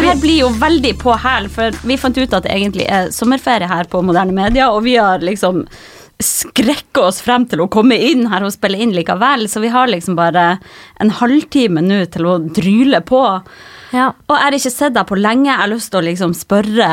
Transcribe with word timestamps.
det 0.00 0.10
her 0.10 0.20
blir 0.20 0.42
jo 0.42 0.50
veldig 0.60 0.92
på 1.00 1.14
hæl, 1.22 1.48
for 1.52 1.76
vi 1.86 1.98
fant 2.00 2.18
ut 2.18 2.36
at 2.36 2.46
det 2.46 2.52
egentlig 2.54 2.86
er 2.88 3.10
sommerferie 3.14 3.68
her 3.70 3.88
på 3.90 4.02
Moderne 4.04 4.34
Media, 4.36 4.70
og 4.72 4.84
vi 4.86 4.96
har 4.96 5.24
liksom 5.24 5.64
skrekka 6.20 7.06
oss 7.08 7.20
frem 7.24 7.46
til 7.48 7.62
å 7.64 7.68
komme 7.72 7.96
inn 7.96 8.26
her 8.28 8.44
og 8.44 8.52
spille 8.52 8.80
inn 8.80 8.92
likevel, 8.96 9.46
så 9.48 9.62
vi 9.62 9.72
har 9.72 9.88
liksom 9.88 10.18
bare 10.18 10.58
en 11.00 11.12
halvtime 11.20 11.82
nå 11.84 12.02
til 12.12 12.28
å 12.28 12.38
dryle 12.44 13.00
på. 13.08 13.22
Ja. 13.96 14.10
Og 14.28 14.34
jeg 14.36 14.44
har 14.44 14.56
ikke 14.58 14.72
sett 14.74 14.96
deg 14.96 15.08
på 15.08 15.18
lenge, 15.18 15.48
jeg 15.48 15.62
har 15.62 15.72
lyst 15.72 15.90
til 15.90 15.98
å 15.98 16.06
liksom 16.06 16.34
spørre 16.38 16.90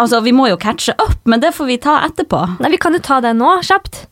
Altså, 0.00 0.22
vi 0.24 0.32
må 0.32 0.46
jo 0.48 0.60
catche 0.60 0.94
up, 0.96 1.18
men 1.28 1.42
det 1.42 1.52
får 1.56 1.68
vi 1.68 1.80
ta 1.82 1.98
etterpå. 2.06 2.44
Nei, 2.62 2.70
vi 2.72 2.80
kan 2.80 2.96
jo 2.96 3.02
ta 3.04 3.20
det 3.24 3.34
nå, 3.36 3.58
kjapt. 3.66 4.06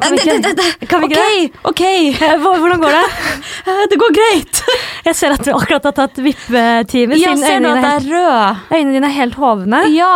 Kan 0.00 0.14
vi 0.14 0.18
ikke, 0.22 0.86
kan 0.90 1.00
vi 1.02 1.08
ikke 1.08 1.18
det? 1.18 1.50
Ok, 1.64 1.70
ok. 1.72 1.82
Eh, 2.22 2.36
Hvordan 2.44 2.82
går 2.84 2.96
det? 2.98 3.04
Eh, 3.68 3.82
Det 3.90 3.98
går 4.00 4.12
greit. 4.16 4.60
Jeg 5.08 5.16
ser 5.18 5.34
at 5.34 5.44
du 5.44 5.50
akkurat 5.52 5.84
har 5.90 5.92
tatt 5.96 6.20
vippetime. 6.22 7.18
Ja, 7.20 7.34
ser 7.36 7.60
du 7.60 7.68
at 7.68 7.82
det 7.82 7.90
er 7.90 7.98
jeg 7.98 8.04
er 8.04 8.10
rød? 8.12 8.62
Øynene 8.76 8.94
dine 8.98 9.08
er 9.10 9.16
helt 9.16 9.34
hovne. 9.40 9.80
Ja, 9.92 10.12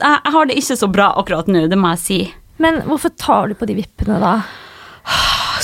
jeg 0.00 0.32
har 0.36 0.46
det 0.50 0.56
ikke 0.60 0.76
så 0.80 0.88
bra 0.92 1.10
akkurat 1.20 1.48
nå, 1.50 1.66
det 1.72 1.78
må 1.80 1.92
jeg 1.94 2.02
si. 2.04 2.20
Men 2.62 2.80
hvorfor 2.88 3.12
tar 3.20 3.48
du 3.52 3.54
på 3.58 3.66
de 3.68 3.76
vippene 3.82 4.16
da? 4.22 4.34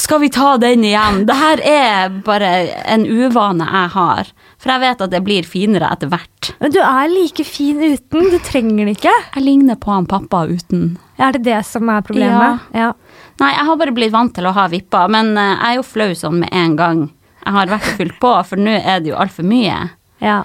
Skal 0.03 0.20
vi 0.23 0.29
ta 0.33 0.55
den 0.61 0.84
igjen? 0.89 1.25
Det 1.29 1.34
her 1.37 1.61
er 1.69 2.12
bare 2.25 2.48
en 2.89 3.05
uvane 3.06 3.67
jeg 3.69 3.91
har. 3.95 4.31
For 4.62 4.73
jeg 4.73 4.81
vet 4.84 5.03
at 5.05 5.12
det 5.12 5.20
blir 5.27 5.47
finere 5.47 5.89
etter 5.92 6.09
hvert. 6.12 6.53
Men 6.62 6.73
du 6.75 6.79
er 6.81 7.11
like 7.12 7.45
fin 7.47 7.81
uten. 7.83 8.29
Du 8.33 8.39
trenger 8.47 8.87
det 8.89 8.97
ikke. 8.98 9.15
Jeg 9.37 9.45
ligner 9.45 9.77
på 9.83 9.92
han 9.92 10.06
pappa 10.11 10.45
uten. 10.48 10.95
Er 11.19 11.34
det 11.37 11.42
det 11.48 11.61
som 11.69 11.91
er 11.92 12.05
problemet? 12.06 12.62
Ja. 12.73 12.89
Ja. 12.89 12.92
Nei, 13.41 13.52
jeg 13.56 13.64
har 13.66 13.77
bare 13.80 13.92
blitt 13.97 14.12
vant 14.12 14.34
til 14.34 14.47
å 14.47 14.52
ha 14.52 14.66
vipper, 14.69 15.08
men 15.08 15.36
eh, 15.36 15.55
jeg 15.56 15.70
er 15.70 15.75
jo 15.80 15.83
flau 15.83 16.11
sånn 16.14 16.41
med 16.44 16.48
en 16.52 16.77
gang 16.77 17.02
jeg 17.44 17.52
har 17.56 17.66
vært 17.66 17.89
og 17.89 17.97
fylt 17.98 18.19
på, 18.22 18.34
for 18.47 18.56
nå 18.56 18.70
er 18.78 19.00
det 19.02 19.11
jo 19.11 19.16
altfor 19.19 19.42
mye. 19.48 19.78
ja. 20.20 20.42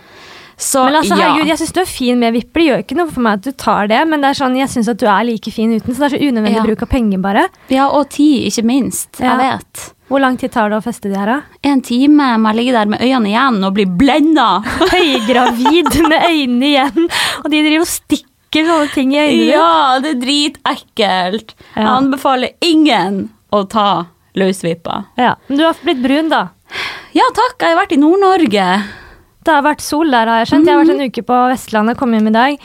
Så 0.59 0.81
Men 0.87 0.95
altså, 0.97 1.13
ja. 1.13 1.27
herregud, 1.35 1.47
jeg 1.51 1.57
syns 1.59 1.73
du 1.75 1.79
er 1.83 1.85
fin 1.85 2.17
med 2.17 2.33
vipper. 2.33 2.57
Det 2.57 2.63
gjør 2.65 2.79
ikke 2.81 2.95
noe 2.97 3.11
for 3.13 3.21
meg 3.21 3.35
at 3.37 3.43
du 3.45 3.51
tar 3.61 3.87
det, 3.91 3.99
men 4.09 4.23
det 4.23 4.31
er 4.31 4.37
sånn, 4.39 4.55
jeg 4.57 4.71
syns 4.73 4.87
at 4.89 4.97
du 4.97 5.05
er 5.05 5.27
like 5.27 5.51
fin 5.53 5.69
uten. 5.75 5.93
Så 5.93 6.01
det 6.01 6.07
er 6.07 6.13
så 6.15 6.21
unødvendig 6.31 6.55
Ja. 6.57 6.63
bruk 6.65 6.81
av 6.81 6.89
penger, 6.89 7.19
bare. 7.21 7.43
ja, 7.69 7.85
og 7.93 8.09
tid, 8.09 8.47
ikke 8.49 8.63
minst. 8.65 9.19
Ja. 9.21 9.35
Jeg 9.37 9.37
vet. 9.59 9.83
Hvor 10.09 10.19
lang 10.23 10.35
tid 10.41 10.49
tar 10.55 10.71
det 10.73 10.79
å 10.79 10.81
feste 10.81 11.11
de 11.11 11.15
her, 11.19 11.27
da? 11.29 11.41
En 11.61 11.81
time 11.85 12.31
må 12.41 12.49
jeg 12.49 12.57
ligge 12.57 12.73
der 12.73 12.89
med 12.89 12.99
øynene 13.05 13.29
igjen 13.29 13.63
og 13.69 13.75
bli 13.77 13.85
blenda. 13.85 14.47
Høygravid 14.95 15.93
med 16.09 16.17
øynene 16.25 16.65
igjen, 16.71 17.07
og 17.43 17.51
de 17.53 17.61
driver 17.61 17.85
og 17.85 17.91
stikker 17.91 18.26
sånne 18.53 18.91
ting 18.93 19.11
i 19.13 19.17
øynene. 19.19 19.51
Ja, 19.51 19.99
det 19.99 20.15
er 20.15 20.21
dritekkelt. 20.21 21.55
Jeg 21.75 21.85
anbefaler 21.87 22.49
ingen 22.61 23.29
å 23.53 23.63
ta 23.69 24.05
løsvipa. 24.35 25.05
Ja. 25.17 25.35
Men 25.47 25.57
du 25.57 25.63
har 25.65 25.73
blitt 25.83 26.01
brun, 26.03 26.29
da. 26.29 26.49
Ja 27.15 27.23
takk, 27.33 27.57
jeg 27.61 27.73
har 27.75 27.79
vært 27.85 27.93
i 27.95 27.97
Nord-Norge. 28.01 28.83
Det 29.43 29.53
har 29.53 29.63
vært 29.63 29.81
sol 29.81 30.11
der, 30.11 30.27
har 30.27 30.43
jeg 30.43 30.47
skjønt. 30.51 30.65
Jeg 30.67 30.75
har 30.75 30.83
vært 30.83 30.93
Mhm. 30.95 31.01
en 31.01 31.09
uke 31.11 31.23
på 31.23 31.37
Vestlandet, 31.51 31.97
kom 31.97 32.11
hjem 32.13 32.27
i 32.27 32.31
dag, 32.31 32.57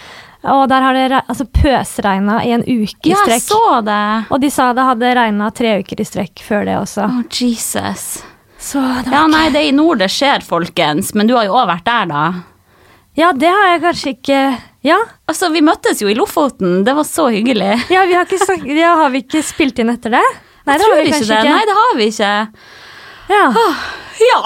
og 0.45 0.69
der 0.69 0.81
har 0.83 0.93
det 0.95 1.23
altså, 1.29 1.45
pøsregna 1.47 2.45
i 2.45 2.51
en 2.53 2.63
uke 2.63 3.07
i 3.07 3.15
strekk. 3.15 3.17
Ja, 3.17 3.25
jeg 3.27 3.41
så 3.43 3.85
det. 3.85 4.27
Og 4.33 4.41
de 4.41 4.51
sa 4.51 4.73
det 4.73 4.83
hadde 4.85 5.15
regna 5.15 5.51
tre 5.55 5.79
uker 5.83 6.01
i 6.01 6.05
strekk 6.05 6.43
før 6.43 6.65
det 6.65 6.77
også. 6.77 7.07
Å, 7.07 7.25
Jesus. 7.31 8.23
Så 8.59 8.81
det 9.05 9.13
Ja, 9.13 9.27
nei, 9.27 9.49
det 9.51 9.57
er 9.65 9.69
i 9.69 9.73
nord 9.73 9.99
det 9.99 10.11
skjer, 10.11 10.43
folkens. 10.43 11.15
Men 11.15 11.27
du 11.27 11.35
har 11.37 11.45
jo 11.45 11.53
òg 11.55 11.67
vært 11.69 11.85
der, 11.85 12.07
da. 12.07 12.33
Ja, 13.17 13.33
det 13.33 13.49
har 13.49 13.79
jeg 13.79 13.83
kanskje 13.83 14.17
ikke 14.17 14.59
Ja, 14.83 14.99
Altså, 15.31 15.49
vi 15.55 15.61
møttes 15.63 16.01
jo 16.03 16.09
i 16.11 16.15
Lofoten. 16.19 16.81
Det 16.85 16.95
var 16.99 17.07
så 17.07 17.29
hyggelig. 17.31 17.71
ja, 17.95 18.03
vi 18.09 18.17
har, 18.19 18.27
ikke 18.27 18.41
snakket, 18.43 18.75
ja 18.81 18.97
har 18.99 19.13
vi 19.15 19.23
ikke 19.23 19.43
spilt 19.47 19.79
inn 19.79 19.93
etter 19.95 20.11
det? 20.17 20.25
Nei, 20.67 20.77
det 20.79 20.87
har 20.87 20.95
vi 20.99 21.07
ikke 21.07 21.17
kanskje 21.19 21.31
det. 21.31 21.39
ikke. 21.43 21.55
Nei, 21.55 21.65
det 21.71 21.77
har 21.79 21.97
vi 21.99 22.09
ikke. 22.13 22.33
Ja. 23.33 23.45
Ja. 24.23 24.41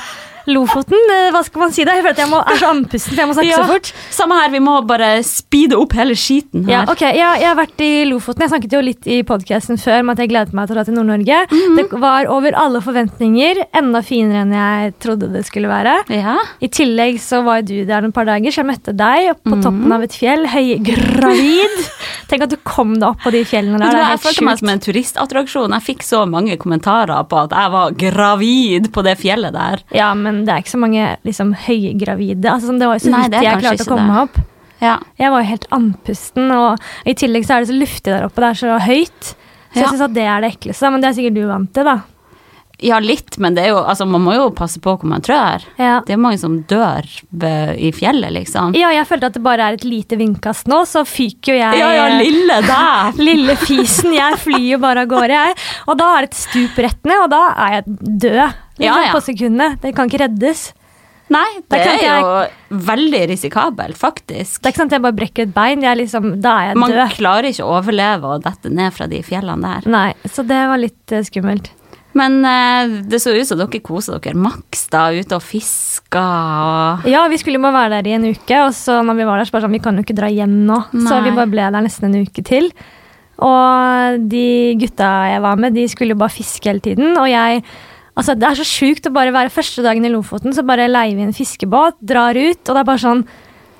Lofoten, 0.46 0.98
eh, 1.14 1.30
hva 1.32 1.40
skal 1.44 1.60
man 1.64 1.72
si 1.72 1.84
da? 1.84 1.94
Jeg 1.96 2.02
føler 2.04 2.16
at 2.16 2.22
jeg 2.24 2.28
må, 2.28 2.40
er 2.44 2.58
så 2.60 2.68
andpusten, 2.74 3.14
for 3.14 3.20
jeg 3.22 3.28
må 3.30 3.34
snakke 3.34 3.48
Ja. 3.48 3.56
så 3.62 3.68
fort. 3.72 3.92
Samme 4.10 4.38
her, 4.42 4.50
vi 4.50 4.58
må 4.60 4.74
bare 4.86 5.22
speede 5.24 5.78
opp 5.80 5.92
hele 5.96 6.12
skiten 6.14 6.64
her. 6.66 6.72
Ja, 6.72 6.92
ok, 6.92 7.00
ja, 7.16 7.34
Jeg 7.34 7.48
har 7.48 7.56
vært 7.56 7.80
i 7.80 8.04
Lofoten. 8.04 8.40
Jeg 8.44 8.50
snakket 8.52 8.72
jo 8.76 8.80
litt 8.84 9.06
i 9.06 9.22
podkasten 9.22 9.78
før 9.80 10.00
om 10.00 10.10
at 10.10 10.18
jeg 10.18 10.28
gledet 10.28 10.52
meg 10.52 10.68
til 10.68 10.74
å 10.74 10.76
dra 10.78 10.84
til 10.84 10.94
Nord-Norge. 10.94 11.38
Mhm. 11.50 11.76
Det 11.76 12.00
var 12.00 12.26
over 12.26 12.52
alle 12.54 12.80
forventninger. 12.80 13.64
Enda 13.74 14.02
finere 14.02 14.42
enn 14.44 14.52
jeg 14.52 14.94
trodde 15.00 15.32
det 15.32 15.44
skulle 15.46 15.68
være. 15.68 15.96
Ja. 16.10 16.36
I 16.60 16.68
tillegg 16.68 17.18
så 17.20 17.42
var 17.44 17.62
du 17.62 17.84
der 17.84 18.02
noen 18.02 18.12
par 18.12 18.24
dager, 18.26 18.50
så 18.52 18.60
jeg 18.62 18.66
møtte 18.66 18.94
deg 18.96 19.34
på 19.44 19.54
Mhm. 19.56 19.62
toppen 19.62 19.92
av 19.92 20.02
et 20.02 20.12
fjell, 20.12 20.46
høygravid. 20.46 21.88
Tenk 22.28 22.42
at 22.46 22.50
du 22.50 22.56
kom 22.64 22.94
deg 22.98 23.08
opp 23.08 23.20
på 23.24 23.30
de 23.34 23.42
fjellene 23.44 23.78
der. 23.78 23.90
Det 23.94 24.04
jeg 24.10 24.20
følte 24.24 24.44
meg 24.48 24.58
som 24.60 24.68
en 24.72 24.80
turistattraksjon. 24.84 25.74
Jeg 25.76 25.84
fikk 25.88 26.02
så 26.06 26.22
mange 26.28 26.56
kommentarer 26.60 27.26
på 27.28 27.42
at 27.44 27.50
jeg 27.56 27.70
var 27.74 27.90
gravid 28.00 28.90
på 28.94 29.04
det 29.06 29.16
fjellet 29.20 29.52
der. 29.56 29.82
Ja, 29.94 30.12
men 30.14 30.33
det 30.46 30.52
er 30.54 30.64
ikke 30.64 30.74
så 30.74 30.80
mange 30.82 31.06
liksom 31.28 31.52
høygravide. 31.66 32.50
Altså, 32.50 32.70
sånn, 32.72 32.80
det 32.82 32.88
var 32.90 32.98
jo 32.98 33.04
så 33.06 33.12
Nei, 33.14 33.22
vidt 33.28 33.46
jeg 33.46 33.62
klarte 33.62 33.86
å 33.86 33.90
komme 33.92 34.08
meg 34.10 34.22
opp. 34.26 34.40
Ja. 34.82 34.96
Jeg 35.22 35.30
var 35.32 35.44
jo 35.44 35.48
helt 35.52 35.68
andpusten, 35.72 36.50
og 36.52 36.82
i 37.08 37.14
tillegg 37.16 37.46
så 37.46 37.56
er 37.56 37.62
det 37.64 37.70
så 37.70 37.76
luftig 37.78 38.10
der 38.10 38.26
oppe. 38.26 38.42
Det 38.42 38.50
er 38.50 38.58
så 38.64 38.80
høyt. 38.88 39.30
Så 39.74 39.80
jeg 39.80 39.92
syns 39.94 40.02
at 40.08 40.12
det 40.18 40.26
er 40.28 40.42
det 40.44 40.50
ekleste. 40.56 40.90
Men 40.92 41.02
det 41.02 41.08
er 41.12 41.16
sikkert 41.20 41.38
du 41.38 41.46
vant 41.48 41.70
til, 41.74 41.86
da. 41.88 41.94
ja, 42.84 42.98
litt, 43.00 43.38
men 43.40 43.54
det 43.56 43.68
jo, 43.70 43.78
altså, 43.80 44.04
man 44.10 44.20
må 44.26 44.34
jo 44.36 44.48
passe 44.54 44.80
på 44.82 44.92
hvor 44.98 45.08
man 45.08 45.22
trør. 45.24 45.62
Ja. 45.80 46.00
Det 46.04 46.14
er 46.16 46.20
mange 46.20 46.38
som 46.42 46.58
dør 46.68 47.06
i 47.78 47.90
fjellet, 47.94 48.34
liksom. 48.34 48.74
ja, 48.76 48.90
jeg 48.92 49.06
følte 49.08 49.30
at 49.30 49.38
det 49.38 49.42
bare 49.46 49.70
er 49.70 49.78
et 49.78 49.86
lite 49.88 50.18
vindkast 50.20 50.68
nå, 50.70 50.82
så 50.90 51.04
fyker 51.08 51.54
jo 51.54 51.60
jeg 51.62 51.80
Ja, 51.80 51.92
ja, 51.96 52.08
lille 52.20 52.58
deg! 52.66 53.16
Lille 53.30 53.56
fisen, 53.62 54.12
jeg 54.18 54.40
flyr 54.42 54.66
jo 54.74 54.82
bare 54.82 55.06
av 55.06 55.10
gårde, 55.14 55.38
jeg. 55.38 55.56
Og 55.88 55.98
da 56.02 56.10
er 56.18 56.26
det 56.26 56.32
et 56.34 56.42
stup 56.42 56.82
rett 56.84 57.00
ned, 57.08 57.22
og 57.24 57.32
da 57.32 57.42
er 57.54 57.78
jeg 57.78 57.98
død. 58.26 58.60
Liksom, 58.78 58.86
Ja, 58.86 58.96
ja. 59.06 59.12
På 59.14 59.20
sekundet. 59.22 59.80
Det 59.82 59.94
kan 59.96 60.08
ikke 60.10 60.24
reddes. 60.26 60.72
Nei, 61.32 61.46
det, 61.72 61.78
det 61.80 61.92
er 62.04 62.18
jo 62.20 62.24
jo 62.28 62.80
veldig 62.84 63.20
risikabelt, 63.30 63.96
faktisk. 63.96 64.58
Det 64.60 64.68
er 64.68 64.72
ikke 64.74 64.80
sant 64.82 64.92
at 64.92 64.98
jeg 64.98 65.04
bare 65.06 65.16
brekker 65.16 65.46
et 65.46 65.54
bein. 65.56 65.80
Jeg 65.80 65.90
er 65.94 66.00
liksom, 66.02 66.26
da 66.44 66.50
er 66.60 66.66
jeg 66.68 66.80
Man 66.82 66.92
død. 66.92 67.14
klarer 67.16 67.48
ikke 67.48 67.64
å 67.64 67.78
overleve 67.78 68.34
og 68.34 68.42
dette 68.44 68.68
ned 68.70 68.92
fra 68.92 69.06
de 69.08 69.22
fjellene 69.24 69.70
der. 69.78 69.88
Nei, 69.94 70.10
så 70.28 70.44
det 70.44 70.58
var 70.68 70.82
litt 70.82 71.14
eh, 71.16 71.24
skummelt. 71.24 71.70
Men 72.14 72.36
eh, 72.46 72.92
det 73.10 73.18
så 73.24 73.32
ut 73.34 73.48
som 73.48 73.58
dere 73.58 73.80
koser 73.82 74.20
dere 74.22 74.36
maks 74.38 74.84
da, 74.92 75.06
ute 75.16 75.34
og 75.34 75.42
fiska 75.42 76.20
og 76.68 77.08
Ja, 77.10 77.24
vi 77.32 77.40
skulle 77.40 77.56
jo 77.58 77.64
bare 77.64 77.80
være 77.88 77.96
der 78.02 78.10
i 78.12 78.14
en 78.18 78.28
uke, 78.28 78.60
og 78.66 78.76
så 78.76 79.00
når 79.02 79.18
vi 79.18 79.26
var 79.30 79.40
der, 79.40 79.48
så 79.48 79.56
bare 79.56 79.64
sånn, 79.66 79.74
vi 79.78 79.82
kan 79.82 79.96
jo 79.98 80.04
ikke 80.04 80.18
dra 80.20 80.28
hjem 80.30 80.60
nå. 80.68 80.76
Så 81.08 81.22
vi 81.24 81.32
bare 81.34 81.50
ble 81.50 81.64
der 81.72 81.82
nesten 81.88 82.10
en 82.12 82.20
uke 82.28 82.44
til. 82.46 82.68
Og 83.42 84.20
de 84.30 84.44
gutta 84.78 85.08
jeg 85.32 85.42
var 85.42 85.58
med, 85.58 85.74
de 85.74 85.88
skulle 85.90 86.14
jo 86.14 86.20
bare 86.20 86.36
fiske 86.36 86.68
hele 86.70 86.84
tiden, 86.84 87.16
og 87.18 87.26
jeg 87.32 87.64
Altså, 88.14 88.36
det 88.38 88.46
er 88.46 88.58
så 88.60 88.66
sjukt 88.66 89.08
å 89.08 89.14
bare 89.14 89.34
være 89.34 89.50
første 89.50 89.82
dagen 89.82 90.06
i 90.06 90.12
Lofoten, 90.12 90.54
så 90.54 90.62
bare 90.66 90.86
leier 90.90 91.16
vi 91.18 91.26
en 91.26 91.34
fiskebåt, 91.34 91.98
drar 91.98 92.38
ut, 92.38 92.60
og 92.62 92.70
det 92.70 92.80
er 92.80 92.88
bare 92.92 93.02
sånn 93.02 93.26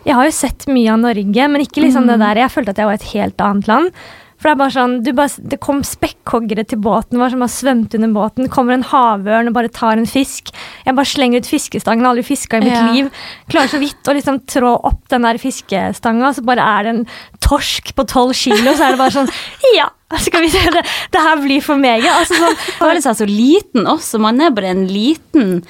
Jeg 0.05 0.19
har 0.19 0.27
jo 0.27 0.35
sett 0.37 0.67
mye 0.69 0.91
av 0.93 1.01
Norge, 1.01 1.49
men 1.49 1.63
ikke 1.65 1.81
liksom 1.85 2.11
det 2.11 2.19
der 2.21 2.43
Jeg 2.43 2.53
følte 2.53 2.75
at 2.75 2.83
jeg 2.83 2.91
var 2.91 2.99
i 2.99 3.01
et 3.01 3.13
helt 3.15 3.41
annet 3.41 3.71
land. 3.71 4.03
For 4.45 4.51
det 4.51 4.59
er 4.59 4.61
bare 4.61 4.75
sånn, 4.75 4.95
du 5.01 5.09
bare, 5.17 5.41
det 5.49 5.57
kom 5.65 5.79
spekkhoggere 5.89 6.67
til 6.69 6.77
båten 6.85 7.17
vår 7.17 7.31
som 7.33 7.41
har 7.41 7.49
svømt 7.49 7.95
under 7.97 8.11
båten. 8.13 8.51
Kommer 8.53 8.75
en 8.77 8.85
havørn 8.85 9.49
og 9.49 9.55
bare 9.57 9.71
tar 9.73 9.97
en 9.97 10.05
fisk. 10.05 10.51
Jeg 10.85 10.93
bare 10.99 11.09
slenger 11.09 11.41
ut 11.41 11.49
fiskestangen, 11.49 12.05
aldri 12.05 12.27
fiska 12.29 12.61
i 12.61 12.67
mitt 12.67 12.75
Ja. 12.77 12.83
liv. 12.93 13.09
Klarer 13.49 13.73
så 13.73 13.81
vidt 13.81 14.05
å 14.05 14.13
liksom 14.13 14.43
trå 14.45 14.75
opp 14.85 15.01
den 15.09 15.25
der 15.25 15.41
fiskestanga, 15.41 16.35
så 16.37 16.45
bare 16.45 16.61
er 16.61 16.83
det 16.85 16.93
en 16.93 17.07
torsk 17.41 17.95
på 17.97 18.05
tolv 18.05 18.37
kilo, 18.37 18.77
så 18.77 18.85
er 18.85 18.91
det 18.93 19.01
bare 19.01 19.17
sånn 19.17 19.33
Ja, 19.79 19.89
skal 20.21 20.45
vi 20.45 20.51
se, 20.53 20.61
det, 20.77 20.85
det 21.17 21.25
her 21.25 21.41
blir 21.41 21.65
for 21.65 21.81
meget. 21.81 22.05
Altså 22.13 22.37
sånn, 22.37 22.61
føler 22.77 23.01
seg 23.01 23.17
så 23.23 23.27
liten 23.27 23.89
også. 23.89 24.21
Man 24.21 24.45
er 24.45 24.53
bare 24.55 24.75
en 24.77 24.85
liten 24.93 25.63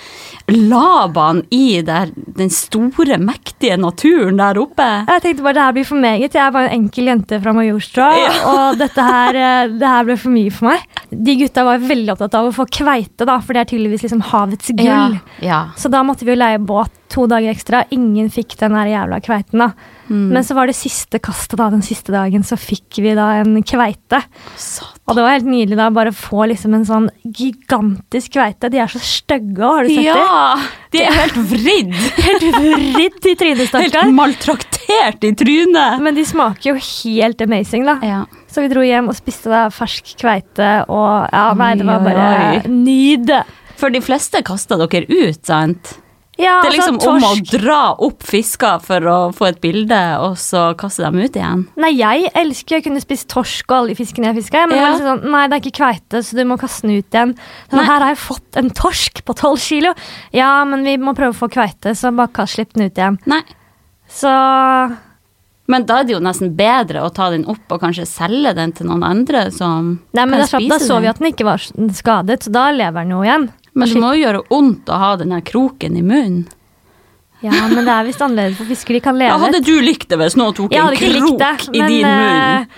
Laban 0.53 1.41
i 1.51 1.81
der, 1.81 2.11
den 2.37 2.51
store, 2.53 3.17
mektige 3.17 3.79
naturen 3.81 4.37
der 4.39 4.59
oppe. 4.61 4.83
jeg 5.09 5.23
tenkte 5.23 5.43
bare 5.43 5.55
det 5.57 5.63
her 5.63 5.73
blir 5.73 5.85
for 5.89 5.97
meget. 5.97 6.35
Jeg 6.35 6.47
er 6.47 6.51
bare 6.53 6.69
en 6.69 6.83
enkel 6.85 7.09
jente 7.09 7.41
fra 7.41 7.53
Majorstua, 7.53 8.11
og 8.51 8.79
dette 8.79 9.03
her, 9.03 9.39
eh, 9.41 9.73
det 9.73 9.89
her 9.89 10.05
ble 10.05 10.17
for 10.21 10.35
mye 10.35 10.51
for 10.51 10.69
meg. 10.69 10.85
De 11.15 11.37
gutta 11.41 11.65
var 11.67 11.83
veldig 11.83 12.15
opptatt 12.15 12.37
av 12.39 12.51
å 12.51 12.55
få 12.55 12.67
kveite, 12.71 13.27
da, 13.29 13.39
for 13.41 13.57
det 13.57 13.65
er 13.65 13.71
tydeligvis 13.73 14.05
liksom 14.07 14.23
havets 14.33 14.73
gull. 14.77 15.19
ja. 15.45 15.65
Så 15.79 15.91
da 15.93 16.03
måtte 16.07 16.27
vi 16.27 16.35
jo 16.35 16.41
leie 16.41 16.61
båt 16.63 16.93
to 17.15 17.27
dager 17.31 17.53
ekstra. 17.53 17.85
Ingen 17.95 18.31
fikk 18.33 18.57
den 18.61 18.75
der 18.75 18.91
jævla 18.91 19.21
kveiten, 19.25 19.63
da. 19.63 19.71
Mm. 20.09 20.29
Men 20.35 20.45
så 20.45 20.57
var 20.57 20.69
det 20.69 20.77
siste 20.77 21.21
kastet 21.23 21.59
da, 21.61 21.71
den 21.73 21.85
siste 21.85 22.13
dagen, 22.13 22.45
så 22.45 22.59
fikk 22.61 22.99
vi 23.05 23.15
da 23.17 23.31
en 23.41 23.57
kveite. 23.65 24.21
Satan. 24.61 25.03
Og 25.05 25.19
det 25.19 25.25
var 25.25 25.37
helt 25.37 25.49
nydelig 25.49 25.79
da, 25.79 25.91
bare 25.95 26.15
få 26.17 26.47
liksom 26.51 26.75
en 26.79 26.87
sånn 26.89 27.11
gigantisk 27.25 28.35
kveite. 28.39 28.71
De 28.73 28.81
er 28.83 28.91
så 28.91 29.03
stygge 29.05 29.69
har 29.69 29.85
du 29.87 29.93
sett 29.93 30.09
Ja! 30.09 30.57
De 30.95 31.03
er 31.03 31.17
helt 31.19 31.39
vridd. 31.51 31.95
Helt 32.29 32.45
vridd 32.55 33.27
i 33.27 33.35
trynet, 33.41 33.75
Helt 33.75 33.99
maltraktert 34.15 35.27
i 35.27 35.33
trynet. 35.37 35.99
Men 36.05 36.15
de 36.15 36.25
smaker 36.29 36.71
jo 36.71 36.77
helt 36.79 37.43
amazing, 37.43 37.87
da. 37.89 37.99
Ja. 38.05 38.21
Så 38.51 38.63
vi 38.63 38.71
dro 38.71 38.85
hjem 38.87 39.11
og 39.11 39.19
spiste 39.19 39.51
da 39.51 39.67
fersk 39.75 40.15
kveite, 40.21 40.71
og 40.87 41.27
ja, 41.35 41.49
nei, 41.59 41.73
det 41.81 41.89
var 41.89 42.05
bare 42.07 42.63
nyd. 42.71 43.35
For 43.81 43.91
de 43.91 43.99
fleste 44.05 44.45
kasta 44.47 44.79
dere 44.79 45.05
ut, 45.11 45.41
sant? 45.43 45.97
Ja, 46.39 46.57
Det 46.65 46.73
er 46.73 46.75
liksom 46.75 46.97
altså, 46.99 47.11
om 47.15 47.25
å 47.29 47.35
dra 47.47 47.81
opp 48.03 48.25
fisker 48.27 48.81
for 48.83 49.07
å 49.07 49.17
få 49.37 49.47
et 49.53 49.61
bilde, 49.63 50.01
og 50.19 50.35
så 50.41 50.65
kaste 50.79 51.05
dem 51.05 51.21
ut 51.23 51.37
igjen. 51.39 51.67
Nei, 51.79 51.93
jeg 51.95 52.31
elsker 52.35 52.81
å 52.81 52.85
kunne 52.89 53.03
spise 53.05 53.29
torsk 53.31 53.71
og 53.71 53.77
alle 53.77 53.93
de 53.95 53.99
fiskene 54.01 54.33
jeg 54.33 54.41
fisker, 54.43 54.67
men 54.67 54.75
det 54.75 54.81
Ja. 54.81 54.89
var 54.89 54.97
liksom 54.99 55.11
sånn, 55.13 55.31
nei, 55.31 55.45
det 55.47 55.55
er 55.55 55.63
ikke 55.63 55.79
kveite, 55.79 56.23
så 56.27 56.35
du 56.35 56.45
må 56.45 56.59
kaste 56.59 56.83
den 56.89 56.99
ut 56.99 57.11
igjen. 57.15 57.37
Sånn, 57.71 57.85
her 57.85 58.01
har 58.01 58.09
jeg 58.15 58.19
fått 58.19 58.57
en 58.57 58.71
torsk 58.71 59.23
på 59.25 59.35
12 59.35 59.59
kilo. 59.63 59.95
Ja, 60.33 60.65
men 60.65 60.83
vi 60.83 60.97
må 60.97 61.15
prøve 61.15 61.35
å 61.37 61.43
få 61.45 61.49
kveite, 61.49 61.95
så 61.95 62.11
bare 62.15 62.49
slipp 62.51 62.73
den 62.75 62.87
ut 62.91 62.95
igjen. 62.99 63.19
Nei. 63.27 63.43
Så 64.11 64.29
Men 65.67 65.87
da 65.87 66.01
er 66.01 66.05
det 66.05 66.13
jo 66.13 66.21
nesten 66.21 66.55
bedre 66.55 67.01
å 67.01 67.13
ta 67.15 67.31
den 67.31 67.47
opp 67.49 67.73
og 67.73 67.81
kanskje 67.81 68.05
selge 68.07 68.55
den 68.55 68.73
til 68.73 68.87
noen 68.91 69.03
andre 69.03 69.47
som 69.51 69.95
Nei, 70.13 70.27
men 70.27 70.41
kan 70.41 70.49
spise 70.49 70.61
den. 70.61 70.69
Da 70.69 70.79
så 70.79 71.01
vi 71.01 71.09
at 71.09 71.19
den 71.23 71.33
ikke 71.33 71.47
var 71.49 71.59
skadet, 71.97 72.43
så 72.45 72.53
da 72.53 72.71
lever 72.71 73.01
den 73.07 73.15
jo 73.15 73.23
igjen. 73.25 73.47
Men 73.75 73.89
det 73.91 74.01
må 74.01 74.13
jo 74.15 74.23
gjøre 74.25 74.45
vondt 74.51 74.91
å 74.93 74.99
ha 75.01 75.17
den 75.21 75.35
kroken 75.43 75.97
i 75.99 76.03
munnen. 76.03 76.45
Ja, 77.45 77.53
men 77.69 77.85
det 77.85 77.93
er 77.93 78.07
visst 78.07 78.23
annerledes 78.25 78.57
for 78.57 78.65
fisker. 78.71 78.97
De 78.97 79.01
kan 79.05 79.19
leve 79.21 79.29
Ja, 79.35 79.37
hadde 79.43 79.59
du 79.67 79.75
likt 79.85 80.07
det 80.09 80.17
hvis 80.17 80.37
noen 80.39 80.55
tok 80.57 80.73
en 80.73 80.95
krok 80.97 81.35
det, 81.43 81.51
i 81.77 81.81
men 81.83 81.91
din 81.93 82.07
munn? 82.07 82.15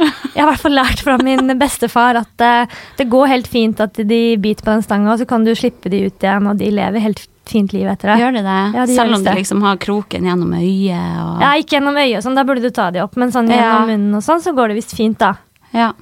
eh, 0.02 0.08
jeg 0.34 0.40
har 0.40 0.48
i 0.48 0.50
hvert 0.50 0.62
fall 0.64 0.74
lært 0.74 1.02
fra 1.06 1.14
min 1.22 1.52
bestefar 1.62 2.18
at 2.18 2.42
eh, 2.42 2.74
det 2.98 3.06
går 3.12 3.30
helt 3.30 3.46
fint 3.52 3.78
at 3.84 3.94
de 3.94 4.20
biter 4.42 4.66
på 4.66 4.72
den 4.74 4.82
stanga, 4.82 5.12
og 5.12 5.20
så 5.22 5.28
kan 5.30 5.44
du 5.46 5.52
slippe 5.54 5.92
de 5.92 6.00
ut 6.08 6.18
igjen, 6.26 6.48
og 6.50 6.58
de 6.58 6.72
lever 6.74 7.04
helt 7.04 7.22
fint 7.46 7.70
liv 7.76 7.86
etter 7.86 8.10
det. 8.10 8.16
Gjør 8.24 8.34
de 8.40 8.42
det? 8.48 8.56
Ja, 8.74 8.86
de 8.90 8.96
Selv 8.96 9.14
om 9.20 9.22
de 9.28 9.36
liksom 9.38 9.62
har 9.62 9.78
kroken 9.78 10.26
gjennom 10.26 10.50
øyet 10.58 11.20
og 11.22 11.44
Ja, 11.46 11.52
ikke 11.62 11.76
gjennom 11.78 12.00
øyet 12.02 12.16
og 12.18 12.26
sånn, 12.26 12.40
da 12.40 12.46
burde 12.48 12.64
du 12.66 12.70
ta 12.74 12.88
de 12.90 13.04
opp, 13.04 13.14
men 13.22 13.30
sånn 13.36 13.52
Ja. 13.52 13.60
gjennom 13.60 13.92
munnen 13.92 14.18
og 14.18 14.26
sånn, 14.26 14.42
så 14.42 14.56
går 14.56 14.72
det 14.74 14.80
visst 14.80 14.96
fint, 14.98 15.20
da. 15.22 15.36
Ja. 15.76 15.92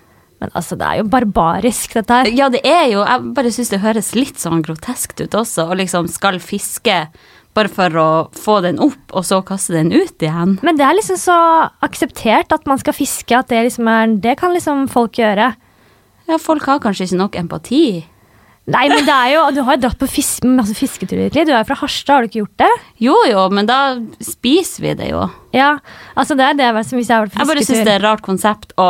Men 0.44 0.52
altså, 0.52 0.76
det 0.76 0.84
er 0.84 1.00
jo 1.00 1.06
barbarisk, 1.08 1.94
dette 1.96 2.18
her. 2.18 2.28
Ja, 2.36 2.50
det 2.52 2.60
er 2.68 2.90
jo 2.92 3.00
Jeg 3.00 3.32
bare 3.36 3.52
syns 3.54 3.72
det 3.72 3.80
høres 3.80 4.12
litt 4.16 4.42
sånn 4.42 4.60
groteskt 4.64 5.22
ut 5.24 5.36
også, 5.40 5.70
og 5.70 5.80
liksom 5.80 6.10
skal 6.12 6.36
fiske 6.42 7.06
bare 7.54 7.70
for 7.70 7.96
å 7.96 8.08
få 8.34 8.58
den 8.64 8.80
opp, 8.82 9.12
og 9.14 9.24
så 9.24 9.38
kaste 9.46 9.76
den 9.76 9.92
ut 9.94 10.20
igjen. 10.20 10.56
Men 10.66 10.76
det 10.76 10.84
er 10.84 10.96
liksom 10.98 11.16
så 11.22 11.36
akseptert 11.86 12.52
at 12.52 12.66
man 12.66 12.80
skal 12.82 12.96
fiske, 12.96 13.30
at 13.38 13.48
det 13.52 13.62
liksom 13.68 13.88
er 13.88 14.16
Det 14.20 14.34
kan 14.40 14.52
liksom 14.52 14.88
folk 14.90 15.16
gjøre. 15.22 15.54
Ja, 16.28 16.40
folk 16.40 16.66
har 16.66 16.82
kanskje 16.82 17.06
ikke 17.06 17.20
nok 17.22 17.38
empati. 17.38 17.84
Nei, 18.64 18.86
men 18.88 19.04
det 19.04 19.12
er 19.12 19.30
jo 19.34 19.40
Du 19.52 19.60
har 19.66 19.76
jo 19.76 19.82
dratt 19.82 19.98
på 20.00 20.08
fisk, 20.08 20.44
masse 20.48 20.72
ditt 20.74 21.12
liv. 21.12 21.30
Du 21.32 21.52
er 21.52 21.60
jo 21.60 21.64
fra 21.68 21.76
Harstad, 21.76 22.14
har 22.14 22.22
du 22.24 22.30
ikke 22.30 22.42
gjort 22.42 22.62
det? 22.64 22.70
Jo 23.06 23.16
jo, 23.28 23.48
men 23.52 23.68
da 23.68 23.80
spiser 24.24 24.82
vi 24.88 24.94
det 24.98 25.10
jo. 25.12 25.26
Ja, 25.52 25.78
altså 26.16 26.34
det 26.34 26.44
er 26.50 26.58
det 26.58 26.86
som 26.88 26.98
hvis 26.98 27.08
jeg 27.12 27.16
har 27.16 27.26
vært 27.28 27.36
på 27.36 27.38
fisketur. 27.38 27.44
Jeg 27.44 27.54
bare 27.54 27.68
syns 27.68 27.84
det 27.84 27.92
er 27.92 28.00
et 28.00 28.08
rart 28.08 28.24
konsept 28.24 28.74
å 28.80 28.88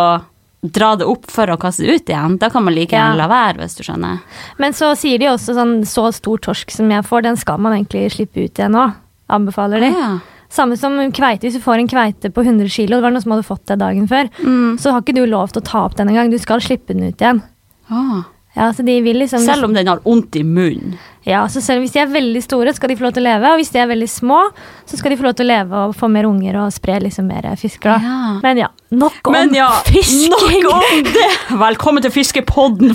dra 0.72 0.94
det 0.96 1.05
opp 1.06 1.26
for 1.31 1.50
å 1.52 1.58
kaste 1.61 1.84
det 1.84 1.94
ut 2.00 2.08
igjen. 2.08 2.38
Da 2.40 2.49
kan 2.50 2.64
man 2.64 2.75
like 2.75 2.94
gjerne 2.96 3.19
la 3.20 3.26
være, 3.28 3.58
hvis 3.61 3.76
du 3.76 3.82
skjønner. 3.84 4.20
Men 4.58 4.72
så 4.72 4.94
sier 4.96 5.19
de 5.20 5.26
også 5.32 5.55
sånn 5.56 5.75
så 5.88 6.06
stor 6.16 6.38
torsk 6.38 6.70
som 6.72 6.90
jeg 6.90 7.05
får, 7.05 7.22
den 7.26 7.37
skal 7.37 7.58
man 7.61 7.76
egentlig 7.76 8.06
slippe 8.16 8.44
ut 8.46 8.58
igjen 8.58 8.72
nå. 8.72 8.87
Anbefaler 9.28 9.81
de. 9.81 9.90
Ah, 9.93 10.00
ja. 10.00 10.19
Samme 10.55 10.76
som 10.78 10.94
kveite. 11.12 11.43
Hvis 11.49 11.56
du 11.58 11.62
får 11.64 11.81
en 11.82 11.88
kveite 11.90 12.31
på 12.31 12.44
100 12.44 12.69
kilo, 12.70 12.96
det 12.96 13.02
var 13.02 13.11
noen 13.14 13.22
som 13.25 13.32
hadde 13.34 13.46
fått 13.49 13.64
det 13.66 13.78
dagen 13.81 14.06
før, 14.08 14.28
Mm. 14.44 14.78
så 14.78 14.93
har 14.93 15.02
ikke 15.02 15.14
du 15.16 15.26
lov 15.26 15.50
til 15.52 15.62
å 15.62 15.64
ta 15.66 15.84
opp 15.84 15.96
den 15.96 16.08
engang. 16.08 16.31
Du 16.31 16.38
skal 16.38 16.61
slippe 16.61 16.94
den 16.94 17.08
ut 17.08 17.19
igjen. 17.19 17.43
Ah. 17.90 18.22
Ja, 18.55 18.69
liksom 18.79 19.41
Selv 19.43 19.65
om 19.65 19.75
den 19.75 19.89
har 19.89 20.01
vondt 20.05 20.37
i 20.37 20.45
munnen. 20.45 20.99
Ja, 21.25 21.49
så 21.49 21.61
selv 21.65 21.81
hvis 21.81 21.95
de 21.95 22.03
er 22.03 22.11
veldig 22.12 22.43
store, 22.45 22.73
skal 22.77 22.91
de 22.93 22.97
få 22.99 23.06
lov 23.06 23.15
til 23.17 23.25
å 23.25 23.31
leve. 23.31 23.51
Og 23.55 23.56
hvis 23.59 23.71
de 23.73 23.81
er 23.81 23.89
veldig 23.89 24.09
små, 24.12 24.43
så 24.85 24.99
skal 25.01 25.15
de 25.15 25.17
få 25.17 25.25
lov 25.25 25.33
til 25.39 25.47
å 25.47 25.49
leve 25.49 25.85
og 25.89 25.95
få 25.97 26.11
mer 26.12 26.29
unger 26.29 26.59
og 26.61 26.75
spre 26.75 26.99
liksom 27.01 27.31
mer 27.33 27.49
fisk. 27.56 27.89
Ja. 27.89 27.97
Men 28.45 28.61
ja, 28.61 28.69
nok 28.93 29.31
om 29.31 29.33
Men 29.35 29.55
ja, 29.56 29.71
fisking! 29.89 30.29
nok 30.35 30.75
om 30.77 31.01
det! 31.17 31.31
Velkommen 31.62 32.05
til 32.05 32.12
Fiskepodden. 32.12 32.93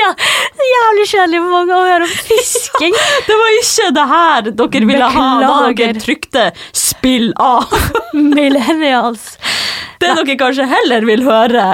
ja, 0.00 0.08
så 0.16 0.70
jævlig 0.70 1.06
kjedelig 1.12 1.42
for 1.44 1.56
mange 1.58 1.76
å 1.76 1.84
høre 1.90 2.08
om 2.08 2.16
fisking. 2.30 2.96
Det 3.28 3.36
var 3.42 3.58
ikke 3.58 3.90
det 3.98 4.06
her 4.14 4.50
dere 4.62 4.88
ville 4.88 5.12
ha 5.18 5.28
da 5.44 5.52
dere 5.76 6.00
trykte 6.00 6.48
'spill 6.72 7.30
av'. 7.36 7.76
Millennials. 8.38 9.36
Det 10.00 10.16
dere 10.16 10.40
kanskje 10.40 10.66
heller 10.72 11.04
vil 11.06 11.28
høre, 11.28 11.68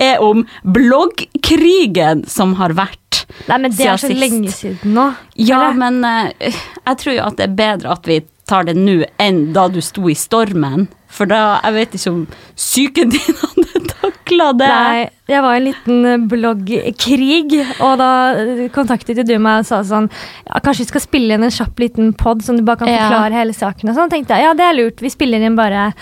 er 0.00 0.22
om 0.22 0.44
bloggkrigen 0.64 2.24
som 2.30 2.54
har 2.60 2.74
vært. 2.76 3.24
Nei, 3.48 3.58
men 3.58 3.72
det 3.72 3.86
er 3.86 3.98
så 4.00 4.10
sist. 4.10 4.20
lenge 4.20 4.52
siden 4.52 4.94
nå. 4.96 5.08
Ja, 5.36 5.70
Eller? 5.70 5.78
men 5.80 6.04
uh, 6.04 6.60
jeg 6.84 7.00
tror 7.00 7.16
jo 7.16 7.24
at 7.24 7.38
det 7.40 7.48
er 7.48 7.58
bedre 7.58 7.94
at 7.96 8.08
vi 8.08 8.20
tar 8.48 8.66
det 8.68 8.74
nå 8.76 9.00
enn 9.22 9.46
da 9.56 9.68
du 9.72 9.80
sto 9.84 10.04
i 10.10 10.16
stormen. 10.18 10.88
For 11.14 11.30
da, 11.30 11.60
jeg 11.62 11.76
vet 11.76 11.94
ikke 11.96 12.10
om 12.12 12.22
psyken 12.58 13.12
din 13.14 13.38
hadde 13.42 13.64
takla 14.04 14.48
det. 14.58 14.68
Nei, 14.68 15.04
jeg 15.30 15.42
var 15.44 15.54
i 15.54 15.60
en 15.60 15.66
liten 15.68 16.08
eh, 16.10 16.24
bloggkrig, 16.32 17.54
og 17.78 17.94
da 18.02 18.10
eh, 18.42 18.64
kontaktet 18.74 19.22
du 19.24 19.34
meg 19.38 19.62
og 19.62 19.68
sa 19.68 19.80
sånn 19.86 20.10
ja, 20.10 20.58
Kanskje 20.58 20.84
vi 20.84 20.90
skal 20.90 21.04
spille 21.04 21.38
inn 21.38 21.46
en 21.46 21.54
kjapp 21.54 21.80
liten 21.80 22.12
pod 22.18 22.42
som 22.44 22.58
du 22.58 22.64
bare 22.66 22.82
kan 22.82 22.90
Ja. 22.92 23.06
forklare 23.06 23.38
hele 23.40 23.56
saken. 23.56 23.92
Og 23.92 23.96
sånn 23.98 24.12
tenkte 24.12 24.36
jeg, 24.36 24.48
ja 24.48 24.54
det 24.58 24.66
er 24.66 24.76
lurt. 24.76 25.04
Vi 25.04 25.12
spiller 25.12 25.40
inn 25.44 25.56
bare 25.56 25.92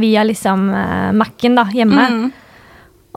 via 0.00 0.24
liksom 0.24 0.70
Mac-en 1.20 1.58
da, 1.60 1.68
hjemme. 1.76 2.08
Mm. 2.08 2.30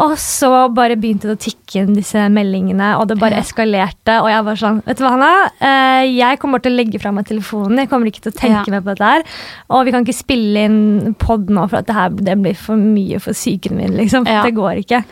Og 0.03 0.17
så 0.19 0.49
bare 0.75 0.97
begynte 0.99 1.29
det 1.29 1.37
å 1.37 1.39
tikke 1.39 1.79
inn 1.85 1.93
disse 1.95 2.19
meldingene, 2.27 2.97
og 2.99 3.07
det 3.07 3.15
bare 3.21 3.37
eskalerte. 3.39 4.17
Og 4.19 4.27
jeg 4.27 4.43
var 4.43 4.57
sånn, 4.59 4.81
vet 4.83 4.97
du 4.99 5.03
hva 5.05 5.11
Hanna, 5.13 5.29
Eh, 5.63 6.09
jeg 6.17 6.39
kommer 6.41 6.59
til 6.61 6.73
å 6.73 6.75
legge 6.81 6.99
fra 6.99 7.13
meg 7.15 7.25
telefonen. 7.29 7.77
Jeg 7.79 7.89
kommer 7.89 8.07
ikke 8.11 8.21
til 8.25 8.33
å 8.33 8.35
tenke 8.35 8.65
Ja. 8.67 8.71
mer 8.75 8.81
på 8.81 8.91
dette 8.91 9.05
her. 9.07 9.23
Og 9.69 9.85
vi 9.85 9.91
kan 9.95 10.03
ikke 10.03 10.17
spille 10.17 10.65
inn 10.67 11.15
pod 11.17 11.47
nå, 11.49 11.69
for 11.69 11.77
at 11.77 11.87
det 11.87 11.95
her 11.95 12.09
det 12.09 12.35
blir 12.41 12.55
for 12.59 12.75
mye 12.75 13.21
for 13.21 13.31
psyken 13.31 13.77
min. 13.77 13.95
liksom. 13.95 14.27
Ja. 14.27 14.43
Det 14.43 14.53
går 14.53 14.83
ikke. 14.83 15.03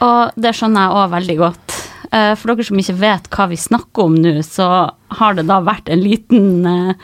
Og 0.00 0.30
det 0.38 0.54
skjønner 0.54 0.86
jeg 0.86 0.96
òg 0.96 1.10
veldig 1.10 1.36
godt. 1.38 1.90
Eh, 2.12 2.34
For 2.34 2.54
dere 2.54 2.64
som 2.64 2.76
ikke 2.78 2.98
vet 2.98 3.28
hva 3.30 3.48
vi 3.48 3.56
snakker 3.56 4.04
om 4.04 4.14
nå, 4.14 4.38
så 4.42 4.90
har 5.10 5.34
det 5.34 5.46
da 5.46 5.60
vært 5.60 5.88
en 5.90 6.00
liten 6.02 6.64
eh, 6.66 6.94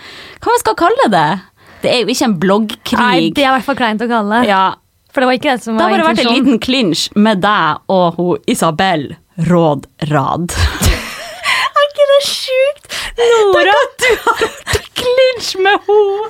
Hva 0.41 0.47
man 0.55 0.59
skal 0.63 0.75
kalle 0.75 1.11
det? 1.11 1.41
Det 1.83 1.91
er 1.93 2.01
jo 2.05 2.07
ikke 2.15 2.25
en 2.25 2.39
bloggkrig. 2.41 2.99
Nei, 2.99 3.31
det 3.31 3.45
er 3.45 3.51
i 3.51 3.59
hvert 3.59 3.65
fall 3.67 3.77
kleint 3.77 4.01
å 4.03 4.09
kalle. 4.09 4.45
Ja, 4.47 4.75
For 5.17 5.25
det 5.25 5.29
var 5.31 5.37
ikke 5.39 5.53
det 5.57 5.63
som 5.65 5.79
det 5.79 5.81
har 5.81 5.93
bare 5.95 6.07
vært 6.11 6.19
en 6.27 6.35
liten 6.35 6.59
klinsj 6.61 7.07
med 7.25 7.39
deg 7.41 7.79
og 7.89 8.19
hun 8.19 8.43
Isabel 8.53 9.07
Råd 9.49 9.87
Rad. 10.11 10.53
Er 11.57 11.87
ikke 11.87 12.09
det 12.11 12.19
sjukt? 12.29 12.99
Nora! 13.17 13.77
du 13.97 14.07
har 14.27 14.43
vært 14.43 14.77
i 14.77 14.83
klinsj 15.01 15.55
med 15.65 15.89
henne! 15.89 16.29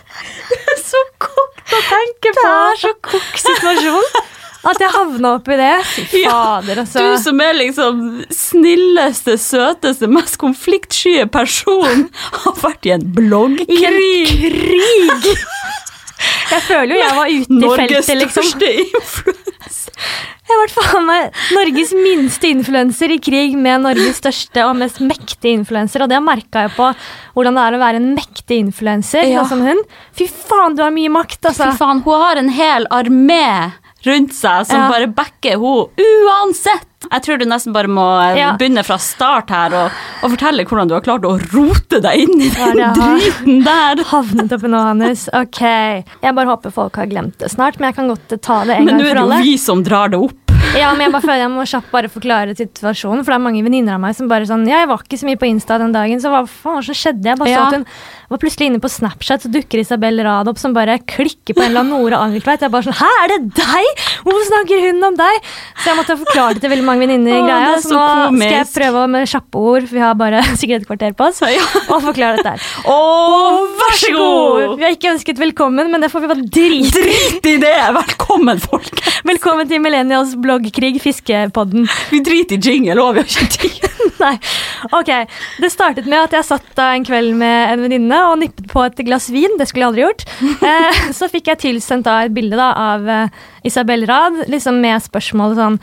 Det 0.52 0.60
er 0.62 0.78
så 0.84 1.02
kokt 1.18 1.74
å 1.74 1.80
tenke 1.88 2.30
på. 2.36 2.44
Det 2.44 2.54
er 2.54 2.78
så 2.84 2.92
kokk 3.08 3.42
situasjon 3.42 4.22
at 4.70 4.84
jeg 4.84 4.94
havna 4.94 5.34
oppi 5.40 5.58
det. 5.58 5.74
Fy 5.90 6.22
fader, 6.28 6.84
altså. 6.84 7.02
Du 7.02 7.22
som 7.24 7.42
er 7.42 7.58
liksom 7.58 8.04
snilleste, 8.30 9.34
søteste, 9.42 10.06
mest 10.06 10.38
konfliktskye 10.38 11.26
person, 11.34 12.06
har 12.44 12.62
vært 12.62 12.86
i 12.86 12.94
en 12.94 13.10
bloggkrig! 13.18 13.74
I 13.74 13.90
en 13.90 15.24
krig! 15.26 15.34
Jeg 16.50 16.62
føler 16.66 16.94
jo 16.96 17.00
jeg 17.00 17.16
var 17.16 17.30
ute 17.30 17.54
i 17.54 17.60
Norges 17.60 18.06
feltet, 18.10 18.20
liksom. 18.24 18.48
største 18.50 18.70
influenser. 18.84 20.06
Jeg 20.50 20.58
ble 20.58 20.82
faen 20.82 21.04
meg 21.06 21.36
Norges 21.54 21.90
minste 21.94 22.48
influenser 22.50 23.12
i 23.14 23.18
krig 23.22 23.52
med 23.54 23.84
Norges 23.84 24.18
største 24.18 24.64
og 24.66 24.74
mest 24.80 24.98
mektige 25.04 25.52
influenser. 25.54 26.02
Og 26.02 26.10
det 26.10 26.18
merka 26.26 26.64
jeg 26.66 26.72
på 26.74 26.88
hvordan 27.36 27.54
det 27.58 27.66
er 27.68 27.76
å 27.76 27.82
være 27.84 28.00
en 28.00 28.08
mektig 28.16 28.58
influenser 28.64 29.28
Ja. 29.30 29.44
sånn 29.44 29.52
som 29.52 29.62
hun. 29.68 29.82
Fy 30.18 30.26
faen, 30.26 30.74
du 30.74 30.82
har 30.82 30.90
mye 30.90 31.12
makt, 31.12 31.38
altså. 31.52 31.70
Fy 31.70 31.78
faen, 31.78 32.02
hun 32.02 32.24
har 32.24 32.40
en 32.42 32.50
hel 32.56 32.88
armé 32.90 33.44
rundt 34.06 34.32
seg 34.34 34.66
som 34.66 34.80
Ja. 34.80 34.88
bare 34.90 35.06
backer 35.12 35.58
henne 35.58 35.88
uansett. 36.26 36.86
Jeg 37.10 37.22
tror 37.24 37.38
du 37.40 37.46
nesten 37.48 37.72
bare 37.72 37.88
må 37.88 38.04
eh, 38.20 38.36
Ja. 38.38 38.50
begynne 38.60 38.82
fra 38.84 38.98
start 39.00 39.48
her 39.50 39.72
og, 39.74 39.90
og 40.22 40.30
fortelle 40.34 40.66
hvordan 40.68 40.88
du 40.90 40.94
har 40.94 41.00
klart 41.04 41.24
å 41.24 41.32
rote 41.54 42.00
deg 42.04 42.20
inn 42.26 42.42
i 42.44 42.50
den 42.52 42.78
ja, 42.82 42.90
driten 42.96 43.62
der. 43.64 44.02
Havnet 44.12 44.52
oppi 44.52 44.68
nå, 44.68 44.82
Hannes. 44.84 45.28
Ok. 45.32 45.60
Jeg 45.64 46.34
bare 46.36 46.46
håper 46.52 46.70
folk 46.76 46.96
har 47.00 47.08
glemt 47.10 47.38
det 47.40 47.50
snart, 47.54 47.80
men 47.80 47.88
jeg 47.90 47.96
kan 48.02 48.12
godt 48.12 48.36
ta 48.44 48.60
det 48.68 48.76
en 48.76 48.84
Men 48.84 48.98
gang 48.98 49.00
nå 49.00 49.06
er 49.06 49.08
for 49.08 49.14
det 49.14 49.24
alle. 49.24 49.40
jo 49.40 49.50
vi 49.50 49.56
som 49.64 49.82
drar 49.86 50.12
det 50.12 50.20
opp. 50.28 50.49
Ja, 50.70 50.92
men 50.94 51.02
jeg 51.02 51.10
bare 51.12 51.24
føler 51.24 51.40
jeg 51.42 51.50
må 51.50 51.64
kjapt 51.66 51.88
bare 51.90 52.08
forklare 52.12 52.52
situasjonen, 52.54 53.24
for 53.26 53.32
det 53.32 53.36
er 53.40 53.42
mange 53.42 53.62
venninner 53.66 53.96
av 53.96 54.00
meg 54.04 54.14
som 54.16 54.28
bare 54.30 54.46
sånn 54.48 54.62
Ja, 54.70 54.84
jeg 54.84 54.88
var 54.92 55.02
ikke 55.02 55.18
så 55.18 55.26
mye 55.26 55.38
på 55.40 55.48
Insta 55.50 55.80
den 55.82 55.90
dagen, 55.94 56.20
så 56.22 56.30
hva 56.30 56.44
faen 56.46 56.84
som 56.86 56.94
skjedde? 56.96 57.26
Jeg 57.26 57.40
bare 57.40 57.50
så 57.50 57.58
Ja. 57.58 57.66
at 57.66 57.74
hun 57.74 57.86
var 58.30 58.38
plutselig 58.38 58.68
inne 58.70 58.78
på 58.78 58.86
Snapchat, 58.88 59.42
så 59.42 59.50
dukker 59.50 59.80
Isabel 59.82 60.20
Rad 60.22 60.46
opp 60.46 60.58
som 60.62 60.72
bare 60.72 60.94
klikker 61.02 61.56
på 61.56 61.64
en 61.64 61.72
eller 61.72 61.80
annen 61.82 61.90
Nora 61.98 62.20
Angeltveit. 62.22 62.60
Jeg 62.62 62.70
bare 62.70 62.86
sånn 62.86 62.94
Hæ, 63.00 63.08
er 63.24 63.28
det 63.34 63.38
deg?! 63.58 63.88
Hvorfor 64.22 64.44
snakker 64.46 64.84
hun 64.86 65.02
om 65.08 65.16
deg?! 65.18 65.48
Så 65.82 65.90
jeg 65.90 65.96
måtte 65.98 66.16
forklare 66.20 66.54
det 66.54 66.62
til 66.62 66.70
veldig 66.70 66.86
mange 66.86 67.02
venninner 67.02 67.34
i 67.34 67.42
greia. 67.42 67.72
Så 67.82 67.90
så 67.90 68.04
nå 68.30 68.38
skal 68.38 68.54
jeg 68.60 68.70
prøve 68.76 69.02
med 69.10 69.26
kjappe 69.26 69.58
ord, 69.58 69.88
for 69.90 69.94
vi 69.98 70.04
har 70.06 70.14
bare 70.14 70.44
sikkert 70.62 70.82
et 70.82 70.86
kvarter 70.92 71.16
på 71.18 71.26
oss, 71.26 71.42
Ja. 71.50 71.66
og 71.90 72.06
forklare 72.06 72.38
dette 72.38 72.54
her. 72.54 72.62
Å, 72.86 72.98
vær 73.82 73.98
så 73.98 74.12
god! 74.14 74.78
Vi 74.78 74.86
har 74.86 74.94
ikke 74.94 75.10
ønsket 75.16 75.42
velkommen, 75.42 75.90
men 75.90 76.00
det 76.06 76.12
får 76.14 76.22
vi 76.22 76.30
bare 76.30 76.46
drite 76.46 77.02
i. 77.02 77.10
Drit 77.10 77.50
i 77.50 77.56
det! 77.66 77.74
Velkommen, 77.98 78.62
folk. 78.62 79.02
Velkommen 79.26 79.66
til 79.68 79.82
Millennials 79.82 80.36
bloggkrig, 80.60 81.00
fiskepodden. 81.02 81.88
Vi 82.10 82.20
driter 82.24 82.58
i 82.58 82.70
jingle 82.70 83.00
òg, 83.00 83.16
vi 83.16 83.22
har 83.24 83.28
ikke 83.28 83.48
tid. 83.56 83.86
Nei. 84.20 84.34
Ok, 84.96 85.10
Det 85.60 85.70
startet 85.72 86.08
med 86.08 86.26
at 86.26 86.34
jeg 86.36 86.48
satt 86.48 86.66
da 86.76 86.90
en 86.94 87.04
kveld 87.06 87.34
med 87.40 87.74
en 87.74 87.84
venninne 87.84 88.18
og 88.28 88.38
nippet 88.42 88.68
på 88.70 88.84
et 88.84 89.00
glass 89.06 89.30
vin. 89.32 89.56
Det 89.58 89.68
skulle 89.68 89.86
jeg 89.86 89.92
aldri 89.92 90.06
gjort. 90.08 90.26
Eh, 90.70 90.98
så 91.16 91.26
fikk 91.30 91.48
jeg 91.48 91.60
tilsendt 91.62 92.04
da 92.04 92.18
et 92.26 92.34
bilde 92.34 92.58
da 92.58 92.68
av 92.76 93.06
eh, 93.08 93.38
Isabel 93.66 94.04
Rad 94.08 94.42
liksom 94.52 94.76
med 94.82 95.00
spørsmålet 95.02 95.56
sånn 95.56 95.78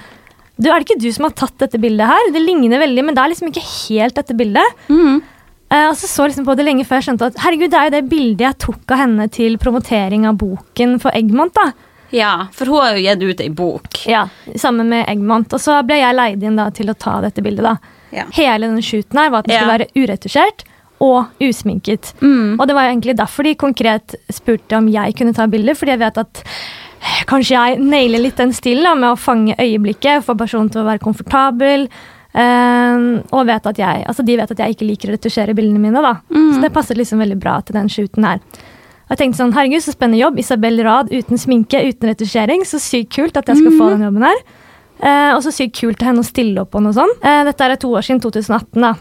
Du, 0.57 0.67
Er 0.69 0.77
det 0.77 0.85
ikke 0.85 0.99
du 1.01 1.07
som 1.13 1.25
har 1.25 1.33
tatt 1.37 1.55
dette 1.63 1.79
bildet 1.81 2.07
her? 2.07 2.29
Det 2.33 2.43
ligner 2.43 2.81
veldig, 2.81 3.05
men 3.07 3.17
det 3.17 3.23
er 3.23 3.31
liksom 3.33 3.49
ikke 3.49 3.65
helt 3.65 4.17
dette 4.19 4.37
bildet. 4.37 4.85
Mm. 4.91 5.23
Uh, 5.67 5.89
og 5.89 5.97
så 5.99 6.07
så 6.07 6.27
liksom 6.27 6.45
på 6.47 6.55
det 6.55 6.63
lenge 6.63 6.85
før 6.87 7.01
jeg 7.01 7.09
skjønte 7.09 7.27
at 7.27 7.41
herregud, 7.43 7.71
det 7.73 7.79
er 7.79 7.89
jo 7.89 7.95
det 7.97 8.03
bildet 8.11 8.45
jeg 8.45 8.59
tok 8.63 8.93
av 8.95 9.01
henne 9.01 9.25
til 9.35 9.57
promotering 9.59 10.27
av 10.29 10.37
boken 10.39 10.95
for 11.03 11.17
Eggmont. 11.17 11.57
da. 11.57 11.73
Ja, 12.15 12.47
for 12.55 12.71
hun 12.71 12.81
har 12.81 12.95
jo 12.95 13.03
gitt 13.03 13.23
ut 13.23 13.43
ei 13.43 13.49
bok. 13.49 14.01
Ja, 14.07 14.27
Sammen 14.55 14.89
med 14.89 15.05
Eggmont. 15.09 15.53
Og 15.53 15.61
så 15.61 15.77
ble 15.87 15.99
jeg 15.99 16.15
leid 16.15 16.43
inn 16.43 16.59
da 16.59 16.69
til 16.71 16.91
å 16.91 16.95
ta 16.97 17.19
dette 17.25 17.43
bildet. 17.43 17.65
da. 17.67 17.77
Ja. 18.15 18.25
Hele 18.31 18.69
den 18.69 18.81
shooten 18.81 19.19
her 19.19 19.31
var 19.33 19.43
at 19.43 19.49
den 19.49 19.57
skulle 19.57 19.77
være 19.79 19.91
uretusjert 19.95 20.67
og 21.03 21.43
usminket. 21.43 22.13
Mm. 22.21 22.57
Og 22.57 22.67
det 22.67 22.75
var 22.77 22.89
egentlig 22.89 23.17
derfor 23.19 23.45
de 23.45 23.55
konkret 23.59 24.15
spurte 24.33 24.79
om 24.79 24.87
jeg 24.89 25.15
kunne 25.17 25.35
ta 25.35 25.45
bilder, 25.51 25.77
fordi 25.77 25.93
jeg 25.93 26.01
vet 26.01 26.21
at 26.23 26.41
eh, 26.43 27.23
kanskje 27.29 27.57
jeg 27.57 27.81
nailer 27.83 28.23
litt 28.23 28.39
den 28.39 28.53
stilen 28.55 28.87
da, 28.87 28.95
med 28.97 29.11
å 29.13 29.19
fange 29.19 29.57
øyeblikket, 29.59 30.25
få 30.25 30.37
personen 30.39 30.71
til 30.73 30.81
å 30.81 30.87
være 30.87 31.03
komfortabel. 31.03 31.89
Uh, 32.37 33.17
og 33.33 33.47
vet 33.49 33.65
at 33.65 33.79
jeg, 33.81 34.01
altså 34.05 34.21
de 34.21 34.35
vet 34.37 34.51
at 34.53 34.59
jeg 34.61 34.75
ikke 34.75 34.85
liker 34.85 35.09
å 35.09 35.13
retusjere 35.15 35.55
bildene 35.57 35.81
mine. 35.81 36.01
da. 36.05 36.19
Så 36.29 36.59
det 36.61 36.73
passet 36.75 36.99
liksom 36.99 37.21
veldig 37.23 37.37
bra 37.41 37.55
til 37.65 37.77
den 37.79 37.89
shooten 37.89 38.27
her. 38.27 38.41
Og 39.07 39.15
jeg 39.15 39.21
tenkte 39.21 39.39
sånn, 39.39 39.53
herregud, 39.55 39.83
så 39.83 39.93
spennende 39.95 40.19
jobb. 40.19 40.39
Isabel 40.41 40.81
Rad 40.83 41.11
uten 41.13 41.39
sminke, 41.39 41.79
uten 41.87 42.11
retusjering. 42.11 42.65
Så 42.67 42.79
sykt 42.83 43.13
kult 43.15 43.37
at 43.39 43.47
jeg 43.47 43.61
skal 43.61 43.77
få 43.79 43.91
den 43.93 44.03
jobben 44.03 44.25
her. 44.27 44.41
Eh, 44.97 45.31
og 45.35 45.39
så 45.45 45.53
sykt 45.53 45.77
kult 45.79 46.01
av 46.01 46.09
henne 46.09 46.25
å 46.25 46.27
stille 46.27 46.63
opp 46.63 46.73
på 46.73 46.81
noe 46.83 46.95
sånt. 46.95 47.23
Eh, 47.23 47.43
dette 47.47 47.63
er 47.63 47.79
to 47.79 47.93
år 47.95 48.03
siden, 48.03 48.19
2018. 48.23 48.83
da. 48.83 48.93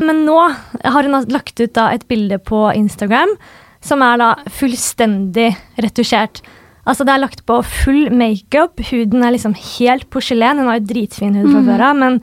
Men 0.00 0.24
nå 0.24 0.38
har 0.38 1.02
hun 1.02 1.28
lagt 1.32 1.60
ut 1.60 1.74
da 1.76 1.90
et 1.92 2.06
bilde 2.08 2.38
på 2.38 2.64
Instagram 2.72 3.36
som 3.84 4.02
er 4.04 4.20
da 4.20 4.30
fullstendig 4.48 5.50
retusjert. 5.82 6.40
Altså 6.88 7.04
Det 7.04 7.14
er 7.14 7.22
lagt 7.22 7.44
på 7.48 7.60
full 7.64 8.10
makeup, 8.12 8.80
huden 8.90 9.24
er 9.24 9.32
liksom 9.36 9.54
helt 9.56 10.08
porselen. 10.12 10.60
Hun 10.60 10.68
har 10.68 10.80
jo 10.80 10.88
dritfin 10.88 11.36
hud 11.36 11.50
fra 11.50 11.62
før 11.68 11.84
av, 11.90 11.96
men 12.00 12.18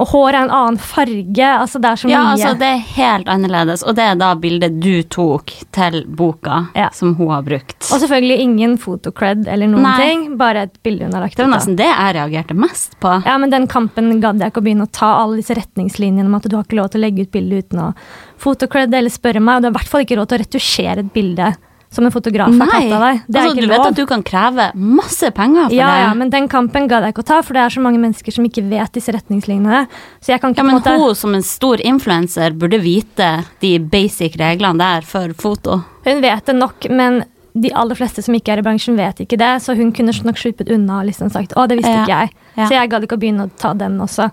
og 0.00 0.08
håret 0.08 0.34
er 0.34 0.44
en 0.46 0.50
annen 0.56 0.78
farge. 0.80 1.46
altså 1.46 1.80
Det 1.82 1.88
er 1.90 1.96
så 2.00 2.08
mye. 2.08 2.12
Ja, 2.14 2.22
altså 2.32 2.52
det 2.58 2.68
er 2.68 2.80
helt 2.96 3.28
annerledes, 3.28 3.82
og 3.84 3.94
det 3.98 4.04
er 4.08 4.14
da 4.16 4.34
bildet 4.34 4.78
du 4.80 5.02
tok 5.02 5.52
til 5.72 6.04
boka 6.06 6.66
Ja. 6.74 6.88
som 6.92 7.14
hun 7.14 7.28
har 7.30 7.42
brukt. 7.42 7.76
Og 7.92 8.00
selvfølgelig 8.00 8.38
ingen 8.40 8.76
fotocred 8.78 9.46
eller 9.48 9.66
noen 9.68 9.82
Nei. 9.82 9.96
ting, 10.00 10.36
bare 10.38 10.62
et 10.68 10.82
bilde 10.82 11.04
hun 11.04 11.12
har 11.12 11.20
lagt 11.26 11.36
Det 11.36 11.46
var 11.46 11.52
nesten 11.58 11.76
det 11.76 11.86
jeg 11.90 12.14
reagerte 12.16 12.54
mest 12.54 12.98
på. 13.00 13.22
Ja, 13.26 13.36
men 13.38 13.50
den 13.50 13.66
kampen 13.66 14.20
gadd 14.20 14.40
jeg 14.40 14.50
ikke 14.52 14.62
å 14.62 14.66
begynne 14.66 14.88
å 14.88 14.92
ta 14.92 15.12
alle 15.22 15.36
disse 15.42 15.54
retningslinjene 15.54 16.26
om 16.26 16.34
at 16.40 16.48
du 16.48 16.56
har 16.56 16.64
ikke 16.64 16.80
lov 16.80 16.90
til 16.90 17.00
å 17.02 17.06
legge 17.06 17.22
ut 17.26 17.32
bilde 17.32 17.58
uten 17.62 17.78
å 17.78 17.94
fotocred 18.42 18.92
eller 18.94 19.10
spørre 19.12 19.40
meg, 19.40 19.56
og 19.56 19.62
du 19.62 19.66
har 19.68 19.74
i 19.74 19.78
hvert 19.78 19.88
fall 19.92 20.00
ikke 20.06 20.16
råd 20.18 20.28
til 20.32 20.38
å 20.38 20.42
retusjere 20.42 21.04
et 21.04 21.12
bilde 21.14 21.52
som 21.92 22.06
en 22.08 22.12
fotograf 22.14 22.48
har 22.56 22.70
tatt 22.72 22.92
av 22.96 23.02
deg. 23.04 23.18
Det 23.26 23.36
er 23.36 23.42
altså, 23.42 23.54
ikke 23.56 23.62
du 23.62 23.68
lov. 23.68 23.72
vet 23.76 23.90
at 23.92 23.98
du 24.00 24.06
kan 24.08 24.22
kreve 24.24 24.68
masse 24.74 25.28
penger 25.36 25.66
for 25.68 25.76
ja, 25.76 25.90
det. 25.92 26.04
ja, 26.06 26.14
men 26.16 26.30
den 26.32 26.48
kampen 26.52 26.88
gadd 26.90 27.04
jeg 27.06 27.14
ikke 27.14 27.24
å 27.26 27.28
ta, 27.28 27.40
for 27.44 27.58
det 27.58 27.64
er 27.66 27.74
så 27.76 27.82
mange 27.84 28.00
mennesker 28.00 28.32
som 28.32 28.46
ikke 28.48 28.64
vet 28.70 28.94
disse 28.96 29.12
retningslinjene. 29.12 29.82
Så 30.24 30.32
jeg 30.32 30.40
kan 30.42 30.54
ikke 30.54 30.62
Ja, 30.62 30.64
på 30.64 30.70
men 30.70 30.80
måte... 30.80 30.96
hun 30.98 31.18
som 31.18 31.36
en 31.36 31.44
stor 31.46 31.82
influenser 31.84 32.56
burde 32.56 32.80
vite 32.82 33.28
de 33.60 33.76
basic 33.78 34.38
reglene 34.40 34.80
der 34.80 35.04
for 35.06 35.36
foto. 35.36 35.82
Hun 36.08 36.24
vet 36.24 36.48
det 36.48 36.56
nok, 36.56 36.88
men 36.90 37.22
de 37.52 37.68
aller 37.76 37.94
fleste 37.98 38.22
som 38.24 38.32
ikke 38.34 38.54
er 38.54 38.62
i 38.62 38.64
bransjen, 38.64 38.96
vet 38.96 39.18
ikke 39.20 39.36
det. 39.36 39.50
Så 39.60 39.74
hun 39.76 39.92
kunne 39.92 40.14
nok 40.24 40.38
sluppet 40.40 40.70
unna 40.72 41.02
og 41.02 41.10
liksom 41.10 41.28
sagt 41.34 41.52
å, 41.52 41.66
det 41.68 41.76
visste 41.82 41.92
Ja. 41.92 42.06
ikke 42.06 42.20
jeg. 42.22 42.32
Ja. 42.56 42.64
Så 42.66 42.74
jeg 42.78 42.90
gadd 42.94 43.04
ikke 43.04 43.18
å 43.18 43.20
begynne 43.20 43.44
å 43.48 43.52
ta 43.60 43.74
den 43.76 44.00
også. 44.00 44.30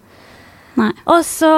Nei. 0.80 0.92
Og 1.12 1.24
så 1.28 1.50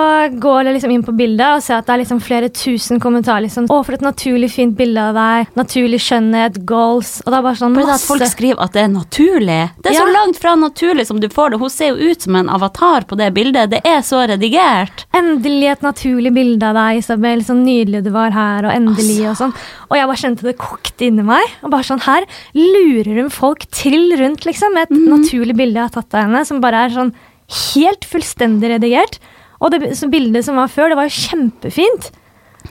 går 0.42 0.66
jeg 0.66 0.75
liksom 0.80 0.94
inn 0.96 1.04
på 1.06 1.13
bildet 1.16 1.46
og 1.58 1.62
ser 1.62 1.78
at 1.78 1.86
det 1.86 1.94
er 1.94 2.01
liksom 2.01 2.22
flere 2.25 2.50
tusen 2.50 3.00
kommentarer. 3.04 3.44
liksom, 3.46 3.68
'Å, 3.68 3.86
for 3.86 3.94
et 3.94 4.01
naturlig 4.01 4.50
fint 4.51 4.75
bilde 4.75 4.98
av 4.98 5.13
deg'. 5.16 5.48
'Naturlig 5.56 6.00
skjønnhet'. 6.01 6.58
'Goals'. 6.66 7.22
Og 7.25 7.30
det 7.32 7.38
er 7.38 7.46
bare 7.46 7.60
sånn 7.62 7.75
masse. 7.75 8.01
at 8.01 8.08
folk 8.08 8.25
skriver 8.32 8.60
at 8.66 8.74
det 8.74 8.82
er 8.84 8.88
naturlig. 8.90 9.62
Det 9.82 9.92
er 9.92 9.94
Ja. 9.94 10.01
så 10.06 10.13
langt 10.13 10.38
fra 10.42 10.56
naturlig 10.56 11.06
som 11.06 11.20
du 11.20 11.28
får 11.30 11.51
det. 11.51 11.60
Hun 11.60 11.70
ser 11.70 11.88
jo 11.96 12.10
ut 12.12 12.22
som 12.22 12.36
en 12.36 12.50
avatar 12.50 13.06
på 13.06 13.16
det 13.16 13.34
bildet. 13.34 13.70
Det 13.70 13.82
er 13.86 14.01
så 14.01 14.25
redigert. 14.28 15.06
Endelig 15.13 15.72
et 15.72 15.82
naturlig 15.82 16.34
bilde 16.34 16.63
av 16.63 16.74
deg, 16.75 16.98
Isabel. 16.98 17.40
Så 17.44 17.54
nydelig 17.54 18.04
du 18.04 18.10
var 18.10 18.32
her, 18.32 18.66
og 18.66 18.72
endelig 18.74 19.30
og 19.30 19.38
sånn. 19.38 19.54
Og 19.92 19.98
jeg 19.98 20.08
bare 20.08 20.18
kjente 20.18 20.42
det 20.42 20.58
kokte 20.58 21.06
inni 21.06 21.24
meg. 21.24 21.44
Og 21.63 21.70
bare 21.70 21.84
sånn, 21.84 22.01
Her 22.01 22.25
lurer 22.56 23.22
hun 23.22 23.30
folk 23.30 23.66
trill 23.72 24.18
rundt, 24.18 24.46
liksom, 24.46 24.75
et 24.82 24.90
naturlig 24.90 25.56
bilde 25.56 25.75
jeg 25.75 25.90
har 25.90 26.01
tatt 26.01 26.13
av 26.16 26.24
henne, 26.25 26.46
som 26.46 26.60
bare 26.62 26.86
er 26.86 26.90
sånn 26.90 27.13
helt 27.51 28.05
fullstendig 28.08 28.70
redigert. 28.75 29.20
Og 29.62 29.72
det 29.74 29.91
bildet 30.12 30.46
som 30.48 30.58
var 30.58 30.72
før, 30.72 30.89
det 30.91 30.98
var 31.00 31.10
jo 31.10 31.17
kjempefint. 31.27 32.10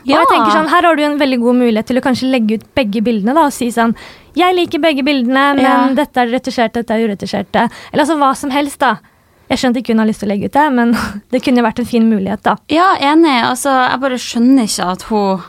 Og 0.00 0.06
jeg 0.06 0.26
tenker 0.30 0.54
sånn, 0.54 0.68
Her 0.70 0.86
har 0.86 0.96
du 0.96 1.02
en 1.02 1.18
veldig 1.18 1.38
god 1.42 1.56
mulighet 1.58 1.88
til 1.90 1.98
å 1.98 2.02
kanskje 2.04 2.30
legge 2.30 2.58
ut 2.60 2.66
begge 2.78 3.02
bildene 3.02 3.34
da, 3.34 3.48
og 3.48 3.52
si 3.52 3.72
sånn 3.74 3.94
Jeg 4.38 4.54
liker 4.54 4.78
begge 4.78 5.02
bildene, 5.02 5.56
men 5.56 5.64
Ja. 5.64 5.94
dette 5.94 6.16
er 6.22 6.30
retusjert, 6.30 6.72
dette 6.72 6.94
er 6.94 7.08
uretusjert. 7.08 7.50
Eller 7.54 8.04
altså 8.04 8.16
hva 8.16 8.34
som 8.36 8.50
helst, 8.50 8.78
da. 8.78 8.98
Jeg 9.50 9.58
skjønte 9.58 9.80
ikke 9.82 9.90
hun 9.90 9.98
har 9.98 10.06
lyst 10.06 10.20
til 10.22 10.28
å 10.28 10.32
legge 10.32 10.44
ut 10.46 10.52
det, 10.54 10.72
men 10.72 10.92
det 11.32 11.42
kunne 11.42 11.64
vært 11.66 11.80
en 11.82 11.90
fin 11.90 12.06
mulighet, 12.08 12.42
da. 12.46 12.56
Ja, 12.70 12.94
enig. 12.96 13.42
Altså, 13.42 13.70
jeg 13.90 14.00
bare 14.00 14.20
skjønner 14.22 14.70
ikke 14.70 14.86
at 14.92 15.02
hun 15.10 15.42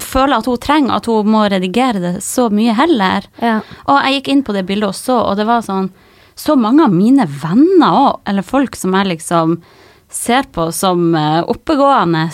føler 0.00 0.36
at 0.38 0.46
hun 0.46 0.60
trenger 0.60 0.96
at 0.96 1.06
hun 1.06 1.26
må 1.32 1.46
redigere 1.50 2.00
det 2.00 2.14
så 2.24 2.50
mye 2.52 2.74
heller. 2.76 3.24
Ja. 3.40 3.60
Og 3.86 4.00
jeg 4.04 4.20
gikk 4.20 4.28
inn 4.34 4.44
på 4.44 4.52
det 4.56 4.66
bildet 4.68 4.92
og 4.92 4.94
så, 4.94 5.16
og 5.24 5.36
det 5.40 5.46
var 5.48 5.64
sånn 5.64 5.90
Så 6.40 6.56
mange 6.56 6.86
av 6.86 6.94
mine 6.94 7.26
venner 7.42 8.00
òg, 8.06 8.20
eller 8.30 8.46
folk 8.46 8.76
som 8.78 8.94
jeg 8.96 9.10
liksom 9.12 9.58
ser 10.10 10.46
på 10.50 10.64
som 10.74 11.14
eh, 11.14 11.42
oppegående 11.52 12.24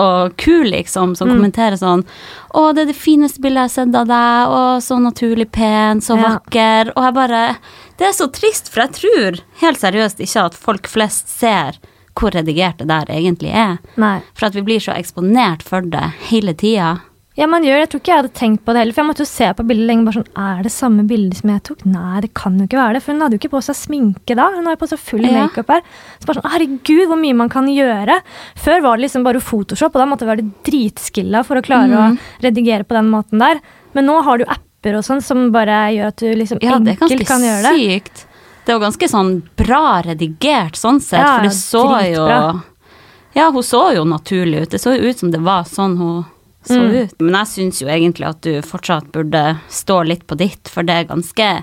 og 0.00 0.36
kul, 0.40 0.70
liksom, 0.72 1.12
som 1.18 1.28
kommenterer 1.28 1.76
sånn 1.76 2.04
'Å, 2.54 2.72
det 2.72 2.86
er 2.86 2.86
det 2.92 2.96
fineste 2.96 3.42
bildet 3.44 3.60
jeg 3.60 3.68
har 3.68 3.74
sett 3.74 3.98
av 4.00 4.06
deg, 4.08 4.54
Å, 4.56 4.62
så 4.80 4.96
naturlig 5.02 5.50
pen, 5.52 6.00
så 6.00 6.16
Ja. 6.16 6.38
vakker.' 6.38 6.92
Og 6.96 7.02
jeg 7.04 7.14
bare 7.14 7.56
Det 7.98 8.06
er 8.06 8.12
så 8.12 8.28
trist, 8.32 8.68
for 8.68 8.82
jeg 8.82 8.92
tror 8.92 9.40
helt 9.60 9.78
seriøst 9.80 10.18
ikke 10.20 10.44
at 10.44 10.54
folk 10.54 10.86
flest 10.86 11.28
ser 11.28 11.78
hvor 12.14 12.30
redigert 12.30 12.78
det 12.78 12.88
der 12.88 13.06
egentlig 13.12 13.52
er. 13.52 13.78
Nei. 13.96 14.20
For 14.34 14.46
at 14.46 14.54
vi 14.54 14.62
blir 14.62 14.80
så 14.80 14.92
eksponert 14.92 15.62
for 15.62 15.80
det 15.80 16.12
hele 16.30 16.54
tida. 16.54 17.00
Ja, 17.36 17.44
man 17.46 17.62
gjør. 17.66 17.78
Jeg 17.82 17.88
tror 17.92 18.00
ikke 18.00 18.12
jeg 18.14 18.20
hadde 18.22 18.32
tenkt 18.32 18.62
på 18.64 18.72
det 18.72 18.80
heller. 18.80 18.94
For 18.96 19.02
jeg 19.02 19.08
måtte 19.10 19.24
jo 19.24 19.28
se 19.28 19.48
på 19.58 19.64
bildet 19.68 19.86
lenge. 19.90 20.04
bare 20.06 20.16
sånn, 20.22 20.30
Er 20.40 20.62
det 20.64 20.72
samme 20.72 21.02
bilde 21.06 21.34
som 21.36 21.50
jeg 21.50 21.62
tok? 21.68 21.84
Nei, 21.84 22.20
det 22.24 22.30
kan 22.34 22.56
jo 22.58 22.64
ikke 22.64 22.78
være 22.80 22.94
det. 22.94 23.02
For 23.04 23.12
hun 23.12 23.20
hadde 23.20 23.36
jo 23.36 23.40
ikke 23.42 23.50
på 23.52 23.60
seg 23.66 23.76
sminke 23.76 24.34
da. 24.34 24.46
Hun 24.56 24.64
har 24.64 24.72
jo 24.76 24.80
på 24.80 24.88
seg 24.88 24.98
full 24.98 25.20
Ja. 25.20 25.42
makeup 25.44 25.68
her. 25.68 25.82
Så 26.18 26.24
bare 26.26 26.40
sånn, 26.40 26.50
herregud, 26.50 27.06
hvor 27.08 27.20
mye 27.20 27.34
man 27.36 27.48
kan 27.52 27.66
gjøre. 27.68 28.22
Før 28.56 28.80
var 28.82 28.96
det 28.96 29.04
liksom 29.10 29.22
bare 29.22 29.40
Photoshop, 29.40 29.92
og 29.94 30.00
da 30.00 30.06
måtte 30.06 30.24
det 30.24 30.32
være 30.32 30.50
dritskilla 30.64 31.44
for 31.44 31.56
å 31.56 31.62
klare 31.62 31.92
å 31.92 32.18
redigere 32.42 32.84
på 32.88 32.96
den 32.96 33.10
måten 33.10 33.38
der. 33.38 33.60
Men 33.92 34.06
nå 34.06 34.22
har 34.24 34.38
du 34.38 34.44
apper 34.48 34.96
og 34.96 35.04
sånn 35.04 35.20
som 35.22 35.50
bare 35.52 35.92
gjør 35.92 36.06
at 36.08 36.16
du 36.16 36.32
liksom 36.34 36.58
Ja, 36.62 36.78
enkelt 36.78 37.26
kan 37.26 37.40
gjøre 37.42 37.62
det. 37.68 37.76
sykt. 37.76 38.24
Det 38.64 38.72
er 38.74 38.78
jo 38.80 38.84
ganske 38.86 39.08
sånn 39.08 39.42
bra 39.56 40.00
redigert 40.02 40.72
sånn 40.74 41.00
sett, 41.00 41.20
Ja, 41.20 41.36
for 41.36 41.42
det 41.42 41.52
så 41.52 41.84
dritbra. 42.00 42.52
jo 42.54 42.62
Ja, 43.36 43.50
hun 43.52 43.62
så 43.62 43.94
jo 43.94 44.04
naturlig 44.04 44.62
ut. 44.62 44.70
Det 44.70 44.80
så 44.80 44.96
jo 44.98 45.04
ut 45.10 45.18
som 45.18 45.30
det 45.30 45.40
var 45.42 45.64
sånn 45.64 45.98
hun 45.98 46.24
så 46.68 46.80
Mm. 46.82 46.94
ut. 47.04 47.14
Men 47.20 47.34
jeg 47.40 47.46
syns 47.54 47.80
jo 47.82 47.88
egentlig 47.88 48.26
at 48.28 48.40
du 48.42 48.60
fortsatt 48.62 49.10
burde 49.12 49.58
stå 49.70 50.04
litt 50.06 50.26
på 50.26 50.36
ditt, 50.36 50.68
for 50.68 50.82
det 50.82 50.94
er 50.94 51.04
ganske 51.14 51.62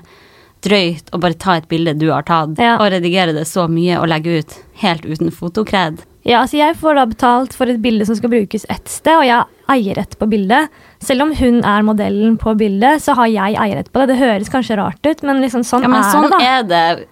drøyt 0.63 1.09
å 1.11 1.19
bare 1.19 1.33
ta 1.37 1.57
et 1.59 1.67
bilde 1.67 1.97
du 1.99 2.09
har 2.11 2.23
tatt, 2.23 2.57
Ja. 2.57 2.77
og 2.77 2.91
redigere 2.91 3.33
det 3.33 3.45
så 3.47 3.67
mye 3.67 3.99
og 3.99 4.07
legge 4.07 4.39
ut 4.39 4.53
helt 4.79 5.03
uten 5.05 5.29
fotokred. 5.31 5.99
Ja, 6.25 6.39
altså 6.41 6.55
jeg 6.57 6.77
får 6.77 6.95
da 6.95 7.05
betalt 7.05 7.53
for 7.53 7.67
et 7.67 7.81
bilde 7.81 8.05
som 8.05 8.15
skal 8.15 8.29
brukes 8.29 8.65
ett 8.69 8.87
sted, 8.87 9.11
og 9.17 9.25
jeg 9.25 9.33
har 9.35 9.47
eierrett 9.67 10.17
på 10.17 10.29
bildet. 10.29 10.69
Selv 11.01 11.21
om 11.23 11.33
hun 11.35 11.57
er 11.65 11.81
modellen 11.83 12.37
på 12.39 12.55
bildet, 12.57 13.01
så 13.03 13.13
har 13.15 13.27
jeg 13.27 13.57
eierrett 13.59 13.91
på 13.91 13.99
det. 13.99 14.07
Det 14.15 14.19
høres 14.19 14.49
kanskje 14.49 14.77
rart 14.77 15.03
ut, 15.05 15.21
men 15.23 15.41
liksom 15.41 15.63
sånn 15.67 15.81
Ja, 15.81 15.87
men 15.89 15.99
er 15.99 16.11
sånn 16.13 16.29
det, 16.31 16.47
er 16.47 16.63
det 16.63 17.07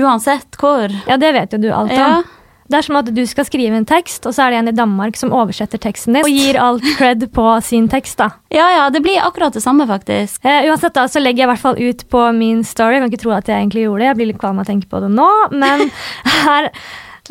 uansett 0.00 0.56
hvor. 0.56 0.88
Ja, 1.06 1.16
det 1.18 1.32
vet 1.34 1.52
jo 1.52 1.58
du 1.58 1.68
alt 1.70 1.92
om. 1.92 1.96
Ja. 1.98 2.22
Det 2.66 2.78
er 2.78 2.86
som 2.86 2.98
at 2.98 3.10
du 3.14 3.22
skal 3.28 3.46
skrive 3.46 3.78
en 3.78 3.86
tekst, 3.86 4.26
og 4.26 4.34
så 4.34 4.46
er 4.46 4.54
det 4.54 4.60
en 4.60 4.72
i 4.72 4.76
Danmark 4.76 5.18
som 5.18 5.34
oversetter 5.34 5.80
teksten 5.82 6.16
din 6.16 6.26
og 6.26 6.32
gir 6.32 6.58
alt 6.60 6.84
cred 6.98 7.22
på 7.34 7.46
sin 7.64 7.88
tekst. 7.92 8.18
da. 8.18 8.30
Ja 8.54 8.66
ja, 8.74 8.84
det 8.90 9.02
blir 9.04 9.22
akkurat 9.22 9.54
det 9.54 9.62
samme, 9.62 9.86
faktisk. 9.86 10.42
Eh, 10.44 10.66
uansett 10.70 10.96
da, 10.96 11.06
så 11.10 11.22
legger 11.22 11.44
jeg 11.44 11.48
i 11.48 11.52
hvert 11.54 11.62
fall 11.62 11.80
ut 11.80 12.06
på 12.10 12.26
min 12.36 12.62
story. 12.66 12.96
Jeg 12.96 13.04
kan 13.04 13.12
ikke 13.12 13.24
tro 13.24 13.34
at 13.36 13.50
jeg 13.50 13.62
egentlig 13.62 13.86
gjorde 13.86 14.02
det. 14.02 14.10
Jeg 14.10 14.20
blir 14.20 14.32
litt 14.32 14.42
kvalm 14.42 14.60
av 14.60 14.66
å 14.66 14.70
tenke 14.72 14.90
på 14.90 15.02
det 15.04 15.10
nå. 15.14 15.30
Men 15.54 15.86
her, 16.48 16.70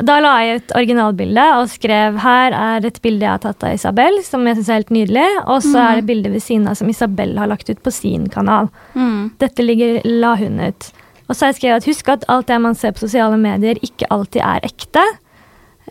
da 0.00 0.18
la 0.24 0.34
jeg 0.44 0.60
ut 0.60 0.76
originalbildet 0.80 1.60
og 1.60 1.70
skrev 1.72 2.20
her 2.24 2.56
er 2.56 2.88
et 2.88 3.00
bilde 3.04 3.24
jeg 3.26 3.32
har 3.32 3.44
tatt 3.44 3.64
av 3.64 3.76
Isabel, 3.76 4.20
som 4.24 4.44
jeg 4.48 4.58
syns 4.58 4.70
er 4.70 4.80
helt 4.80 4.94
nydelig. 4.96 5.26
Og 5.44 5.64
så 5.66 5.80
er 5.82 6.00
det 6.00 6.08
bildet 6.08 6.32
ved 6.32 6.44
siden 6.44 6.68
av 6.70 6.80
som 6.80 6.92
Isabel 6.92 7.36
har 7.40 7.52
lagt 7.52 7.68
ut 7.68 7.82
på 7.84 7.92
sin 7.92 8.30
kanal. 8.32 8.72
Mm. 8.96 9.36
Dette 9.42 9.64
ligger, 9.64 10.00
la 10.04 10.36
hun 10.40 10.62
ut. 10.64 10.90
Og 11.26 11.34
så 11.34 11.44
har 11.44 11.52
jeg 11.52 11.60
skrevet 11.60 11.82
at 11.82 11.88
husk 11.90 12.10
at 12.12 12.26
alt 12.30 12.48
det 12.48 12.58
man 12.62 12.76
ser 12.78 12.94
på 12.94 13.02
sosiale 13.02 13.38
medier, 13.40 13.78
ikke 13.82 14.08
alltid 14.14 14.44
er 14.46 14.66
ekte. 14.68 15.02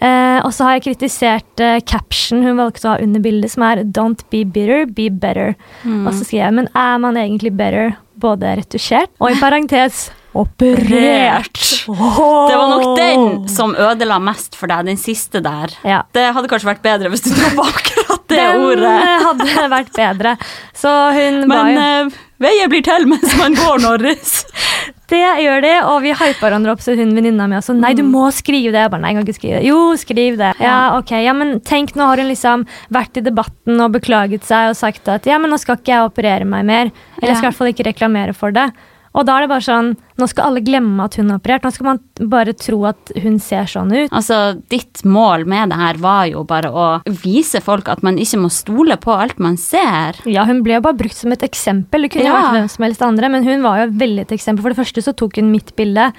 Eh, 0.01 0.39
og 0.43 0.51
så 0.51 0.67
har 0.67 0.75
jeg 0.75 0.85
kritisert 0.89 1.63
eh, 1.63 1.79
caption 1.87 2.43
hun 2.43 2.59
valgte 2.59 2.89
å 2.89 2.95
ha 2.95 3.03
under 3.03 3.23
bildet, 3.23 3.53
som 3.53 3.63
er 3.63 3.83
'Don't 3.85 4.25
be 4.29 4.43
bitter, 4.43 4.85
be 4.85 5.07
better'. 5.09 5.55
Og 5.85 6.11
så 6.11 6.25
skriver 6.25 6.43
jeg 6.45 6.53
'Men 6.53 6.69
er 6.75 6.97
man 6.99 7.15
egentlig 7.15 7.55
better, 7.55 7.95
både 8.19 8.55
retusjert 8.59 9.11
og 9.19 9.31
i 9.31 9.39
parentes 9.45 10.09
operert'? 10.35 11.85
Det 11.87 12.57
var 12.59 12.69
nok 12.69 12.97
den 12.97 13.47
som 13.47 13.75
ødela 13.75 14.19
mest 14.19 14.55
for 14.55 14.67
deg, 14.67 14.85
den 14.85 14.97
siste 14.97 15.41
der. 15.43 15.71
Ja. 15.83 16.03
Det 16.11 16.33
hadde 16.33 16.51
kanskje 16.51 16.73
vært 16.73 16.83
bedre 16.83 17.09
hvis 17.09 17.23
du 17.23 17.31
på 17.31 17.63
akkurat 17.63 18.27
det 18.27 18.37
Den 18.37 18.61
ordet. 18.67 18.83
Den 18.83 19.25
hadde 19.29 19.69
vært 19.77 19.93
bedre. 19.95 20.37
Så 20.73 20.91
hun 21.15 21.47
ba 21.47 21.63
Men 21.63 21.75
jo 21.75 22.07
uh, 22.09 22.21
veier 22.43 22.67
blir 22.67 22.83
til 22.83 23.07
mens 23.07 23.35
man 23.39 23.55
går, 23.55 23.79
Norris. 23.85 24.43
Det 25.11 25.19
gjør 25.43 25.61
de, 25.61 25.73
og 25.85 25.99
vi 26.01 26.13
hyper 26.17 26.41
hverandre 26.41 26.73
opp, 26.73 26.81
så 26.81 26.95
hun 26.97 27.13
venninna 27.17 27.45
mi 27.49 27.57
også 27.59 27.75
Nei, 27.77 27.93
du 27.97 28.01
må 28.07 28.23
skrive 28.33 28.71
det. 28.73 28.81
Jeg 28.85 28.93
bare, 28.93 29.03
nei, 29.03 29.11
jeg 29.13 29.19
kan 29.19 29.27
ikke 29.27 29.37
skrive 29.37 29.59
det. 29.59 29.67
Jo, 29.69 29.79
skriv 30.01 30.39
det. 30.41 30.51
Ja, 30.63 30.79
ok. 30.97 31.13
Ja, 31.21 31.35
men 31.37 31.59
tenk, 31.65 31.93
nå 31.97 32.07
har 32.09 32.21
hun 32.21 32.31
liksom 32.31 32.65
vært 32.93 33.19
i 33.21 33.25
debatten 33.25 33.83
og 33.85 33.93
beklaget 33.97 34.47
seg 34.47 34.71
og 34.71 34.79
sagt 34.79 35.11
at 35.11 35.29
ja, 35.29 35.37
men 35.41 35.53
nå 35.53 35.61
skal 35.61 35.77
ikke 35.77 35.93
jeg 35.93 36.09
operere 36.09 36.49
meg 36.49 36.65
mer. 36.65 36.91
Eller 37.19 37.33
jeg 37.35 37.39
skal 37.39 37.47
i 37.47 37.51
hvert 37.51 37.61
fall 37.61 37.73
ikke 37.73 37.89
reklamere 37.91 38.35
for 38.37 38.55
det. 38.55 38.69
Og 39.15 39.23
da 39.25 39.37
er 39.39 39.45
det 39.45 39.53
bare 39.53 39.63
sånn 39.65 39.93
Nå 40.15 40.29
skal 40.31 40.45
alle 40.47 40.61
glemme 40.63 41.03
at 41.03 41.17
hun 41.19 41.27
er 41.27 41.39
operert. 41.41 41.65
Nå 41.67 41.73
skal 41.75 41.87
man 41.89 41.97
bare 42.31 42.53
tro 42.55 42.77
at 42.87 43.09
hun 43.19 43.33
ser 43.43 43.65
sånn 43.67 43.89
ut. 43.91 44.13
Altså, 44.15 44.61
ditt 44.71 45.01
mål 45.03 45.43
med 45.51 45.73
det 45.73 45.75
her 45.81 45.97
var 45.99 46.21
jo 46.29 46.45
bare 46.47 46.69
å 46.71 46.85
vise 47.19 47.59
folk 47.59 47.89
at 47.91 47.99
man 48.05 48.15
ikke 48.23 48.39
må 48.39 48.47
stole 48.47 48.95
på 48.95 49.11
alt 49.11 49.41
man 49.43 49.57
ser. 49.59 50.15
Ja, 50.23 50.45
hun 50.47 50.61
ble 50.63 50.77
jo 50.77 50.85
bare 50.85 50.95
brukt 51.01 51.19
som 51.19 51.35
et 51.35 51.43
eksempel. 51.43 52.05
Det 52.07 52.13
kunne 52.13 52.29
Ja. 52.31 52.37
vært 52.45 52.55
hvem 52.55 52.69
som 52.77 52.85
helst 52.87 53.03
andre, 53.03 53.27
men 53.27 53.43
hun 53.43 53.61
var 53.61 53.81
jo 53.83 53.91
veldig 53.91 54.21
et 54.23 54.31
eksempel. 54.37 54.63
For 54.63 54.69
det 54.71 54.79
første 54.79 55.03
så 55.03 55.13
tok 55.13 55.35
hun 55.35 55.51
mitt 55.51 55.75
bilde, 55.75 56.13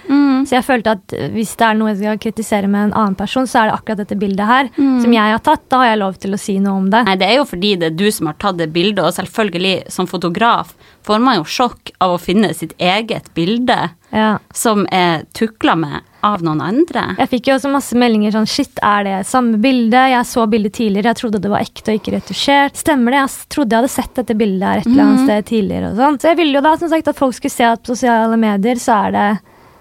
så 0.45 0.51
jeg 0.61 0.65
følte 0.69 0.93
at 0.93 1.17
hvis 1.33 1.57
det 1.57 1.67
er 1.71 1.75
noe 1.81 1.95
jeg 1.95 2.03
skal 2.03 2.19
kritisere 2.19 2.69
med 2.69 2.91
en 2.91 2.93
annen 2.93 3.17
person, 3.17 3.49
så 3.49 3.63
er 3.65 3.71
det 3.71 3.79
akkurat 3.81 3.97
dette 4.05 4.19
bildet 4.21 4.45
her 4.47 4.69
som 4.77 5.11
jeg 5.11 5.33
har 5.33 5.41
tatt. 5.41 5.65
Da 5.71 5.79
har 5.79 5.87
jeg 5.97 6.03
lov 6.05 6.19
til 6.21 6.33
å 6.37 6.39
si 6.39 6.59
noe 6.61 6.77
om 6.85 6.91
det. 6.93 7.01
Nei, 7.07 7.17
det 7.17 7.31
er 7.33 7.37
jo 7.41 7.49
fordi 7.49 7.79
det 7.81 7.93
er 7.95 7.97
du 7.97 8.11
som 8.13 8.27
har 8.27 8.37
tatt 8.37 8.59
det 8.59 8.69
bildet, 8.77 9.01
og 9.01 9.17
selvfølgelig, 9.17 9.89
som 9.91 10.05
fotograf, 10.07 10.75
får 11.07 11.21
man 11.23 11.37
jo 11.39 11.45
sjokk 11.47 11.93
av 12.03 12.17
å 12.17 12.21
finne 12.21 12.53
sitt 12.55 12.75
eget 12.83 13.29
bilde 13.35 13.91
Ja. 14.13 14.39
som 14.55 14.87
er 14.91 15.25
tukla 15.37 15.75
med 15.79 16.01
av 16.25 16.43
noen 16.43 16.61
andre. 16.65 17.15
Jeg 17.19 17.29
fikk 17.31 17.47
jo 17.51 17.55
også 17.57 17.71
masse 17.71 17.95
meldinger 17.99 18.33
sånn 18.35 18.47
Shit, 18.49 18.79
er 18.83 19.05
det 19.05 19.27
samme 19.29 19.59
bilde? 19.63 20.01
Jeg 20.11 20.25
så 20.27 20.47
bildet 20.51 20.73
tidligere, 20.79 21.13
jeg 21.13 21.21
trodde 21.21 21.41
det 21.43 21.51
var 21.53 21.61
ekte 21.63 21.93
og 21.95 22.01
ikke 22.01 22.15
retusjert. 22.17 22.75
Stemmer 22.81 23.13
det? 23.15 23.21
Jeg 23.23 23.49
trodde 23.55 23.71
jeg 23.77 23.83
hadde 23.85 23.95
sett 23.95 24.15
dette 24.19 24.35
bildet 24.39 24.67
her 24.67 24.79
et 24.83 24.87
eller 24.91 25.05
annet 25.05 25.25
sted 25.29 25.47
tidligere 25.53 25.91
og 25.93 25.97
sånn. 26.01 26.19
Så 26.21 26.29
jeg 26.33 26.37
ville 26.43 26.59
jo 26.59 26.65
da 26.67 26.77
som 26.81 26.89
sagt 26.91 27.09
at 27.13 27.17
folk 27.21 27.35
skulle 27.39 27.55
se 27.55 27.65
at 27.65 27.83
på 27.85 27.95
sosiale 27.95 28.37
medier 28.41 28.75
så 28.83 29.07
er 29.07 29.13
det 29.13 29.29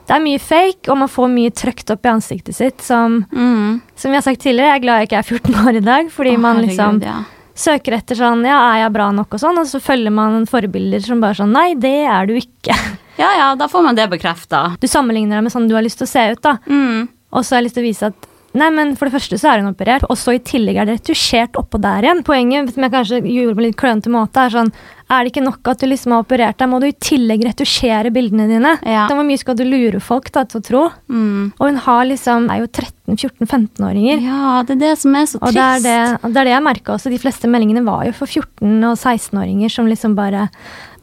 det 0.06 0.14
er 0.14 0.22
mye 0.22 0.38
fake, 0.38 0.86
og 0.94 0.98
man 1.02 1.10
får 1.10 1.30
mye 1.34 1.50
trøkt 1.50 1.90
opp 1.90 2.06
i 2.06 2.10
ansiktet 2.12 2.54
sitt. 2.54 2.82
Som, 2.86 3.26
Mm. 3.34 3.82
som 3.96 4.12
jeg 4.12 4.22
har 4.22 4.22
sagt 4.22 4.42
tidligere, 4.44 4.68
jeg 4.70 4.76
er 4.78 4.84
glad 4.84 5.00
jeg 5.02 5.08
ikke 5.10 5.18
er 5.18 5.30
14 5.40 5.56
år 5.66 5.76
i 5.78 5.80
dag. 5.80 6.12
Fordi 6.14 6.36
Å, 6.36 6.40
man 6.40 6.56
herregud, 6.58 6.70
liksom 6.70 7.02
ja. 7.02 7.16
Søker 7.56 7.98
etter 7.98 8.20
sånn 8.20 8.44
Ja, 8.46 8.60
er 8.74 8.84
jeg 8.84 8.94
bra 8.96 9.10
nok? 9.16 9.34
Og 9.36 9.42
sånn, 9.42 9.58
og 9.62 9.68
så 9.70 9.82
følger 9.84 10.14
man 10.14 10.46
forbilder 10.50 11.04
som 11.06 11.24
bare 11.24 11.40
sånn 11.40 11.56
Nei, 11.56 11.72
det 11.80 11.98
er 12.12 12.30
du 12.30 12.36
ikke. 12.38 12.76
ja 13.24 13.32
ja, 13.40 13.50
da 13.60 13.70
får 13.72 13.86
man 13.88 13.98
det 13.98 14.10
bekrefta. 14.12 14.68
Du 14.82 14.88
sammenligner 14.92 15.40
deg 15.40 15.48
med 15.48 15.56
sånn 15.56 15.70
du 15.72 15.76
har 15.78 15.86
lyst 15.86 16.02
til 16.02 16.10
å 16.10 16.14
se 16.14 16.30
ut, 16.36 16.42
da. 16.46 16.58
Mm. 16.68 17.08
Og 17.36 17.44
så 17.44 17.56
har 17.56 17.64
jeg 17.64 17.70
lyst 17.70 17.80
til 17.80 17.86
å 17.86 17.90
vise 17.90 18.14
at 18.14 18.32
Nei, 18.56 18.70
men 18.72 18.94
For 18.96 19.10
det 19.10 19.18
første 19.18 19.36
så 19.36 19.50
er 19.52 19.60
hun 19.60 19.74
operert, 19.74 20.06
og 20.08 20.16
så 20.16 20.38
i 20.38 20.40
tillegg 20.40 20.78
er 20.80 20.88
det 20.88 20.94
retusjert 21.02 21.58
oppå 21.60 21.76
der 21.84 22.06
igjen. 22.08 22.22
Poenget 22.24 22.72
som 22.72 22.86
jeg 22.86 22.94
kanskje 22.94 23.18
gjorde 23.20 23.56
på 23.58 23.60
en 23.60 23.66
litt 23.66 23.80
klønete 23.82 24.14
måte, 24.14 24.46
er 24.46 24.54
sånn 24.54 24.72
Er 25.08 25.24
det 25.24 25.34
ikke 25.36 25.44
nok 25.46 25.68
at 25.70 25.78
du 25.80 25.86
liksom 25.86 26.16
har 26.16 26.24
operert 26.24 26.58
deg, 26.58 26.70
må 26.72 26.80
du 26.82 26.88
i 26.88 26.96
tillegg 26.98 27.44
retusjere 27.46 28.10
bildene 28.12 28.48
dine? 28.50 28.72
Ja. 28.82 29.04
Så 29.08 29.14
Hvor 29.14 29.28
mye 29.28 29.38
skal 29.38 29.56
du 29.60 29.62
lure 29.64 30.00
folk 30.02 30.32
da 30.34 30.44
til 30.50 30.60
å 30.62 30.66
tro? 30.66 30.82
Mm. 31.14 31.52
Og 31.60 31.68
hun 31.70 31.78
har 31.86 32.06
liksom 32.10 32.48
er 32.50 32.64
jo 32.64 32.68
13-14-15-åringer. 32.72 34.24
Ja, 34.26 34.64
det 34.66 34.78
er 34.78 34.82
det 34.82 34.94
som 35.02 35.16
er 35.16 35.28
så 35.30 35.38
Og 35.42 35.52
trist. 35.52 35.56
det 35.56 35.68
er 35.68 35.86
det, 35.86 36.20
og 36.24 36.34
det 36.34 36.42
er 36.42 36.50
det 36.50 36.56
jeg 36.56 36.66
merka 36.66 36.96
også. 36.96 37.12
De 37.14 37.20
fleste 37.22 37.50
meldingene 37.52 37.84
var 37.86 38.06
jo 38.08 38.16
for 38.18 38.26
14- 38.26 38.82
og 38.90 38.98
16-åringer 38.98 39.72
som 39.72 39.86
liksom 39.90 40.16
bare 40.18 40.48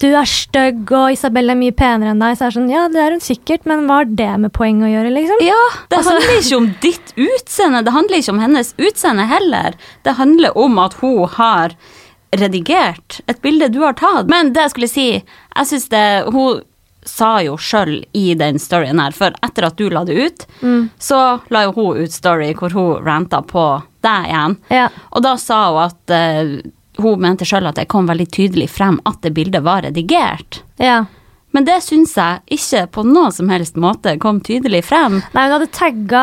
Du 0.02 0.08
er 0.10 0.26
stygg, 0.26 0.90
og 0.90 1.12
Isabel 1.14 1.52
er 1.52 1.54
mye 1.54 1.70
penere 1.78 2.10
enn 2.10 2.18
deg. 2.18 2.34
Så 2.34 2.48
er 2.48 2.50
det 2.50 2.56
sånn, 2.58 2.70
ja, 2.72 2.88
det 2.90 2.98
er 3.04 3.14
hun 3.14 3.22
sikkert, 3.22 3.62
men 3.70 3.84
hva 3.86 4.00
har 4.00 4.08
det 4.10 4.32
med 4.42 4.50
poeng 4.52 4.80
å 4.82 4.90
gjøre, 4.90 5.12
liksom? 5.14 5.38
Ja, 5.46 5.60
det 5.92 5.98
Altså- 6.00 6.16
handler 6.18 6.40
ikke 6.42 6.56
om 6.58 6.74
ditt 6.82 7.12
utseende, 7.14 7.84
det 7.86 7.92
handler 7.94 8.18
ikke 8.18 8.34
om 8.34 8.40
hennes 8.42 8.74
utseende 8.82 9.28
heller. 9.30 9.74
Det 10.02 10.16
handler 10.18 10.56
om 10.58 10.76
at 10.82 10.94
hun 10.94 11.28
har 11.28 11.76
redigert 12.32 13.20
et 13.26 13.40
bilde 13.42 13.68
du 13.68 13.80
har 13.84 13.96
tatt. 13.98 14.28
Men 14.32 14.52
det 14.52 14.66
jeg 14.66 14.74
skulle 14.74 14.90
si, 14.90 15.08
jeg 15.22 15.68
syns 15.68 15.88
det 15.92 16.06
Hun 16.32 16.62
sa 17.04 17.40
jo 17.42 17.56
sjøl 17.58 18.04
i 18.14 18.34
den 18.38 18.60
storyen 18.62 19.00
her, 19.02 19.10
for 19.10 19.34
etter 19.42 19.66
at 19.66 19.78
du 19.78 19.88
la 19.90 20.04
det 20.06 20.14
ut, 20.14 20.44
så 21.02 21.40
la 21.50 21.64
jo 21.66 21.72
hun 21.74 22.04
ut 22.04 22.14
story 22.14 22.52
hvor 22.54 22.70
hun 22.76 23.02
ranta 23.02 23.40
på 23.42 23.64
deg 24.06 24.28
igjen. 24.30 24.54
Ja. 24.70 24.84
Og 25.10 25.24
da 25.26 25.32
sa 25.34 25.64
hun 25.72 25.80
at 25.82 26.14
uh, 26.14 26.52
hun 27.02 27.24
mente 27.24 27.48
sjøl 27.48 27.66
at 27.66 27.80
det 27.80 27.88
kom 27.90 28.06
veldig 28.06 28.28
tydelig 28.30 28.68
frem 28.70 29.00
at 29.08 29.18
det 29.26 29.34
bildet 29.34 29.66
var 29.66 29.82
redigert. 29.82 30.62
ja. 30.78 31.04
Men 31.52 31.66
det 31.68 31.78
syns 31.84 32.14
jeg 32.16 32.40
ikke 32.56 32.86
på 32.94 33.02
noen 33.04 33.32
som 33.34 33.50
helst 33.52 33.76
måte 33.76 34.14
kom 34.22 34.38
tydelig 34.40 34.84
frem. 34.88 35.18
Nei, 35.34 35.42
hun 35.46 35.52
hadde 35.58 35.68
tagga 35.74 36.22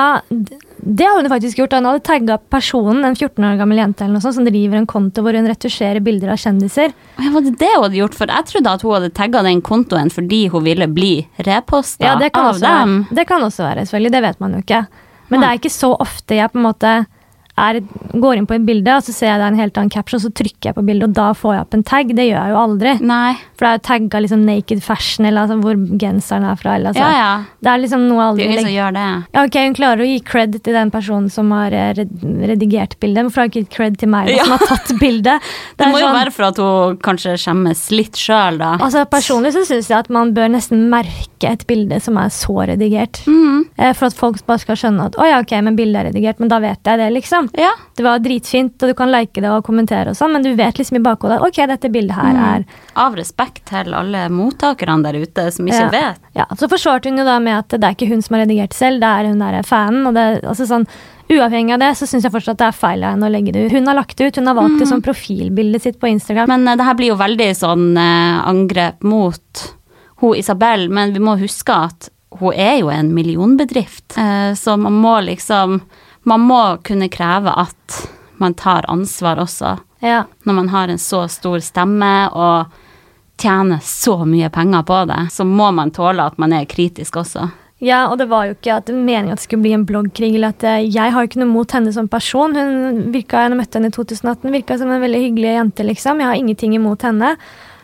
Det 0.80 1.06
har 1.06 1.20
hun 1.20 1.30
faktisk 1.30 1.60
gjort. 1.60 1.74
Hun 1.76 1.86
hadde 1.86 2.02
tagga 2.08 2.38
personen, 2.50 3.04
en 3.06 3.16
14 3.18 3.44
år 3.46 3.60
gammel 3.60 3.78
jente 3.82 4.06
eller 4.06 4.16
noe 4.18 4.24
sånt, 4.24 4.38
som 4.40 4.48
driver 4.48 4.80
en 4.80 4.88
konto 4.90 5.22
hvor 5.22 5.36
hun 5.38 5.50
retusjerer 5.52 6.00
bilder 6.02 6.32
av 6.34 6.40
kjendiser. 6.42 6.96
Ja, 7.20 7.30
var 7.36 7.46
det 7.46 7.58
det 7.60 7.70
hun 7.76 7.84
hadde 7.84 8.00
gjort? 8.00 8.16
For 8.18 8.32
jeg 8.32 8.48
trodde 8.50 8.74
at 8.74 8.86
hun 8.88 8.96
hadde 8.96 9.12
tagga 9.20 9.44
den 9.46 9.62
kontoen 9.62 10.10
fordi 10.14 10.48
hun 10.50 10.66
ville 10.66 10.88
bli 10.88 11.12
reposta 11.46 12.06
Ja, 12.08 12.16
av 12.16 12.24
dem. 12.24 12.98
være, 13.04 13.16
det 13.22 13.28
kan 13.30 13.44
også 13.46 13.68
være, 13.68 13.86
selvfølgelig. 13.86 14.12
Det 14.18 14.24
vet 14.26 14.40
man 14.42 14.58
jo 14.58 14.64
ikke. 14.66 14.82
Men 15.30 15.44
det 15.44 15.50
er 15.50 15.60
ikke 15.60 15.70
så 15.78 15.94
ofte 16.00 16.40
jeg 16.40 16.50
på 16.50 16.58
en 16.58 16.66
måte 16.72 16.94
er, 17.60 17.82
går 18.16 18.40
inn 18.40 18.48
på 18.48 18.56
et 18.56 18.66
bilde, 18.66 18.96
og 18.96 19.04
så 19.04 19.14
ser 19.14 19.34
jeg 19.34 19.40
det 19.42 19.46
er 19.50 19.52
en 19.54 19.60
helt 19.60 19.78
annen 19.78 19.92
caption, 19.94 20.22
så 20.24 20.32
trykker 20.32 20.70
jeg 20.72 20.78
på 20.78 20.84
bildet, 20.88 21.10
og 21.12 21.18
da 21.18 21.34
får 21.36 21.54
jeg 21.58 21.66
opp 21.66 21.76
en 21.76 21.84
tag. 21.84 22.14
Det 22.16 22.26
gjør 22.30 22.40
jeg 22.40 22.54
jo 22.54 22.60
aldri. 22.64 22.94
Nei. 23.04 23.34
For 23.60 23.66
det 23.68 23.70
er 23.74 23.80
jo 23.80 23.84
tagga 23.90 24.20
liksom 24.24 24.46
naked 24.48 24.80
fashion, 24.86 25.26
eller 25.28 25.42
altså 25.44 25.58
hvor 25.60 25.76
genseren 26.00 26.46
er 26.48 26.56
fra. 26.56 26.78
Eller, 26.80 26.94
altså. 26.94 27.04
Ja, 27.04 27.12
ja. 27.12 27.44
Det 27.60 27.68
er 27.74 27.82
liksom 27.84 28.06
noe 28.08 28.16
Det 28.22 28.28
aldri 28.30 28.44
er 28.46 28.52
ingen 28.54 28.64
som 28.64 28.72
gjør 28.72 28.94
det. 28.96 29.08
ja, 29.36 29.44
ok, 29.44 29.58
Hun 29.66 29.74
klarer 29.76 30.04
å 30.06 30.08
gi 30.08 30.20
cred 30.24 30.56
til 30.64 30.78
den 30.80 30.92
personen 30.94 31.28
som 31.30 31.52
har 31.52 31.76
eh, 31.76 31.92
redigert 32.48 32.96
bildet. 33.04 33.28
Har 33.36 33.44
hun 33.44 33.52
ikke 33.52 33.64
gitt 33.66 33.74
cred 33.76 33.98
til 34.00 34.08
meg 34.14 34.30
da, 34.30 34.38
Ja. 34.38 34.46
som 34.48 34.56
har 34.56 34.64
tatt 34.72 34.94
bildet? 35.02 35.44
Det, 35.80 35.84
det 35.84 35.90
må 35.92 36.00
jo 36.00 36.08
sånn- 36.08 36.16
være 36.22 36.32
for 36.36 36.44
at 36.48 36.58
hun 36.64 36.98
kanskje 37.04 37.36
skjemmes 37.40 37.82
litt 37.92 38.16
sjøl, 38.20 38.58
da. 38.62 38.72
Altså 38.80 39.04
Personlig 39.12 39.52
så 39.56 39.66
syns 39.68 39.90
jeg 39.92 39.98
at 40.00 40.10
man 40.10 40.32
bør 40.36 40.50
nesten 40.56 40.88
merke 40.92 41.52
et 41.52 41.66
bilde 41.68 42.00
som 42.04 42.18
er 42.20 42.32
så 42.32 42.56
redigert. 42.68 43.22
Mm. 43.28 43.68
For 43.96 44.08
at 44.10 44.16
folk 44.18 44.40
bare 44.48 44.60
skal 44.64 44.76
skjønne 44.80 45.06
at 45.12 45.16
å 45.20 45.28
ja, 45.28 45.40
ok, 45.44 45.52
men 45.66 45.76
bildet 45.76 46.00
er 46.02 46.10
redigert, 46.12 46.40
men 46.40 46.48
da 46.52 46.60
vet 46.64 46.80
jeg 46.88 47.00
det, 47.00 47.10
liksom. 47.16 47.48
Ja. 47.60 47.72
Det 47.96 48.04
var 48.06 48.20
dritfint, 48.24 48.76
og 48.84 48.92
du 48.92 48.96
kan 48.96 49.12
like 49.12 49.40
det 49.44 49.50
og 49.52 49.64
kommentere 49.68 50.12
og 50.14 50.18
sånn, 50.20 50.32
men 50.36 50.44
du 50.46 50.52
vet 50.56 50.80
liksom 50.80 51.00
i 51.00 51.04
bakhodet 51.04 51.40
ok, 51.44 51.62
dette 51.76 51.92
bildet 51.92 52.16
her 52.16 52.28
Mm. 52.30 52.44
er 52.46 52.66
Av 53.00 53.16
respekt 53.16 53.49
til 53.66 53.94
alle 53.94 54.28
mottakerne 54.30 55.04
der 55.04 55.18
ute 55.22 55.52
som 55.52 55.66
ikke 55.66 55.80
Ja. 55.80 55.90
vet. 55.90 56.20
Ja, 56.36 56.46
Så 56.56 56.70
forsvarte 56.70 57.10
hun 57.10 57.18
jo 57.18 57.26
da 57.26 57.40
med 57.40 57.58
at 57.58 57.70
det 57.70 57.84
er 57.84 57.96
ikke 57.96 58.10
hun 58.10 58.22
som 58.22 58.36
har 58.36 58.46
redigert 58.46 58.74
selv, 58.74 59.00
det 59.00 59.08
er 59.08 59.28
hun 59.28 59.40
der 59.40 59.64
fanen. 59.64 60.08
og 60.08 60.14
det, 60.14 60.44
altså 60.44 60.66
sånn, 60.68 60.88
Uavhengig 61.30 61.74
av 61.74 61.80
det, 61.80 61.92
så 61.96 62.08
syns 62.10 62.24
jeg 62.24 62.32
fortsatt 62.34 62.58
det 62.58 62.66
er 62.66 62.72
feil 62.74 63.04
av 63.04 63.12
henne 63.14 63.28
å 63.28 63.30
legge 63.30 63.52
det 63.54 63.68
ut. 63.68 63.72
Hun 63.72 63.86
har 63.86 63.94
lagt 63.94 64.18
det 64.18 64.26
ut, 64.32 64.36
hun 64.36 64.48
har 64.48 64.56
valgt 64.56 64.80
det 64.80 64.88
som 64.88 65.02
profilbildet 65.02 65.82
sitt 65.84 66.00
på 66.00 66.10
Instagram. 66.10 66.48
Men 66.50 66.68
eh, 66.68 66.76
det 66.76 66.84
her 66.88 66.96
blir 66.96 67.12
jo 67.12 67.18
veldig 67.20 67.50
sånn 67.56 67.96
eh, 68.02 68.48
angrep 68.50 69.04
mot 69.04 69.66
hun 70.22 70.36
Isabel, 70.36 70.90
men 70.90 71.14
vi 71.14 71.20
må 71.20 71.38
huske 71.38 71.70
at 71.70 72.10
hun 72.40 72.54
er 72.54 72.80
jo 72.80 72.90
en 72.90 73.14
millionbedrift, 73.14 74.18
eh, 74.18 74.54
så 74.58 74.78
man 74.78 74.94
må 74.94 75.20
liksom 75.22 75.82
Man 76.26 76.42
må 76.42 76.82
kunne 76.84 77.08
kreve 77.10 77.54
at 77.58 78.10
man 78.38 78.54
tar 78.54 78.84
ansvar 78.92 79.38
også, 79.40 79.80
ja. 80.02 80.26
når 80.44 80.54
man 80.54 80.68
har 80.70 80.88
en 80.88 80.98
så 80.98 81.30
stor 81.30 81.60
stemme 81.64 82.30
og 82.36 82.66
tjener 83.40 83.80
så 83.84 84.20
mye 84.28 84.50
penger 84.54 84.84
på 84.88 85.00
det. 85.10 85.22
Så 85.34 85.46
må 85.48 85.72
man 85.76 85.92
tåle 85.96 86.28
at 86.30 86.38
man 86.42 86.54
er 86.54 86.68
kritisk 86.70 87.20
også. 87.22 87.48
Ja, 87.80 88.10
og 88.12 88.18
det 88.20 88.26
var 88.28 88.44
jo 88.50 88.58
ikke 88.58 88.74
at 88.76 88.90
meningen 88.92 89.32
at 89.32 89.40
det 89.40 89.46
skulle 89.46 89.64
bli 89.64 89.72
en 89.72 89.86
bloggkrig. 89.88 90.34
eller 90.36 90.52
at 90.52 90.64
eh, 90.68 90.82
Jeg 90.92 91.14
har 91.16 91.24
jo 91.24 91.30
ikke 91.30 91.40
noe 91.40 91.54
mot 91.54 91.72
henne 91.72 91.94
som 91.96 92.10
person. 92.12 92.56
Hun 92.56 93.14
virka, 93.14 93.46
Jeg 93.48 93.56
møtte 93.56 93.80
henne 93.80 93.88
i 93.88 93.96
2018, 93.96 94.52
virka 94.52 94.78
som 94.78 94.92
en 94.92 95.02
veldig 95.02 95.22
hyggelig 95.24 95.54
jente. 95.56 95.86
liksom. 95.88 96.20
Jeg 96.20 96.28
har 96.28 96.36
ingenting 96.36 96.76
imot 96.76 97.02
henne. 97.08 97.38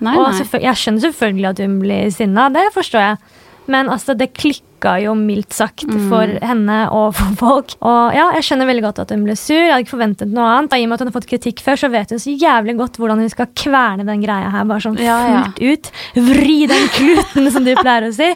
Nei, 0.04 0.12
nei. 0.12 0.18
og 0.20 0.60
jeg 0.60 0.76
skjønner 0.76 1.06
selvfølgelig 1.08 1.50
at 1.54 1.60
hun 1.63 1.80
blir 1.80 2.12
sinna, 2.12 2.50
det 2.52 2.65
forstår 2.76 3.06
jeg. 3.06 3.18
Men 3.67 3.88
altså, 3.89 4.13
det 4.17 4.34
klikka 4.38 4.62
jo 5.01 5.15
mildt 5.17 5.49
sagt 5.56 5.88
Mm. 5.88 6.10
for 6.12 6.28
henne 6.45 6.75
og 6.93 7.15
for 7.17 7.32
folk. 7.39 7.71
Og 7.82 8.13
ja, 8.13 8.28
jeg 8.36 8.43
skjønner 8.45 8.67
veldig 8.69 8.84
godt 8.84 8.99
at 9.01 9.10
hun 9.10 9.23
ble 9.25 9.34
sur. 9.36 9.56
Jeg 9.58 9.71
hadde 9.71 9.82
ikke 9.86 9.95
forventet 9.97 10.30
noe 10.30 10.45
annet. 10.45 10.75
I 10.78 10.84
og 10.84 10.89
med 10.91 10.93
at 10.93 10.99
hun 11.01 11.10
har 11.10 11.15
fått 11.15 11.30
kritikk 11.32 11.63
før, 11.65 11.80
så 11.82 11.89
vet 11.89 12.12
hun 12.13 12.19
så 12.21 12.36
jævlig 12.38 12.75
godt 12.78 12.99
hvordan 13.01 13.23
hun 13.23 13.30
skal 13.34 13.47
kverne 13.58 14.06
den 14.06 14.21
greia 14.21 14.51
her. 14.54 14.65
Bare 14.69 14.84
sånn 14.86 14.99
Ja, 15.01 15.17
ja. 15.32 15.39
fullt 15.47 15.63
ut. 15.65 15.89
Vri 16.28 16.67
den 16.69 16.86
kluten, 16.93 17.49
som 17.51 17.65
du 17.65 17.73
pleier 17.80 18.06
å 18.06 18.13
si. 18.13 18.30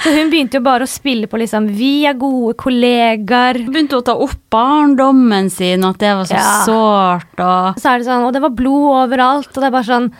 Så 0.00 0.14
hun 0.16 0.30
begynte 0.32 0.56
jo 0.56 0.64
bare 0.64 0.86
å 0.88 0.88
spille 0.88 1.28
på 1.28 1.36
liksom 1.42 1.68
Vi 1.76 2.06
er 2.08 2.14
gode 2.16 2.56
kollegaer. 2.56 3.60
Begynte 3.68 4.00
å 4.00 4.04
ta 4.06 4.14
opp 4.16 4.38
barndommen 4.50 5.50
sin, 5.52 5.84
at 5.84 5.98
det 6.00 6.14
var 6.16 6.24
så 6.24 6.34
Ja. 6.40 6.64
sårt, 6.64 7.36
og 7.44 7.76
Så 7.76 7.90
er 7.92 7.98
det 7.98 8.06
sånn, 8.06 8.24
og 8.24 8.32
det 8.32 8.40
var 8.40 8.50
blod 8.56 9.10
overalt, 9.10 9.48
og 9.52 9.60
det 9.60 9.64
er 9.68 9.70
bare 9.76 9.84
sånn 9.84 10.12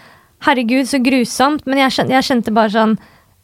Herregud, 0.43 0.87
så 0.89 0.97
grusomt. 1.05 1.67
Men 1.67 1.79
jeg 1.79 1.91
kjente, 1.93 2.11
jeg 2.17 2.25
kjente 2.25 2.53
bare 2.55 2.71
sånn 2.71 2.99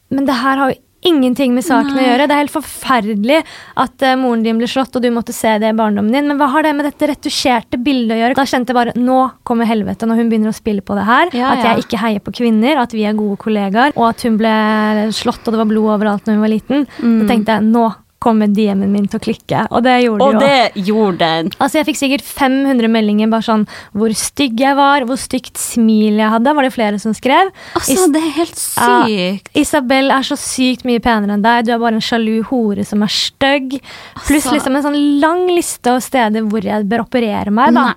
Men 0.09 0.25
det 0.25 0.33
her 0.35 0.57
har 0.57 0.69
jo 0.71 0.75
ingenting 1.05 1.53
med 1.55 1.65
saken 1.65 1.97
å 1.97 2.03
gjøre. 2.03 2.25
Det 2.27 2.35
er 2.35 2.41
helt 2.41 2.53
forferdelig 2.53 3.41
at 3.77 4.05
uh, 4.05 4.15
moren 4.19 4.43
din 4.45 4.59
ble 4.59 4.69
slått, 4.69 4.95
og 4.97 5.03
du 5.03 5.09
måtte 5.13 5.35
se 5.35 5.53
det 5.61 5.71
i 5.71 5.77
barndommen 5.77 6.13
din. 6.13 6.27
Men 6.29 6.39
hva 6.39 6.49
har 6.55 6.65
det 6.65 6.73
med 6.77 6.87
dette 6.89 7.11
retusjerte 7.11 7.79
bildet 7.81 8.15
å 8.15 8.19
gjøre? 8.21 8.37
Da 8.39 8.47
kjente 8.49 8.73
jeg 8.73 8.79
bare 8.79 8.95
Nå 8.97 9.19
kommer 9.47 9.69
helvete, 9.69 10.09
når 10.09 10.21
hun 10.21 10.31
begynner 10.31 10.53
å 10.53 10.57
spille 10.57 10.85
på 10.85 10.97
det 10.97 11.05
her. 11.07 11.31
Ja, 11.37 11.53
at 11.53 11.63
ja. 11.63 11.69
jeg 11.69 11.85
ikke 11.85 12.01
heier 12.01 12.23
på 12.23 12.33
kvinner, 12.41 12.81
at 12.81 12.95
vi 12.95 13.05
er 13.07 13.17
gode 13.17 13.37
kollegaer, 13.41 13.95
og 13.95 14.09
at 14.09 14.25
hun 14.25 14.39
ble 14.41 14.57
slått, 15.15 15.45
og 15.45 15.53
det 15.53 15.61
var 15.61 15.69
blod 15.69 15.95
overalt 15.99 16.27
når 16.27 16.37
hun 16.37 16.45
var 16.45 16.53
liten. 16.53 16.87
Da 16.97 17.29
tenkte 17.29 17.57
jeg 17.57 17.69
nå 17.69 17.87
kommer 18.19 18.47
DM-en 18.47 18.91
min 18.91 19.05
til 19.07 19.19
å 19.19 19.23
klikke. 19.23 19.67
Og 19.71 19.83
det 19.85 19.95
gjorde 20.03 20.25
Og 20.25 20.39
det 20.39 20.41
jo. 20.41 20.47
det 20.75 20.85
gjorde 20.87 21.17
den. 21.19 21.49
Altså 21.61 21.77
Jeg 21.79 21.85
fikk 21.85 21.99
sikkert 21.99 22.23
500 22.25 22.89
meldinger 22.89 23.29
bare 23.29 23.45
sånn 23.45 23.67
hvor 23.93 24.09
stygg 24.17 24.59
jeg 24.59 24.75
var, 24.75 25.05
hvor 25.05 25.17
stygt 25.21 25.57
smil 25.57 26.17
jeg 26.17 26.29
hadde. 26.33 26.53
var 26.57 26.63
det 26.63 26.73
flere 26.73 26.99
som 26.99 27.13
skrev. 27.13 27.51
Altså, 27.75 27.93
Is- 27.93 28.09
det 28.11 28.23
er 28.23 28.33
helt 28.39 28.57
Ja. 28.77 29.05
sykt. 29.05 29.49
Isabel 29.55 30.09
er 30.11 30.21
så 30.25 30.35
sykt 30.37 30.83
mye 30.85 30.99
penere 30.99 31.31
enn 31.37 31.41
deg. 31.43 31.65
Du 31.65 31.71
er 31.73 31.79
bare 31.79 31.93
en 31.93 32.01
sjalu 32.01 32.43
hore 32.45 32.83
som 32.85 33.03
er 33.03 33.07
stygg. 33.07 33.81
Pluss 34.25 34.45
Altså- 34.47 34.53
liksom 34.55 34.75
en 34.77 34.83
sånn 34.83 35.19
lang 35.21 35.47
liste 35.47 35.87
av 35.87 36.01
steder 36.01 36.41
hvor 36.49 36.63
jeg 36.63 36.89
bør 36.89 37.05
operere 37.05 37.51
meg. 37.51 37.73
da. 37.73 37.85
Nei. 37.85 37.93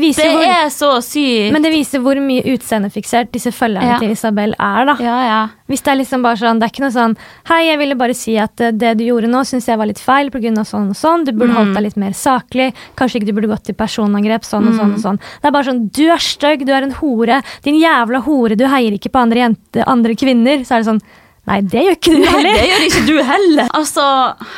Det 0.00 0.16
Det 0.16 0.30
hvor, 0.32 0.42
er 0.42 0.68
så 0.74 0.88
sykt. 1.02 1.52
men 1.52 1.62
det 1.62 1.70
viser 1.72 2.00
hvor 2.02 2.18
mye 2.18 2.42
utseendefiksert 2.54 3.30
disse 3.32 3.52
følgerne 3.54 3.92
Ja. 3.94 3.98
til 3.98 4.10
Isabel 4.10 4.54
er. 4.58 4.84
da. 4.86 4.96
ja, 4.98 5.18
ja. 5.26 5.48
Hvis 5.68 5.82
det 5.82 5.92
er 5.92 5.96
liksom 6.02 6.22
bare 6.22 6.36
sånn, 6.36 6.58
det 6.60 6.66
er 6.66 6.72
ikke 6.72 6.84
noe 6.84 6.90
sånn 6.92 7.16
Hei, 7.48 7.66
jeg 7.70 7.78
ville 7.78 7.94
bare 7.96 8.14
si 8.14 8.36
at 8.36 8.60
eh, 8.60 8.70
det 8.72 8.98
du 8.98 9.04
gjorde 9.04 9.28
nå, 9.30 9.40
syns 9.46 9.66
jeg 9.66 9.78
var 9.78 9.86
litt 9.86 9.98
feil 10.02 10.30
pga. 10.30 10.64
sånn 10.64 10.90
og 10.90 10.96
sånn. 10.96 11.24
Du 11.24 11.32
burde 11.32 11.52
Mm. 11.54 11.56
holdt 11.56 11.74
deg 11.74 11.82
litt 11.84 11.96
mer 11.96 12.10
saklig. 12.12 12.74
Kanskje 12.96 13.20
ikke 13.22 13.26
du 13.26 13.32
burde 13.32 13.48
gått 13.48 13.64
til 13.64 13.74
personangrep. 13.74 14.42
Sånn 14.44 14.66
og 14.68 14.74
sånn 14.74 14.90
Mm. 14.90 14.94
og 14.94 15.00
sånn. 15.00 15.16
Det 15.40 15.44
er 15.48 15.50
bare 15.52 15.64
sånn 15.64 15.90
Du 15.92 16.08
er 16.10 16.18
stygg, 16.18 16.66
du 16.66 16.72
er 16.72 16.82
en 16.82 16.90
hore. 16.92 17.42
Din 17.62 17.76
jævla 17.80 18.22
hore, 18.24 18.56
du 18.56 18.64
heier 18.66 18.92
ikke 18.92 19.10
på 19.12 19.20
andre 19.22 19.38
jente, 19.38 19.84
andre 19.86 20.14
kvinner. 20.14 20.58
Så 20.66 20.74
er 20.76 20.82
det 20.82 20.86
sånn 20.86 21.00
Nei, 21.44 21.58
det 21.60 21.82
gjør 21.84 21.96
ikke 21.98 22.12
du 22.14 22.22
Nei, 22.22 22.30
heller. 22.32 22.54
det 22.56 22.68
gjør 22.70 22.84
ikke 22.86 23.02
du 23.04 23.16
heller. 23.28 23.66
Altså, 23.76 24.04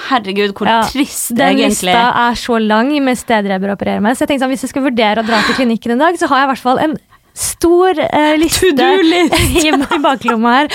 herregud, 0.06 0.52
hvor 0.54 0.68
Ja, 0.70 0.76
trist 0.86 1.32
Den 1.34 1.56
egentlig. 1.56 1.90
lista 1.90 2.04
er 2.22 2.38
så 2.38 2.60
lang 2.62 2.92
med 3.02 3.18
steder 3.18 3.56
jeg 3.56 3.64
bør 3.64 3.74
operere 3.74 4.04
meg. 4.04 4.14
Så 4.14 4.22
jeg 4.22 4.30
tenkte 4.30 4.46
sånn, 4.46 4.54
Hvis 4.54 4.66
jeg 4.68 4.70
skal 4.70 4.86
vurdere 4.86 5.24
å 5.24 5.26
dra 5.26 5.42
til 5.48 5.58
klinikken 5.58 5.96
en 5.96 6.04
dag, 6.04 6.18
så 6.20 6.30
har 6.30 6.44
jeg 6.44 6.46
i 6.46 6.52
hvert 6.52 6.66
fall 6.68 6.82
en 6.84 6.96
stor 7.36 7.98
eh, 8.06 8.36
liste 8.40 8.70
i, 8.70 9.66
i 9.68 9.98
baklomma 10.04 10.54
her. 10.60 10.70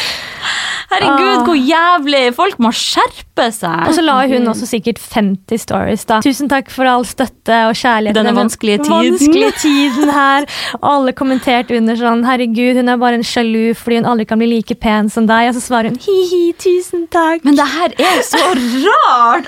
Herregud, 0.92 1.46
hvor 1.48 1.56
jævlig! 1.56 2.22
Folk 2.36 2.58
må 2.60 2.72
skjerpe 2.76 3.46
seg. 3.56 3.86
Og 3.88 3.94
så 3.96 4.04
la 4.04 4.18
hun 4.28 4.48
også 4.52 4.68
sikkert 4.68 5.00
50 5.14 5.62
stories. 5.64 6.04
da. 6.10 6.20
Tusen 6.26 6.50
takk 6.52 6.70
for 6.74 6.86
all 6.92 7.06
støtte 7.08 7.62
og 7.70 7.76
kjærlighet. 7.80 8.18
Denne 8.18 8.34
vanskelige 8.36 8.82
tiden. 8.84 9.14
vanskelige 9.16 9.52
tiden 9.62 10.12
her. 10.12 10.48
Og 10.82 10.88
alle 10.96 11.14
kommenterte 11.18 11.78
under 11.80 11.96
sånn 12.00 12.26
Herregud, 12.28 12.76
hun 12.82 12.90
er 12.92 13.00
bare 13.02 13.20
en 13.22 13.24
sjalu 13.28 13.72
fordi 13.78 14.02
hun 14.02 14.10
aldri 14.12 14.28
kan 14.28 14.42
bli 14.42 14.50
like 14.52 14.76
pen 14.84 15.08
som 15.10 15.30
deg. 15.30 15.50
Og 15.54 15.56
så 15.58 15.64
svarer 15.70 15.94
hun 15.94 16.02
hi-hi, 16.04 16.44
tusen 16.60 17.08
takk. 17.14 17.46
Men 17.48 17.56
det 17.60 17.70
her 17.78 17.96
er 18.12 18.22
så 18.28 18.44
rart! 18.52 19.48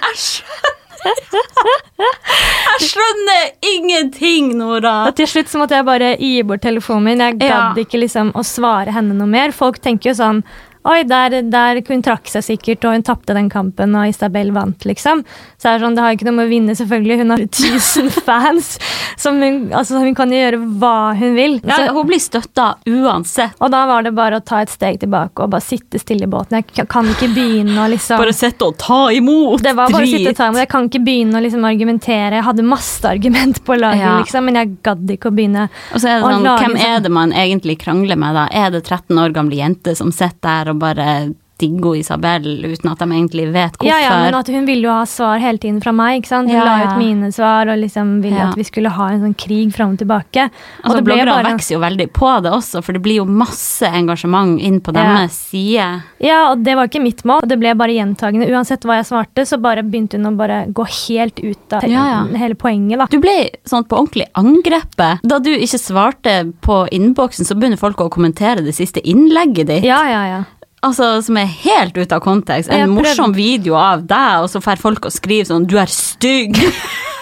Skjønner 1.04 1.74
Jeg 2.00 2.88
skjønner 2.88 3.42
ingenting, 3.74 4.54
Nora. 4.58 4.94
Og 5.10 5.16
til 5.20 5.28
slutt 5.28 5.52
så 5.52 5.60
måtte 5.60 5.76
jeg 5.76 5.84
bare 5.88 6.14
gi 6.16 6.38
bort 6.48 6.64
telefonen 6.64 7.04
min. 7.10 7.20
Jeg 7.26 7.40
gadd 7.42 7.50
Ja. 7.52 7.84
ikke 7.84 8.00
liksom 8.00 8.32
å 8.32 8.44
svare 8.48 8.94
henne 8.96 9.14
noe 9.18 9.28
mer. 9.28 9.52
Folk 9.52 9.82
tenker 9.84 10.14
jo 10.14 10.16
sånn 10.22 10.40
Oi, 10.86 11.04
der, 11.08 11.42
der 11.48 11.80
hun 11.88 12.02
trakk 12.04 12.28
seg 12.28 12.44
sikkert, 12.44 12.84
og 12.86 12.92
hun 12.98 13.04
tapte 13.08 13.34
den 13.38 13.50
kampen, 13.50 13.94
og 13.96 14.08
Isabel 14.10 14.52
vant, 14.52 14.84
liksom. 14.84 15.22
Så 15.58 15.70
er 15.70 15.78
det 15.80 15.86
sånn, 15.86 15.96
det 15.96 16.04
har 16.04 16.12
ikke 16.18 16.26
noe 16.28 16.36
med 16.42 16.50
å 16.50 16.52
vinne, 16.52 16.76
selvfølgelig. 16.76 17.18
Hun 17.22 17.30
har 17.32 17.44
1000 17.46 18.10
fans. 18.28 18.74
Som 19.18 19.40
hun, 19.40 19.70
altså, 19.72 20.02
hun 20.04 20.16
kan 20.18 20.30
gjøre 20.34 20.60
hva 20.82 21.14
hun 21.16 21.36
vil. 21.38 21.60
Ja, 21.64 21.78
Så, 21.78 21.94
hun 21.96 22.08
blir 22.10 22.20
støtta 22.20 22.66
uansett. 22.90 23.56
og 23.64 23.72
da 23.72 23.86
var 23.88 24.04
det 24.04 24.12
bare 24.18 24.42
å 24.42 24.44
ta 24.44 24.60
et 24.66 24.70
steg 24.74 25.00
tilbake 25.00 25.44
og 25.46 25.54
bare 25.54 25.64
sitte 25.64 26.00
stille 26.02 26.28
i 26.28 26.32
båten. 26.32 26.60
Jeg 26.76 26.88
kan 26.92 27.08
ikke 27.08 27.30
begynne 27.34 27.78
å 27.86 27.88
liksom 27.94 28.20
Bare 28.20 28.34
sitte 28.36 28.68
og 28.68 28.76
ta 28.82 29.00
imot. 29.16 29.64
det 29.64 29.74
var 29.78 29.90
bare 29.94 30.04
å 30.04 30.10
sitte 30.12 30.34
og 30.34 30.40
ta 30.42 30.50
imot. 30.52 30.60
Jeg 30.66 30.72
kan 30.74 30.90
ikke 30.90 31.04
begynne 31.06 31.40
å 31.40 31.44
liksom 31.46 31.64
argumentere. 31.70 32.42
Jeg 32.42 32.48
hadde 32.50 32.66
masse 32.68 33.06
argument 33.08 33.64
på 33.64 33.78
laget, 33.80 34.04
Ja. 34.04 34.18
liksom, 34.20 34.44
men 34.50 34.56
jeg 34.60 34.76
gadd 34.84 35.08
ikke 35.16 35.32
å 35.32 35.36
begynne. 35.38 35.70
Og 35.94 36.02
så 36.04 36.10
er 36.12 36.20
det 36.20 36.28
sånn, 36.28 36.44
lage 36.44 36.66
hvem 36.68 36.76
sånn- 36.78 36.88
er 36.98 37.00
det 37.08 37.12
man 37.12 37.32
egentlig 37.32 37.80
krangler 37.80 38.18
med, 38.20 38.36
da? 38.36 38.48
Er 38.52 38.70
det 38.72 38.84
13 38.84 39.18
år 39.24 39.32
gamle 39.34 39.56
jenter 39.56 39.96
som 39.96 40.12
sitter 40.12 40.42
der 40.44 40.70
og 40.73 40.73
bare 40.80 41.34
digger 41.62 41.96
Isabel 41.96 42.66
uten 42.66 42.90
at 42.92 42.98
de 43.00 43.06
egentlig 43.14 43.44
vet 43.54 43.76
hvorfor? 43.78 43.86
Ja, 43.88 44.00
ja, 44.02 44.16
men 44.26 44.34
at 44.36 44.48
hun 44.50 44.66
ville 44.66 44.88
jo 44.88 44.92
ha 44.92 45.04
svar 45.08 45.38
hele 45.40 45.60
tiden 45.62 45.78
fra 45.84 45.92
meg. 45.96 46.18
ikke 46.24 46.28
sant? 46.32 46.50
Hun 46.50 46.58
Ja, 46.58 46.64
la 46.66 46.88
ut 46.90 46.98
mine 46.98 47.30
svar 47.32 47.70
og 47.72 47.78
liksom 47.80 48.22
ville 48.24 48.36
Ja. 48.40 48.50
at 48.50 48.56
vi 48.58 48.64
skulle 48.64 48.90
ha 48.90 49.08
en 49.14 49.22
sånn 49.22 49.36
krig 49.38 49.72
fram 49.72 49.92
og 49.94 50.00
tilbake. 50.00 50.50
Og 50.84 50.90
Altså, 50.92 51.04
bloggere 51.06 51.26
bare- 51.30 51.54
vokser 51.54 51.76
jo 51.76 51.80
veldig 51.80 52.08
på 52.12 52.42
det 52.44 52.52
også, 52.52 52.84
for 52.84 52.92
det 52.94 53.02
blir 53.04 53.16
jo 53.22 53.26
masse 53.26 53.84
engasjement 53.86 54.60
inn 54.60 54.82
på 54.82 54.94
Ja. 54.96 55.04
deres 55.04 55.32
side. 55.32 56.02
Ja, 56.20 56.52
og 56.52 56.64
det 56.64 56.76
var 56.76 56.88
ikke 56.88 57.02
mitt 57.04 57.24
mål. 57.24 57.42
Det 57.48 57.60
ble 57.60 57.76
bare 57.76 57.90
gjentagende. 57.94 58.50
Uansett 58.50 58.82
hva 58.82 58.96
jeg 58.98 59.06
svarte, 59.06 59.46
så 59.46 59.62
bare 59.62 59.84
begynte 59.84 60.14
hun 60.18 60.34
å 60.34 60.36
bare 60.36 60.66
gå 60.74 60.86
helt 61.08 61.40
ut 61.40 61.72
av 61.74 61.84
Ja, 61.88 62.26
ja. 62.26 62.38
hele 62.38 62.56
poenget. 62.56 62.98
da. 62.98 63.06
Du 63.06 63.20
ble 63.20 63.52
sånn 63.64 63.88
på 63.88 63.96
ordentlig 64.02 64.26
angrepet. 64.36 65.20
Da 65.24 65.40
du 65.40 65.52
ikke 65.56 65.80
svarte 65.80 66.52
på 66.62 66.90
innboksen, 66.90 67.46
så 67.46 67.56
begynner 67.58 67.78
folk 67.78 67.98
å 67.98 68.10
kommentere 68.10 68.66
det 68.66 68.74
siste 68.74 69.00
innlegget 69.06 69.68
ditt. 69.68 69.84
Ja, 69.84 70.04
ja, 70.10 70.26
ja. 70.26 70.44
Altså, 70.84 71.22
Som 71.24 71.38
er 71.40 71.48
helt 71.64 71.98
ute 71.98 72.16
av 72.16 72.24
kontekst. 72.24 72.72
En 72.74 72.92
morsom 72.92 73.34
video 73.36 73.78
av 73.80 74.04
deg, 74.08 74.44
og 74.44 74.50
så 74.52 74.60
får 74.64 74.82
folk 74.82 75.08
å 75.08 75.14
skrive 75.14 75.48
sånn 75.48 75.68
'du 75.68 75.78
er 75.80 75.88
stygg'. 75.88 76.60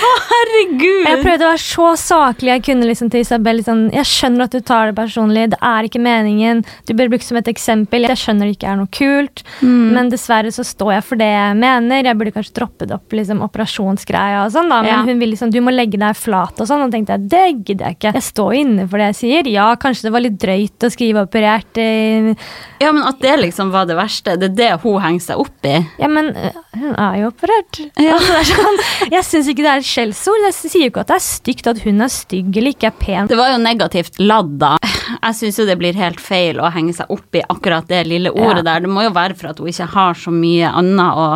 Å, 0.00 0.10
herregud! 0.30 1.04
Jeg 1.06 1.20
prøvde 1.24 1.44
å 1.46 1.50
være 1.52 1.60
så 1.62 1.86
saklig 2.00 2.50
jeg 2.50 2.62
kunne 2.66 2.86
liksom 2.88 3.10
til 3.12 3.22
Isabel. 3.24 3.58
Liksom, 3.60 3.80
jeg 3.94 4.08
skjønner 4.08 4.46
at 4.46 4.54
du 4.54 4.60
tar 4.64 4.90
det 4.90 4.96
personlig, 4.98 5.46
det 5.52 5.58
er 5.64 5.86
ikke 5.88 6.00
meningen. 6.02 6.62
Du 6.88 6.92
bør 6.96 7.10
bruke 7.12 7.26
som 7.26 7.38
et 7.40 7.48
eksempel. 7.52 8.06
Jeg 8.08 8.20
skjønner 8.20 8.48
det 8.48 8.56
ikke 8.58 8.70
er 8.72 8.78
noe 8.80 8.90
kult, 8.94 9.42
Mm. 9.60 9.92
men 9.92 10.08
dessverre 10.12 10.48
så 10.54 10.64
står 10.64 10.92
jeg 10.94 11.04
for 11.04 11.20
det 11.20 11.26
jeg 11.28 11.56
mener. 11.58 12.04
Jeg 12.06 12.16
burde 12.16 12.32
kanskje 12.32 12.54
droppet 12.56 12.92
opp 12.96 13.12
liksom, 13.12 13.42
operasjonsgreia 13.44 14.44
og 14.46 14.52
sånn, 14.54 14.68
da. 14.72 14.80
Men 14.82 14.90
Ja. 14.90 15.02
hun 15.04 15.18
ville 15.20 15.34
liksom 15.34 15.50
du 15.52 15.60
må 15.60 15.72
legge 15.74 15.98
deg 16.00 16.16
flat 16.16 16.60
og 16.60 16.66
sånn. 16.68 16.84
Og 16.86 16.90
tenkte 16.92 17.16
jeg 17.18 17.28
det 17.28 17.64
gidder 17.66 17.86
jeg 17.90 17.98
ikke. 17.98 18.12
Jeg 18.14 18.22
står 18.22 18.54
inne 18.60 18.88
for 18.88 18.98
det 18.98 19.10
jeg 19.12 19.18
sier. 19.20 19.50
Ja, 19.52 19.74
kanskje 19.76 20.02
det 20.08 20.12
var 20.12 20.20
litt 20.24 20.38
drøyt 20.40 20.86
å 20.86 20.90
skrive 20.90 21.26
operert. 21.26 21.76
eh, 21.76 22.34
Ja, 22.80 22.92
men 22.92 23.02
at 23.04 23.20
det 23.20 23.38
liksom 23.40 23.70
var 23.70 23.84
det 23.86 23.96
verste, 23.96 24.38
det 24.38 24.50
er 24.52 24.56
det 24.56 24.80
hun 24.82 25.00
henger 25.00 25.20
seg 25.20 25.38
opp 25.38 25.64
i. 25.68 25.86
Ja, 25.98 26.08
men 26.08 26.30
øh, 26.34 26.52
hun 26.78 26.94
er 26.96 27.20
jo 27.20 27.30
operert. 27.30 27.80
Ja. 27.98 28.16
Altså, 28.20 28.32
det 28.32 28.40
er 28.40 28.44
sånn, 28.54 28.78
jeg 29.10 29.26
syns 29.26 29.48
ikke 29.50 29.64
det 29.64 29.70
er 29.72 29.82
et 29.82 29.88
skjellsord. 29.88 30.44
Jeg 30.46 30.56
sier 30.56 30.84
jo 30.84 30.90
ikke 30.92 31.04
at 31.04 31.12
det 31.12 31.16
er 31.18 31.24
stygt 31.24 31.70
at 31.70 31.80
hun 31.84 32.04
er 32.04 32.12
stygg 32.12 32.50
eller 32.56 32.74
ikke 32.74 32.90
er 32.90 32.98
pen. 33.00 33.30
Det 33.30 33.38
var 33.38 33.52
jo 33.54 33.62
negativt 33.62 34.20
ladd, 34.22 34.52
da. 34.60 34.76
Jeg 35.16 35.38
syns 35.40 35.58
jo 35.60 35.66
det 35.68 35.78
blir 35.80 35.98
helt 35.98 36.20
feil 36.22 36.60
å 36.62 36.70
henge 36.72 36.94
seg 36.96 37.10
opp 37.10 37.34
i 37.34 37.42
akkurat 37.42 37.88
det 37.90 38.04
lille 38.08 38.30
ordet 38.30 38.64
der. 38.68 38.84
Det 38.84 38.92
må 38.92 39.02
jo 39.06 39.14
være 39.16 39.36
for 39.38 39.50
at 39.50 39.58
hun 39.58 39.72
ikke 39.72 39.90
har 39.96 40.14
så 40.18 40.34
mye 40.34 40.70
annet 40.80 41.18
å 41.18 41.28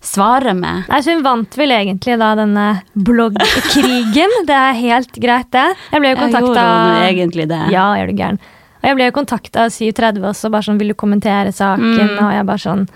svare 0.00 0.54
med. 0.56 0.86
Nei, 0.88 1.02
så 1.04 1.12
Hun 1.12 1.24
vant 1.26 1.58
vel 1.58 1.74
egentlig 1.76 2.16
da 2.20 2.30
denne 2.38 2.68
bloggkrigen. 2.94 4.38
Det 4.48 4.56
er 4.56 4.78
helt 4.78 5.20
greit, 5.20 5.50
det. 5.52 5.66
Jeg 5.92 6.02
ble 6.02 6.14
jo 6.14 6.20
kontakta 6.22 6.48
gjorde 6.48 6.64
hun 6.70 7.04
egentlig 7.10 7.48
det. 7.50 7.62
Ja, 7.74 7.90
er 7.98 8.08
du 8.08 8.16
gæren. 8.16 8.40
Og 8.80 8.88
jeg 8.88 8.96
ble 8.96 9.08
jo 9.10 9.16
kontakta 9.18 9.66
av 9.66 9.74
730 9.74 10.24
også, 10.24 10.50
bare 10.50 10.64
sånn 10.64 10.78
'vil 10.80 10.94
du 10.94 10.94
kommentere 10.94 11.52
saken?' 11.52 12.16
Mm. 12.16 12.24
Og 12.24 12.32
jeg 12.32 12.46
bare 12.46 12.64
sånn 12.64 12.86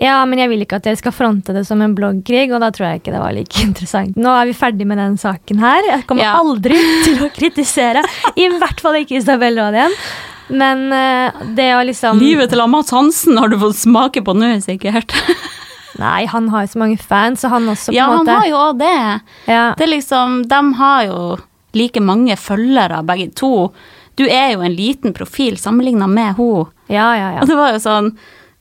ja, 0.00 0.16
men 0.26 0.40
jeg 0.40 0.48
vil 0.48 0.62
ikke 0.64 0.78
at 0.80 0.86
dere 0.88 0.96
skal 0.96 1.12
fronte 1.12 1.52
det 1.52 1.66
som 1.68 1.80
en 1.84 1.92
bloggkrig, 1.94 2.46
og 2.56 2.62
da 2.64 2.70
tror 2.72 2.86
jeg 2.88 3.02
ikke 3.02 3.12
det 3.14 3.20
var 3.22 3.34
like 3.36 3.62
interessant. 3.66 4.16
Nå 4.16 4.32
er 4.40 4.48
vi 4.50 4.56
ferdig 4.56 4.86
med 4.88 4.98
den 5.02 5.18
saken 5.20 5.60
her. 5.62 5.84
Jeg 5.92 6.06
kommer 6.08 6.24
Ja. 6.24 6.34
aldri 6.40 6.78
til 7.06 7.20
å 7.26 7.30
kritisere. 7.36 8.02
I 8.40 8.48
hvert 8.56 8.80
fall 8.80 9.00
ikke 9.02 9.18
Isabel 9.20 9.60
igjen. 9.60 9.96
Men 10.50 10.86
eh, 10.92 11.44
det 11.54 11.68
å 11.76 11.82
liksom 11.86 12.18
Livet 12.18 12.50
til 12.50 12.58
Amat 12.64 12.88
Hansen 12.90 13.36
har 13.38 13.52
du 13.52 13.58
fått 13.60 13.76
smake 13.78 14.24
på 14.26 14.34
nå, 14.34 14.48
sikkert. 14.64 15.12
Nei, 16.00 16.24
han 16.32 16.48
har 16.48 16.64
jo 16.64 16.72
så 16.72 16.80
mange 16.80 16.96
fans, 17.02 17.44
og 17.44 17.52
han 17.52 17.68
også, 17.68 17.90
på 17.90 17.94
en 17.94 17.98
Ja, 17.98 18.08
en 18.10 18.18
han 18.24 18.28
har 18.40 18.48
jo 18.48 18.58
òg 18.58 18.80
det. 18.80 18.96
ja. 19.52 19.64
Det 19.76 19.84
er 19.84 19.92
liksom, 19.92 20.40
De 20.48 20.60
har 20.80 21.04
jo 21.06 21.20
like 21.76 22.00
mange 22.02 22.34
følgere, 22.40 23.02
begge 23.06 23.28
to. 23.38 23.50
Du 24.18 24.24
er 24.26 24.54
jo 24.56 24.64
en 24.66 24.74
liten 24.74 25.12
profil 25.14 25.58
sammenligna 25.60 26.08
med 26.10 26.34
henne. 26.40 26.66
ja, 26.88 27.08
ja, 27.14 27.28
ja. 27.36 27.40
Og 27.44 27.50
det 27.52 27.58
var 27.60 27.76
jo 27.76 27.82
sånn 27.84 28.10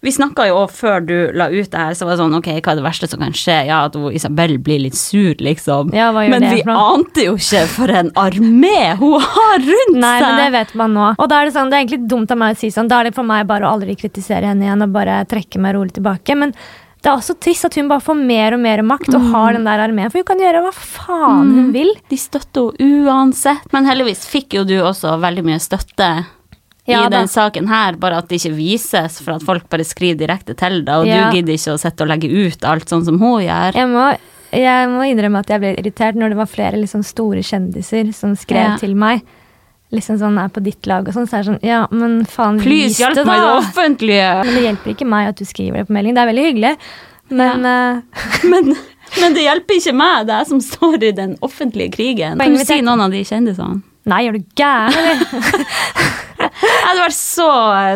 Vi 0.02 0.12
snakka 0.16 0.46
jo 0.48 0.62
før 0.72 1.02
du 1.04 1.16
la 1.36 1.50
ut 1.52 1.68
det 1.74 1.76
her, 1.80 1.96
så 1.98 2.06
var 2.08 2.16
det 2.16 2.22
sånn 2.22 2.36
ok, 2.38 2.46
hva 2.64 2.72
er 2.72 2.78
det 2.80 2.86
verste 2.86 3.08
som 3.12 3.20
kan 3.20 3.34
skje? 3.36 3.58
Ja, 3.68 3.82
at 3.90 3.98
Isabel 4.16 4.54
blir 4.64 4.80
litt 4.86 4.96
sur, 4.96 5.34
liksom. 5.44 5.92
Ja, 5.96 6.14
men 6.16 6.40
det 6.40 6.54
vi 6.54 6.64
bra? 6.64 6.78
ante 6.96 7.26
jo 7.26 7.34
ikke 7.36 7.66
for 7.74 7.92
en 7.92 8.12
armé 8.16 8.94
hun 9.02 9.18
har 9.20 9.60
rundt 9.60 9.98
Nei, 10.00 10.14
seg! 10.22 10.28
men 10.30 10.40
det 10.40 10.50
vet 10.56 10.72
man 10.80 10.96
nå. 10.96 11.10
Og 11.20 11.28
da 11.28 11.42
er 11.42 11.50
det 11.50 11.56
sånn, 11.58 11.68
det 11.72 11.76
er 11.82 11.84
egentlig 11.84 12.08
dumt 12.16 12.32
av 12.32 12.40
meg 12.40 12.56
å 12.56 12.60
si 12.62 12.72
sånn. 12.72 12.88
Da 12.88 13.02
er 13.02 13.10
det 13.10 13.18
for 13.20 13.28
meg 13.28 13.44
bare 13.52 13.68
å 13.68 13.74
aldri 13.76 13.98
kritisere 14.00 14.48
henne 14.54 14.70
igjen 14.70 14.88
og 14.88 14.96
bare 14.96 15.20
trekke 15.28 15.60
meg 15.60 15.76
rolig 15.76 15.98
tilbake. 16.00 16.40
Men 16.40 16.56
det 16.56 17.08
er 17.12 17.20
også 17.20 17.36
trist 17.44 17.68
at 17.68 17.76
hun 17.80 17.92
bare 17.92 18.04
får 18.04 18.24
mer 18.24 18.56
og 18.56 18.64
mer 18.64 18.82
makt 18.88 19.14
og 19.20 19.30
har 19.36 19.56
den 19.56 19.68
der 19.68 19.84
armeen. 19.84 20.10
For 20.12 20.24
hun 20.24 20.28
kan 20.32 20.40
gjøre 20.48 20.64
hva 20.64 20.72
faen 20.76 21.52
hun 21.58 21.70
vil. 21.76 21.92
De 22.12 22.18
støtter 22.20 22.72
henne 22.80 23.04
uansett. 23.12 23.68
Men 23.76 23.88
heldigvis 23.88 24.24
fikk 24.32 24.62
jo 24.62 24.66
du 24.68 24.78
også 24.80 25.20
veldig 25.20 25.44
mye 25.48 25.60
støtte 25.64 26.10
Ja, 26.92 27.06
i 27.06 27.12
den 27.14 27.28
saken 27.32 27.68
her, 27.70 27.96
bare 28.02 28.18
at 28.22 28.28
det 28.30 28.40
ikke 28.42 28.56
vises, 28.58 29.20
for 29.22 29.38
at 29.38 29.44
folk 29.46 29.68
bare 29.70 29.86
skriver 29.88 30.18
direkte 30.24 30.56
til 30.58 30.82
deg, 30.84 30.96
og 30.96 31.08
Ja. 31.08 31.30
du 31.30 31.38
gidder 31.38 31.54
ikke 31.54 31.76
å 31.76 31.80
sitte 31.82 32.02
og 32.06 32.10
legge 32.12 32.30
ut 32.30 32.66
alt 32.66 32.90
sånn 32.90 33.06
som 33.06 33.20
hun 33.22 33.42
gjør. 33.46 33.74
Jeg 33.78 33.88
må, 33.92 34.06
jeg 34.52 34.90
må 34.90 35.04
innrømme 35.10 35.40
at 35.40 35.48
jeg 35.54 35.60
ble 35.62 35.76
irritert 35.78 36.16
når 36.16 36.30
det 36.30 36.38
var 36.42 36.50
flere 36.50 36.80
liksom 36.82 37.04
store 37.06 37.44
kjendiser 37.46 38.14
som 38.14 38.36
skrev 38.36 38.74
Ja. 38.74 38.78
til 38.78 38.96
meg. 38.96 39.22
Liksom 39.92 40.20
sånn, 40.22 40.38
er 40.38 40.50
på 40.54 40.62
ditt 40.62 40.86
lag 40.86 41.08
og 41.08 41.14
sånn. 41.16 41.26
Så 41.26 41.34
er 41.40 41.44
det 41.44 41.48
sånn, 41.50 41.64
ja, 41.66 41.88
men 41.90 42.24
faen, 42.26 42.60
Please, 42.62 42.98
vis 43.00 43.16
det, 43.16 43.26
meg 43.26 43.40
i 43.40 43.42
det 43.42 43.48
da! 43.48 43.58
offentlige! 43.58 44.46
Men 44.46 44.54
det 44.54 44.64
hjelper 44.68 44.92
ikke 44.94 45.08
meg 45.10 45.28
at 45.32 45.36
du 45.38 45.46
skriver 45.46 45.78
det 45.82 45.88
på 45.88 45.94
melding. 45.98 46.14
Det 46.14 46.22
er 46.22 46.30
veldig 46.30 46.46
hyggelig. 46.46 46.78
Men 47.30 47.66
uh... 47.66 48.02
Men, 48.52 48.76
men 49.22 49.34
det 49.34 49.42
hjelper 49.42 49.80
ikke 49.80 49.94
meg, 49.98 50.28
det 50.28 50.34
er 50.36 50.44
jeg 50.44 50.48
som 50.52 50.60
står 50.62 51.04
i 51.04 51.12
den 51.18 51.32
offentlige 51.42 51.92
krigen. 51.96 52.38
Kan 52.38 52.54
du 52.54 52.62
si 52.64 52.82
noen 52.86 53.02
av 53.02 53.10
de 53.12 53.24
kjendisene? 53.26 53.82
nei, 54.10 54.28
er 54.28 54.32
du 54.38 54.40
gæren, 54.58 54.94
eller? 54.94 55.18
Jeg 56.80 56.88
hadde 56.88 57.04
vært 57.06 57.18
så 57.20 57.48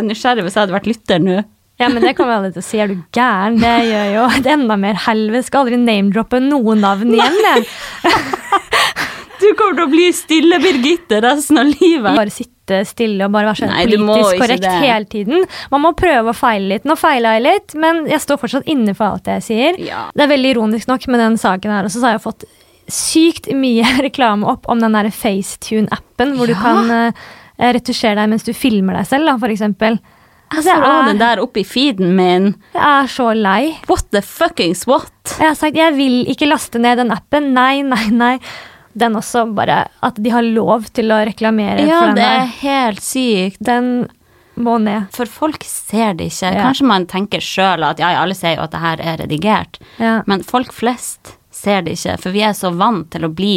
nysgjerrig 0.05 0.43
hvis 0.45 0.55
jeg 0.57 0.63
hadde 0.65 0.75
vært 0.77 0.89
lytter 0.91 1.23
nå. 1.23 1.39
Ja, 1.81 1.87
men 1.89 2.03
det 2.05 2.13
kommer 2.15 2.37
aldri 2.37 2.51
til 2.53 2.61
å 2.61 2.65
si. 2.67 2.77
Er 2.83 2.91
du 2.91 2.99
gæren? 3.15 3.55
Det 3.59 3.71
gjør 3.89 4.11
jo 4.13 4.25
det 4.45 4.51
enda 4.53 4.75
mer 4.79 4.99
helvete. 5.07 5.47
Skal 5.47 5.63
aldri 5.65 5.79
name-droppe 5.81 6.39
noe 6.43 6.75
navn 6.79 7.15
igjen. 7.15 7.39
Jeg. 7.47 7.65
Du 9.43 9.49
kommer 9.59 9.75
til 9.75 9.83
å 9.83 9.91
bli 9.91 10.05
stille, 10.15 10.55
Birgitte, 10.63 11.17
resten 11.19 11.57
av 11.59 11.67
livet. 11.67 12.13
Bare 12.15 12.31
sitte 12.31 12.77
stille 12.87 13.25
og 13.27 13.33
bare 13.33 13.49
være 13.49 13.59
så 13.59 13.67
Nei, 13.67 13.81
politisk 13.91 14.37
korrekt 14.39 14.63
det. 14.63 14.75
hele 14.79 15.09
tiden. 15.11 15.43
Man 15.73 15.83
må 15.83 15.91
prøve 15.99 16.31
å 16.31 16.37
feile 16.37 16.69
litt. 16.71 16.85
Nå 16.87 16.95
feila 16.95 17.33
jeg 17.35 17.43
litt, 17.49 17.75
men 17.75 18.05
jeg 18.07 18.23
står 18.23 18.39
fortsatt 18.39 18.69
inne 18.71 18.93
for 18.95 19.17
alt 19.17 19.27
jeg 19.27 19.43
sier. 19.43 19.79
Ja. 19.83 20.05
Det 20.15 20.23
er 20.23 20.31
veldig 20.31 20.53
ironisk 20.55 20.87
nok 20.87 21.09
med 21.11 21.19
den 21.25 21.35
saken 21.41 21.75
her. 21.75 21.89
Og 21.89 21.91
så 21.91 22.05
har 22.05 22.15
jeg 22.15 22.23
fått 22.23 22.47
sykt 22.87 23.51
mye 23.51 23.83
reklame 24.07 24.47
opp 24.47 24.69
om 24.71 24.79
den 24.79 24.95
der 24.95 25.11
FaceTune-appen, 25.11 26.37
hvor 26.39 26.47
du 26.47 26.55
Ja. 26.55 26.61
kan 26.63 26.95
eh, 27.63 27.71
retusjere 27.79 28.19
deg 28.19 28.29
mens 28.33 28.43
du 28.45 28.51
filmer 28.53 28.99
deg 28.99 29.07
selv, 29.09 29.29
da, 29.31 29.37
for 29.41 29.53
eksempel. 29.55 29.97
Jeg 30.53 30.59
Altså, 30.59 30.73
får 30.75 30.83
jeg, 30.85 31.05
den 31.07 31.15
er, 31.15 31.21
der 31.23 31.39
oppi 31.41 31.63
feeden 31.65 32.11
min. 32.17 32.49
jeg 32.75 32.83
er 32.83 33.07
så 33.09 33.31
lei. 33.33 33.71
What 33.89 34.11
the 34.13 34.21
fuckings 34.21 34.83
what? 34.85 35.09
Jeg 35.39 35.47
har 35.47 35.55
sagt 35.57 35.79
jeg 35.79 35.95
vil 35.97 36.19
ikke 36.29 36.45
laste 36.51 36.77
ned 36.83 36.99
den 37.01 37.09
appen. 37.15 37.53
Nei, 37.55 37.79
nei, 37.81 38.03
nei. 38.13 38.35
Den 38.93 39.15
også 39.17 39.47
bare 39.57 39.87
At 40.05 40.19
de 40.21 40.29
har 40.29 40.45
lov 40.45 40.83
til 40.93 41.09
å 41.09 41.15
reklamere 41.25 41.81
Ja, 41.87 42.03
for 42.03 42.11
den 42.11 42.19
det 42.19 42.27
er 42.29 42.51
helt 42.59 43.01
sykt. 43.01 43.57
Den 43.65 43.87
må 44.53 44.75
ned. 44.77 45.07
For 45.15 45.25
folk 45.25 45.63
ser 45.65 46.13
det 46.19 46.27
ikke. 46.29 46.51
Ja. 46.53 46.67
Kanskje 46.67 46.85
man 46.85 47.07
tenker 47.09 47.41
sjøl 47.41 47.81
at 47.87 47.97
ja, 48.03 48.11
ja, 48.13 48.21
alle 48.21 48.35
ser 48.37 48.53
jo 48.59 48.67
at 48.67 48.75
det 48.75 48.83
her 48.83 49.01
er 49.01 49.17
redigert. 49.23 49.79
Ja. 49.97 50.19
Men 50.29 50.43
folk 50.45 50.69
flest 50.75 51.33
ser 51.63 51.81
det 51.85 51.95
ikke, 51.97 52.17
for 52.21 52.35
vi 52.35 52.41
er 52.45 52.53
så 52.57 52.69
vant 52.75 53.07
til 53.13 53.23
å 53.27 53.31
bli 53.33 53.53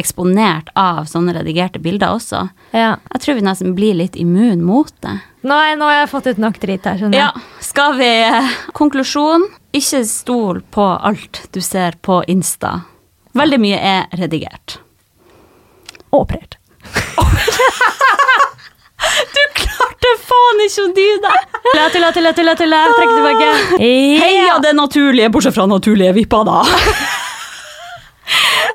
eksponert 0.00 0.70
av 0.80 1.04
sånne 1.10 1.34
redigerte 1.36 1.80
bilder 1.84 2.16
også. 2.16 2.46
ja. 2.72 2.96
Jeg 3.12 3.20
tror 3.24 3.34
vi 3.38 3.44
nesten 3.46 3.74
blir 3.76 3.94
litt 3.98 4.16
immun 4.16 4.62
mot 4.64 4.90
det. 5.04 5.18
Jeg- 5.44 5.78
nå 5.78 5.84
har 5.88 6.00
jeg 6.02 6.10
fått 6.10 6.26
ut 6.32 6.38
nok 6.38 6.58
drit 6.60 6.84
her, 6.84 6.96
skjønner 6.98 7.18
Ja, 7.18 7.30
skal 7.60 7.94
vi 8.00 8.10
Konklusjon. 8.72 9.46
Ikke 9.72 10.00
stol 10.04 10.62
på 10.72 10.86
alt 11.04 11.44
du 11.52 11.60
ser 11.60 11.92
på 12.02 12.22
Insta. 12.28 12.80
Veldig 13.36 13.60
mye 13.62 13.78
er 13.78 14.06
redigert. 14.18 14.78
Og 16.12 16.24
operert. 16.26 16.56
Du 19.34 19.40
klarte 19.56 20.10
faen 20.26 20.60
ikke 20.66 20.82
å 20.84 20.90
dy 20.96 21.06
deg! 21.24 21.54
Tulla, 21.70 21.86
tulla, 21.94 22.10
tulla, 22.12 22.32
tulla, 22.36 22.54
tulla. 22.58 22.80
Trekk 22.98 23.12
tilbake. 23.16 23.48
Heia 24.20 24.58
det 24.60 24.74
naturlige, 24.76 25.30
bortsett 25.32 25.56
fra 25.56 25.64
naturlige 25.70 26.12
vipper, 26.18 26.44
da. 26.48 26.58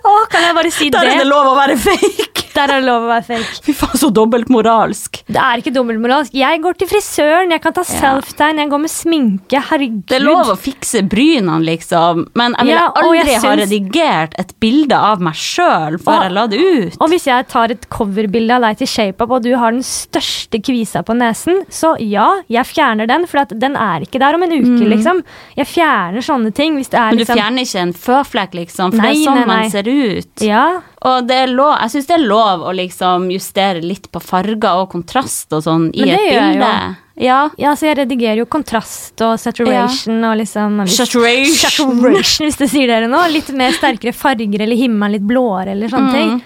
Å, 0.05 0.15
kan 0.29 0.43
jeg 0.45 0.55
bare 0.57 0.71
si 0.73 0.89
Der 0.93 1.05
er 1.05 1.15
det 1.15 1.23
det? 1.23 1.29
lov 1.29 1.47
å 1.53 1.55
være 1.57 1.77
fake. 1.81 2.41
Der 2.55 2.71
er 2.71 2.79
det 2.79 2.85
lov 2.87 3.03
å 3.03 3.07
være 3.09 3.25
fake. 3.27 3.63
Fy 3.65 3.73
faen, 3.75 3.97
så 3.99 4.07
dobbeltmoralsk. 4.15 5.17
Det 5.27 5.39
er 5.41 5.59
ikke 5.59 5.73
dobbeltmoralsk. 5.75 6.31
Jeg 6.39 6.61
går 6.63 6.77
til 6.79 6.87
frisøren, 6.87 7.51
jeg 7.51 7.61
kan 7.63 7.73
ta 7.75 7.81
Ja. 7.83 7.97
self-tegn, 7.99 8.61
jeg 8.61 8.69
går 8.71 8.79
med 8.85 8.91
sminke. 8.93 9.59
Herregud. 9.69 10.05
Det 10.07 10.15
er 10.21 10.23
lov 10.23 10.51
å 10.53 10.55
fikse 10.55 11.01
brynene, 11.09 11.57
liksom, 11.65 12.27
men 12.33 12.55
jeg 12.57 12.65
ville 12.69 12.79
Ja, 12.79 12.91
aldri 12.95 13.33
ha 13.33 13.41
syns- 13.41 13.59
redigert 13.65 14.37
et 14.39 14.53
bilde 14.61 14.95
av 14.95 15.19
meg 15.19 15.33
sjøl 15.33 15.97
før 15.99 16.15
Og- 16.15 16.23
jeg 16.23 16.31
la 16.31 16.47
det 16.47 16.59
ut. 16.61 16.97
Og 17.01 17.09
hvis 17.09 17.25
jeg 17.25 17.47
tar 17.49 17.71
et 17.71 17.89
coverbilde 17.89 18.51
av 18.55 18.61
deg 18.61 18.77
til 18.77 18.87
ShapeUp, 18.87 19.31
og 19.31 19.43
du 19.43 19.55
har 19.57 19.71
den 19.71 19.81
største 19.83 20.61
kvisa 20.63 21.03
på 21.03 21.13
nesen, 21.17 21.65
så 21.69 21.95
ja, 21.99 22.39
jeg 22.49 22.63
fjerner 22.65 23.05
den, 23.07 23.25
for 23.27 23.43
den 23.51 23.75
er 23.75 23.99
ikke 23.99 24.19
der 24.19 24.33
om 24.33 24.43
en 24.43 24.51
uke, 24.51 24.87
liksom. 24.95 25.23
Jeg 25.57 25.65
fjerner 25.67 26.23
sånne 26.23 26.53
ting 26.53 26.77
hvis 26.77 26.87
det 26.89 26.99
er 26.99 27.05
Mm. 27.05 27.09
Men 27.09 27.17
du 27.17 27.23
liksom 27.25 27.37
fjerner 27.37 27.61
ikke 27.61 27.81
en 27.81 27.93
føflekk, 27.93 28.53
liksom, 28.55 28.91
for 28.91 28.97
Nei, 29.01 29.13
det 29.13 29.27
er 29.27 29.29
sånn 29.31 29.44
nei, 29.47 29.55
nei. 29.55 29.63
man 29.63 29.71
ser 29.71 29.87
ut. 29.89 30.41
Ja. 30.45 30.65
Og 31.05 31.27
det 31.29 31.39
lov, 31.53 31.75
jeg 31.81 31.93
syns 31.95 32.07
det 32.09 32.15
er 32.17 32.25
lov 32.27 32.63
å 32.65 32.73
liksom 32.75 33.29
justere 33.31 33.81
litt 33.85 34.09
på 34.11 34.21
farger 34.23 34.81
og 34.83 34.89
kontrast 34.91 35.53
og 35.53 35.63
sånn 35.65 35.89
i 35.93 36.07
et 36.09 36.27
bilde. 36.29 36.71
Ja. 37.15 37.37
ja, 37.57 37.71
så 37.79 37.85
jeg 37.87 37.95
redigerer 38.01 38.41
jo 38.41 38.45
kontrast 38.51 39.21
og 39.23 39.37
saturation 39.39 40.17
og 40.27 40.33
liksom 40.41 40.81
Saturation. 40.91 41.55
Saturation, 41.61 42.45
hvis 42.49 42.57
det 42.59 42.67
sier 42.73 42.91
dere 42.91 43.07
noe. 43.07 43.29
Litt 43.31 43.53
mer 43.55 43.71
sterkere 43.71 44.11
farger 44.11 44.65
eller 44.65 44.75
himmelen 44.75 45.15
litt 45.15 45.23
blåere 45.29 45.71
eller 45.77 45.87
sånne 45.93 46.11
Mm. 46.11 46.17
ting. 46.19 46.41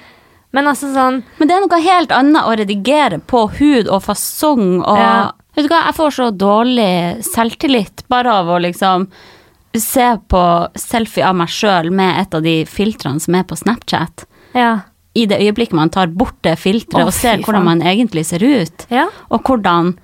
Men 0.52 0.66
altså 0.66 0.88
sånn 0.94 1.24
Men 1.38 1.48
det 1.48 1.56
er 1.56 1.62
noe 1.66 1.80
helt 1.82 2.12
annet 2.12 2.46
å 2.46 2.54
redigere 2.58 3.20
på 3.22 3.48
hud 3.60 3.88
og 3.88 4.02
fasong 4.06 4.80
og 4.84 4.98
Ja. 4.98 5.32
Vet 5.58 5.66
du 5.66 5.74
hva, 5.74 5.82
jeg 5.90 5.96
får 5.98 6.12
så 6.14 6.30
dårlig 6.38 7.24
selvtillit 7.26 8.04
bare 8.08 8.32
av 8.32 8.48
å 8.54 8.60
liksom 8.62 9.08
se 9.78 10.08
på 10.32 10.44
selfie 10.80 11.26
av 11.26 11.36
meg 11.38 11.52
sjøl 11.54 11.92
med 11.94 12.24
et 12.24 12.34
av 12.34 12.46
de 12.46 12.56
filtrene 12.70 13.22
som 13.22 13.38
er 13.38 13.46
på 13.48 13.58
Snapchat. 13.60 14.26
Ja. 14.58 14.72
I 15.14 15.26
det 15.30 15.42
øyeblikket 15.42 15.78
man 15.78 15.92
tar 15.94 16.10
bort 16.14 16.38
det 16.46 16.56
filteret 16.62 17.04
oh, 17.04 17.10
og 17.10 17.14
ser 17.14 17.44
hvordan 17.44 17.66
man 17.66 17.84
egentlig 17.86 18.26
ser 18.30 18.46
ut, 18.46 18.86
ja. 18.94 19.08
og 19.30 19.46
hvordan 19.46 19.96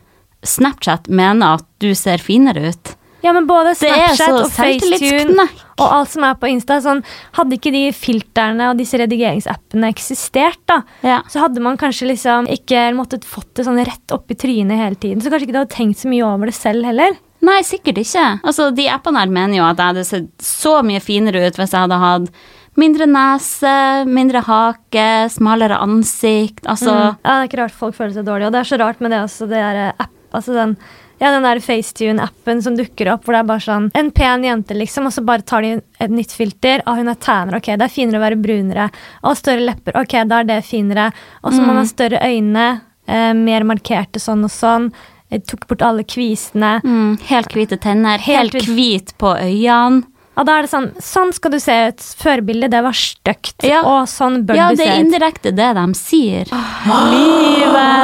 Snapchat 0.46 1.10
mener 1.10 1.58
at 1.60 1.68
du 1.82 1.94
ser 1.98 2.22
finere 2.22 2.70
ut. 2.74 2.96
Ja, 3.26 3.32
men 3.34 3.48
både 3.50 3.74
Snapchat 3.78 4.36
og 4.38 4.52
Facetune 4.54 5.48
og 5.76 5.86
alt 5.86 6.12
som 6.14 6.24
er 6.28 6.36
på 6.40 6.48
Insta, 6.52 6.78
sånn, 6.84 7.02
hadde 7.36 7.58
ikke 7.58 7.74
de 7.74 7.88
filterne 7.96 8.70
og 8.70 8.78
disse 8.80 9.00
redigeringsappene 9.02 9.90
eksistert, 9.92 10.62
da, 10.70 10.84
Ja. 11.04 11.22
så 11.28 11.42
hadde 11.42 11.64
man 11.64 11.78
kanskje 11.78 12.08
liksom 12.14 12.48
ikke 12.48 12.94
måttet 12.94 13.26
fått 13.26 13.56
det 13.56 13.66
sånn 13.66 13.82
rett 13.84 14.14
opp 14.14 14.30
i 14.30 14.38
trynet 14.38 14.78
hele 14.78 14.96
tiden. 14.96 15.22
Så 15.22 15.32
kanskje 15.32 15.50
ikke 15.50 15.58
du 15.58 15.64
hadde 15.64 15.76
tenkt 15.76 16.00
så 16.00 16.12
mye 16.12 16.24
over 16.24 16.46
det 16.46 16.56
selv 16.56 16.86
heller. 16.86 17.18
Nei, 17.46 17.62
sikkert 17.68 18.00
ikke. 18.02 18.26
Altså, 18.48 18.72
de 18.76 18.88
appene 18.90 19.22
her 19.22 19.32
mener 19.32 19.60
jo 19.60 19.66
at 19.68 19.78
jeg 19.80 19.94
hadde 19.94 20.06
sett 20.08 20.30
så 20.44 20.80
mye 20.86 21.04
finere 21.04 21.46
ut 21.46 21.60
hvis 21.60 21.76
jeg 21.76 21.86
hadde 21.86 22.02
hatt 22.02 22.30
mindre 22.76 23.08
nese, 23.08 23.72
mindre 24.10 24.42
hake, 24.44 25.08
smalere 25.32 25.78
ansikt. 25.80 26.66
Altså 26.68 26.92
Mm. 26.92 27.18
Ja, 27.24 27.32
det 27.38 27.38
er 27.38 27.50
ikke 27.50 27.62
rart 27.64 27.78
folk 27.78 27.96
føler 27.96 28.14
seg 28.18 28.26
dårlige, 28.28 28.50
og 28.50 28.56
det 28.56 28.60
er 28.64 28.70
så 28.72 28.80
rart 28.82 29.02
med 29.04 29.12
det 29.12 29.22
også, 29.24 29.48
det 29.48 29.62
er 29.62 29.94
app, 29.94 30.16
altså 30.34 30.54
den 30.58 30.78
ja, 31.16 31.30
den 31.32 31.46
der 31.48 31.62
FaceTune-appen 31.64 32.62
som 32.62 32.76
dukker 32.76 33.08
opp, 33.14 33.24
hvor 33.24 33.32
det 33.38 33.40
er 33.40 33.48
bare 33.48 33.64
sånn 33.64 33.86
En 33.96 34.10
pen 34.12 34.44
jente, 34.44 34.76
liksom, 34.76 35.06
og 35.08 35.14
så 35.16 35.24
bare 35.24 35.46
tar 35.48 35.64
de 35.64 35.70
et 36.04 36.12
nytt 36.12 36.34
filter. 36.36 36.84
Å, 36.84 36.98
hun 36.98 37.08
er 37.08 37.16
tanner, 37.24 37.56
ok, 37.56 37.70
det 37.80 37.86
er 37.88 37.94
finere 37.94 38.20
å 38.20 38.24
være 38.26 38.40
brunere. 38.44 38.90
Og 39.24 39.38
større 39.40 39.64
lepper, 39.64 39.96
ok, 40.02 40.18
da 40.28 40.42
er 40.42 40.50
det 40.50 40.58
finere. 40.68 41.06
Og 41.44 41.54
så 41.54 41.62
må 41.62 41.70
man 41.72 41.80
ha 41.80 41.86
større 41.88 42.20
øyne, 42.20 42.66
eh, 43.08 43.32
mer 43.32 43.64
markerte 43.64 44.20
sånn 44.20 44.44
og 44.44 44.52
sånn. 44.52 44.90
Jeg 45.34 45.46
tok 45.50 45.66
bort 45.68 45.82
alle 45.82 46.04
kvisene. 46.06 46.80
mm, 46.86 47.16
Helt 47.30 47.56
hvite 47.56 47.80
tenner, 47.82 48.22
helt, 48.22 48.54
Helt 48.54 48.70
hvit 48.70 49.16
på 49.18 49.34
øynene. 49.36 50.04
Og 50.36 50.44
da 50.48 50.58
er 50.58 50.66
det 50.66 50.72
sånn 50.72 50.90
Sånn 51.00 51.32
skal 51.36 51.54
du 51.54 51.60
se 51.64 51.76
ut. 51.90 52.04
Førbildet, 52.20 52.72
det 52.74 52.82
var 52.84 52.96
stygt. 52.98 53.64
Ja. 53.64 53.82
Og 53.88 54.08
sånn 54.12 54.44
bør 54.48 54.60
Ja, 54.60 54.70
du 54.72 54.82
det 54.82 54.88
er 54.92 55.00
indirekte 55.04 55.54
det 55.56 55.70
de 55.78 55.86
sier. 55.98 56.52
Livet! 56.86 58.04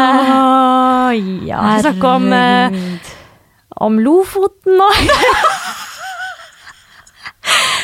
Ja, 1.45 1.59
vi 1.75 1.81
snakke 1.83 2.07
om, 2.07 2.31
eh, 2.33 2.71
om 3.83 3.99
Lofoten 3.99 4.77
nå. 4.79 4.87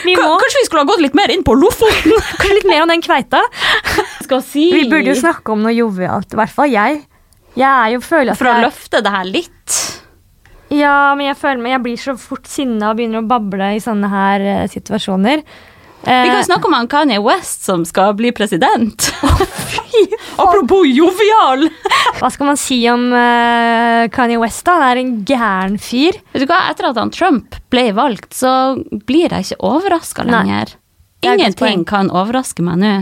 vi 0.06 0.16
må 0.16 0.30
Kanskje 0.40 0.62
vi 0.62 0.66
skulle 0.70 0.86
ha 0.86 0.88
gått 0.88 1.04
litt 1.04 1.18
mer 1.18 1.34
inn 1.34 1.44
på 1.44 1.58
Lofoten? 1.60 2.16
kanskje 2.40 2.56
litt 2.62 2.70
mer 2.72 2.86
om 2.86 2.94
den 2.94 3.04
kveita. 3.04 3.44
Si. 4.28 4.66
Vi 4.74 4.88
burde 4.92 5.12
jo 5.14 5.20
snakke 5.20 5.54
om 5.54 5.62
noe 5.64 5.72
jovialt, 5.76 6.34
i 6.36 6.40
hvert 6.40 6.52
fall 6.56 6.72
jeg. 6.72 7.04
Jeg 7.58 7.96
er 7.98 8.04
føler 8.04 8.34
at 8.34 8.40
For 8.40 8.50
å 8.50 8.58
jeg, 8.58 8.68
løfte 8.68 9.02
det 9.04 9.14
her 9.14 9.30
litt. 9.30 9.78
Ja, 10.74 11.16
men 11.16 11.30
jeg 11.30 11.38
føler 11.40 11.64
meg 11.64 11.74
Jeg 11.78 11.84
blir 11.86 12.00
så 12.02 12.14
fort 12.20 12.48
sinna 12.52 12.92
og 12.92 13.00
begynner 13.00 13.24
å 13.24 13.28
bable 13.30 13.72
i 13.78 13.82
sånne 13.84 14.12
her 14.12 14.46
uh, 14.46 14.64
situasjoner. 14.72 15.44
Vi 16.08 16.30
kan 16.30 16.44
snakke 16.46 16.70
om 16.70 16.76
han 16.78 16.88
Kanye 16.88 17.18
West 17.20 17.66
som 17.66 17.82
skal 17.84 18.14
bli 18.16 18.30
president. 18.32 19.10
Apropos 20.38 20.86
jovial! 20.86 21.66
hva 22.20 22.30
skal 22.32 22.52
man 22.52 22.60
si 22.60 22.78
om 22.92 23.10
uh, 23.12 24.06
Kanye 24.14 24.38
West, 24.40 24.64
da? 24.68 24.78
Han 24.78 24.86
er 24.88 25.02
en 25.02 25.14
gæren 25.28 25.78
fyr. 25.82 26.20
Vet 26.34 26.46
du 26.46 26.48
hva, 26.50 26.62
Etter 26.72 26.92
at 26.92 27.00
han 27.02 27.12
Trump 27.12 27.58
ble 27.74 27.90
valgt, 27.98 28.30
så 28.38 28.52
blir 29.10 29.34
jeg 29.34 29.50
ikke 29.50 29.60
overraska 29.68 30.28
lenger. 30.28 30.78
Er 31.26 31.34
Ingenting 31.34 31.84
kan 31.90 32.14
overraske 32.14 32.64
meg 32.64 32.80
nå. 32.84 32.94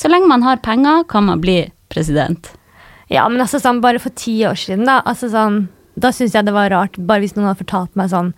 Så 0.00 0.08
lenge 0.08 0.30
man 0.30 0.42
har 0.46 0.62
penger, 0.64 1.04
kan 1.10 1.28
man 1.28 1.44
bli 1.44 1.62
president. 1.92 2.54
Ja, 3.10 3.26
men 3.28 3.40
altså 3.42 3.58
sånn, 3.58 3.80
bare 3.82 3.98
for 3.98 4.10
ti 4.14 4.38
år 4.46 4.54
siden, 4.58 4.86
da. 4.86 5.00
Altså 5.04 5.28
sånn, 5.32 5.64
da 5.98 6.12
syns 6.14 6.32
jeg 6.36 6.46
det 6.46 6.54
var 6.54 6.70
rart, 6.70 6.94
bare 6.96 7.20
hvis 7.24 7.34
noen 7.36 7.48
hadde 7.50 7.64
fortalt 7.64 7.96
meg 7.98 8.10
sånn 8.12 8.32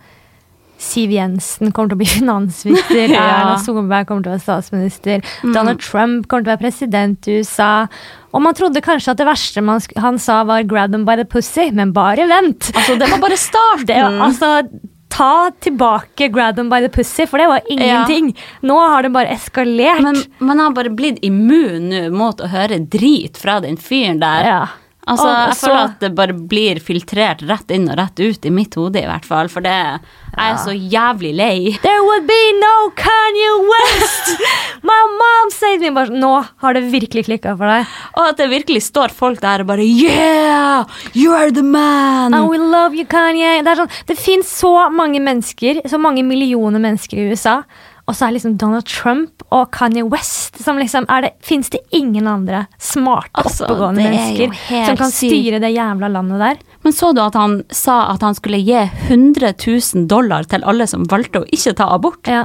Siv 0.83 1.11
Jensen 1.13 1.69
kommer 1.71 1.93
til 1.93 1.95
å 1.95 2.01
bli 2.01 2.07
finansminister, 2.19 3.11
Ja. 3.13 3.21
Erna 3.37 3.59
Solberg 3.61 4.07
kommer 4.09 4.25
til 4.25 4.33
å 4.33 4.35
være 4.35 4.43
statsminister, 4.43 5.21
Mm. 5.43 5.53
Donald 5.55 5.79
Trump 5.79 6.25
kommer 6.27 6.43
til 6.43 6.49
å 6.49 6.55
være 6.55 6.63
president 6.65 7.27
i 7.29 7.37
USA. 7.39 7.87
Og 8.33 8.41
man 8.41 8.57
trodde 8.57 8.81
kanskje 8.83 9.13
at 9.13 9.21
det 9.21 9.27
verste 9.29 9.63
han 10.01 10.17
sa 10.19 10.43
var 10.43 10.63
'grab 10.63 10.91
them 10.91 11.05
by 11.05 11.15
the 11.15 11.23
pussy', 11.25 11.71
men 11.71 11.93
bare 11.93 12.25
vent! 12.27 12.71
Altså, 12.75 12.97
det 12.99 13.07
var 13.11 13.19
bare 13.21 13.37
starten. 13.47 13.85
Det, 13.85 13.95
altså, 14.19 14.67
ta 15.13 15.51
tilbake 15.61 16.27
'grab 16.33 16.55
them 16.57 16.69
by 16.69 16.81
the 16.81 16.89
pussy', 16.89 17.27
for 17.29 17.37
det 17.37 17.47
var 17.47 17.61
ingenting. 17.69 18.33
Nå 18.61 18.77
har 18.79 19.03
det 19.03 19.11
bare 19.13 19.29
eskalert. 19.35 20.01
Men 20.01 20.23
man 20.39 20.59
har 20.59 20.71
bare 20.73 20.89
blitt 20.89 21.19
immun 21.21 21.91
mot 22.13 22.41
å 22.41 22.49
høre 22.49 22.79
drit 22.79 23.37
fra 23.37 23.59
den 23.63 23.77
fyren 23.77 24.19
der. 24.23 24.49
ja. 24.49 24.63
Altså, 25.03 25.27
Og 25.27 25.35
jeg 25.49 25.55
så- 25.59 25.67
føler 25.67 25.83
at 25.83 25.99
det 25.99 26.15
bare 26.15 26.33
blir 26.33 26.79
filtrert 26.79 27.41
rett 27.49 27.71
inn 27.75 27.89
og 27.89 27.97
rett 27.99 28.19
ut 28.19 28.45
i 28.45 28.49
mitt 28.49 28.73
hode, 28.75 28.95
i 29.01 29.05
hvert 29.05 29.25
fall. 29.25 29.49
For 29.51 29.59
det 29.59 29.73
jeg 29.73 29.99
er 30.37 30.55
så 30.57 30.71
jævlig 30.71 31.33
lei. 31.35 31.77
There 31.83 32.03
would 32.03 32.25
be 32.25 32.41
no 32.59 32.89
Kanye 32.95 33.51
West! 33.67 34.39
My 34.83 35.01
mom 35.19 35.51
said 35.51 35.81
me 35.81 35.91
bare, 35.91 36.09
Nå 36.09 36.31
har 36.63 36.73
det 36.73 36.83
virkelig 36.91 37.25
klikka 37.27 37.57
for 37.57 37.67
deg. 37.67 37.85
Og 38.15 38.29
at 38.29 38.37
det 38.37 38.49
virkelig 38.49 38.81
står 38.87 39.11
folk 39.11 39.41
der 39.41 39.61
og 39.61 39.67
bare 39.67 39.83
Yeah! 39.83 40.85
You 41.13 41.33
are 41.33 41.51
the 41.51 41.63
man! 41.63 42.33
I 42.33 42.41
will 42.47 42.69
love 42.71 42.95
you, 42.95 43.05
Kanye. 43.05 43.61
Det, 43.61 43.67
er 43.75 43.83
sånn, 43.83 43.91
det 44.07 44.17
fins 44.17 44.47
så 44.63 44.89
mange 44.89 45.19
mennesker, 45.19 45.83
så 45.89 45.99
mange 45.99 46.23
millioner 46.23 46.79
mennesker 46.79 47.17
i 47.19 47.27
USA. 47.33 47.61
Og 48.03 48.15
så 48.17 48.27
er 48.27 48.33
liksom 48.35 48.57
Donald 48.59 48.85
Trump 48.89 49.45
og 49.53 49.69
Kanye 49.71 50.03
West 50.11 50.59
som 50.63 50.79
liksom 50.79 51.05
er 51.11 51.27
det, 51.27 51.31
Fins 51.43 51.69
det 51.71 51.79
ingen 51.95 52.27
andre 52.27 52.65
smarte, 52.81 53.31
Altså, 53.39 53.63
oppegående 53.67 54.03
er 54.03 54.11
mennesker 54.11 54.85
som 54.89 54.99
kan 54.99 55.13
styre 55.13 55.61
det 55.63 55.71
jævla 55.71 56.09
landet 56.11 56.41
der? 56.43 56.59
Men 56.83 56.95
så 56.95 57.13
du 57.15 57.21
at 57.23 57.37
han 57.39 57.61
sa 57.71 58.01
at 58.11 58.25
han 58.25 58.35
skulle 58.35 58.59
gi 58.59 58.81
100 59.07 59.53
000 59.55 60.07
dollar 60.11 60.43
til 60.51 60.65
alle 60.67 60.87
som 60.89 61.05
valgte 61.07 61.43
å 61.43 61.47
ikke 61.47 61.75
ta 61.79 61.87
abort? 61.95 62.27
Ja. 62.27 62.43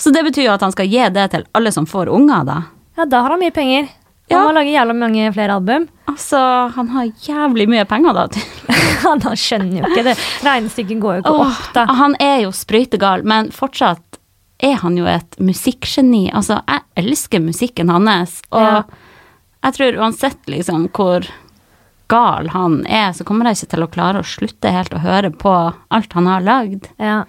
Så 0.00 0.10
det 0.14 0.24
betyr 0.26 0.48
jo 0.48 0.54
at 0.54 0.64
han 0.64 0.72
skal 0.72 0.88
gi 0.88 1.04
det 1.12 1.28
til 1.34 1.44
alle 1.54 1.72
som 1.74 1.86
får 1.86 2.08
unger, 2.12 2.48
da. 2.48 2.62
Ja, 2.96 3.04
da 3.04 3.20
har 3.26 3.34
han 3.36 3.42
mye 3.44 3.54
penger. 3.54 3.90
Han 4.30 4.38
Ja. 4.38 4.44
må 4.46 4.54
lage 4.56 4.72
jævla 4.72 4.94
mange 4.96 5.32
flere 5.34 5.52
album. 5.58 5.88
Altså, 6.08 6.38
han 6.74 6.88
har 6.88 7.10
jævlig 7.26 7.68
mye 7.68 7.84
penger, 7.84 8.14
da. 8.14 8.28
Han 9.04 9.20
skjønner 9.20 9.82
jo 9.82 9.88
ikke 9.90 10.04
det. 10.06 10.14
Regnestykket 10.46 11.00
går 11.02 11.18
jo 11.18 11.22
ikke 11.24 11.32
oh, 11.34 11.42
opp, 11.50 11.66
da. 11.74 11.82
han 11.92 12.14
er 12.22 12.38
jo 12.46 12.52
sprøytegal, 12.56 13.24
men 13.28 13.50
fortsatt 13.52 14.00
er 14.64 14.78
han 14.80 14.96
jo 14.96 15.04
et 15.10 15.36
musikkgeni. 15.44 16.26
Altså, 16.32 16.60
jeg 16.68 16.82
elsker 17.04 17.42
musikken 17.44 17.90
hans, 17.92 18.40
og 18.50 18.60
Ja. 18.64 18.82
jeg 19.68 19.74
tror 19.78 19.98
uansett 20.00 20.46
liksom 20.50 20.88
hvor 20.90 21.26
gal 22.08 22.48
han 22.52 22.82
er, 22.86 23.12
så 23.16 23.24
kommer 23.24 23.46
jeg 23.48 23.56
ikke 23.62 23.70
til 23.74 23.84
å 23.86 23.90
klare 23.92 24.20
å 24.20 24.26
slutte 24.28 24.70
helt 24.72 24.92
å 24.96 25.00
høre 25.04 25.30
på 25.30 25.54
alt 25.90 26.12
han 26.12 26.26
har 26.26 26.44
lagd. 26.44 26.88
Ja. 27.00 27.24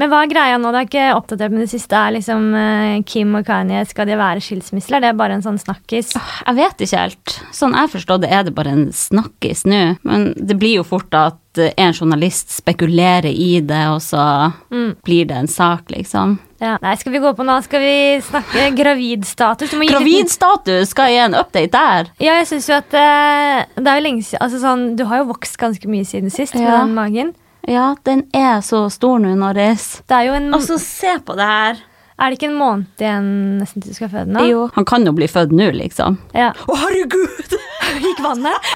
Men 0.00 0.08
hva 0.08 0.22
er 0.24 0.30
greia 0.32 0.56
nå? 0.56 0.70
Det 0.72 0.78
er 0.80 0.86
ikke 0.88 1.16
oppdatert 1.18 1.52
med 1.52 1.60
det 1.60 1.70
siste. 1.74 1.92
Er 1.92 2.14
liksom 2.16 2.54
eh, 2.56 3.02
Kim 3.04 3.34
og 3.36 3.44
Kanye, 3.44 3.82
skal 3.86 4.06
de 4.08 4.14
være 4.16 4.40
skilsmisser? 4.40 4.96
Det 4.96 4.96
er 4.96 5.12
det 5.12 5.18
bare 5.18 5.34
en 5.36 5.42
sånn 5.44 5.58
snakkis? 5.60 6.14
Jeg 6.46 6.56
vet 6.56 6.84
ikke 6.86 7.00
helt. 7.02 7.34
Sånn 7.52 7.74
jeg 7.76 7.90
forstår 7.92 8.22
det, 8.22 8.30
er 8.32 8.44
det 8.48 8.54
bare 8.56 8.72
en 8.72 8.86
snakkis 8.96 9.66
nå. 9.68 9.82
Men 10.08 10.30
det 10.40 10.56
blir 10.60 10.78
jo 10.78 10.84
fort 10.88 11.12
at 11.12 11.60
en 11.76 11.92
journalist 11.92 12.48
spekulerer 12.62 13.28
i 13.28 13.60
det, 13.60 13.82
og 13.92 14.00
så 14.00 14.54
Mm. 14.70 14.96
blir 15.04 15.26
det 15.28 15.36
en 15.36 15.48
sak, 15.48 15.90
liksom. 15.92 16.38
Ja. 16.60 16.76
Nei, 16.82 16.92
skal 17.00 17.14
vi 17.14 17.20
gå 17.22 17.32
på 17.36 17.44
nå? 17.48 17.56
Skal 17.64 17.80
vi 17.80 17.94
snakke 18.24 18.66
gravidstatus? 18.76 19.72
Gravidstatus, 19.72 20.90
skal 20.92 21.08
jeg 21.08 21.16
gi 21.16 21.22
en 21.24 21.36
update 21.40 21.72
der? 21.72 22.10
Ja, 22.20 22.36
jeg 22.42 22.50
syns 22.50 22.68
jo 22.68 22.76
at 22.76 22.92
uh, 22.92 23.62
det 23.80 23.86
er 23.86 24.00
jo 24.00 24.04
lenge 24.04 24.26
siden 24.26 24.44
altså 24.44 24.60
sånn, 24.60 24.82
Du 25.00 25.06
har 25.08 25.22
jo 25.22 25.30
vokst 25.32 25.56
ganske 25.60 25.88
mye 25.90 26.04
siden 26.08 26.32
sist 26.32 26.58
med 26.58 26.68
den 26.68 26.92
magen. 26.96 27.32
Ja, 27.68 27.94
den 28.04 28.26
er 28.36 28.60
så 28.64 28.86
stor 28.92 29.20
nå, 29.22 29.32
Norris. 29.38 30.02
Det 30.08 30.16
er 30.16 30.28
jo 30.28 30.36
en 30.36 30.52
Altså, 30.56 30.76
se 30.80 31.16
på 31.24 31.36
det 31.38 31.48
her. 31.48 31.80
Er 32.20 32.28
det 32.28 32.36
ikke 32.36 32.50
en 32.50 32.58
måned 32.60 33.00
igjen 33.00 33.28
nesten 33.62 33.80
til 33.80 33.94
du 33.94 33.96
skal 33.96 34.10
føde 34.12 34.32
nå? 34.34 34.44
Jo. 34.44 34.64
Han 34.74 34.84
kan 34.88 35.06
jo 35.08 35.12
bli 35.16 35.28
født 35.30 35.54
nå, 35.56 35.70
liksom. 35.72 36.18
Ja. 36.36 36.50
Å, 36.52 36.76
herregud! 36.82 37.56
Gikk 38.04 38.22
vannet? 38.24 38.70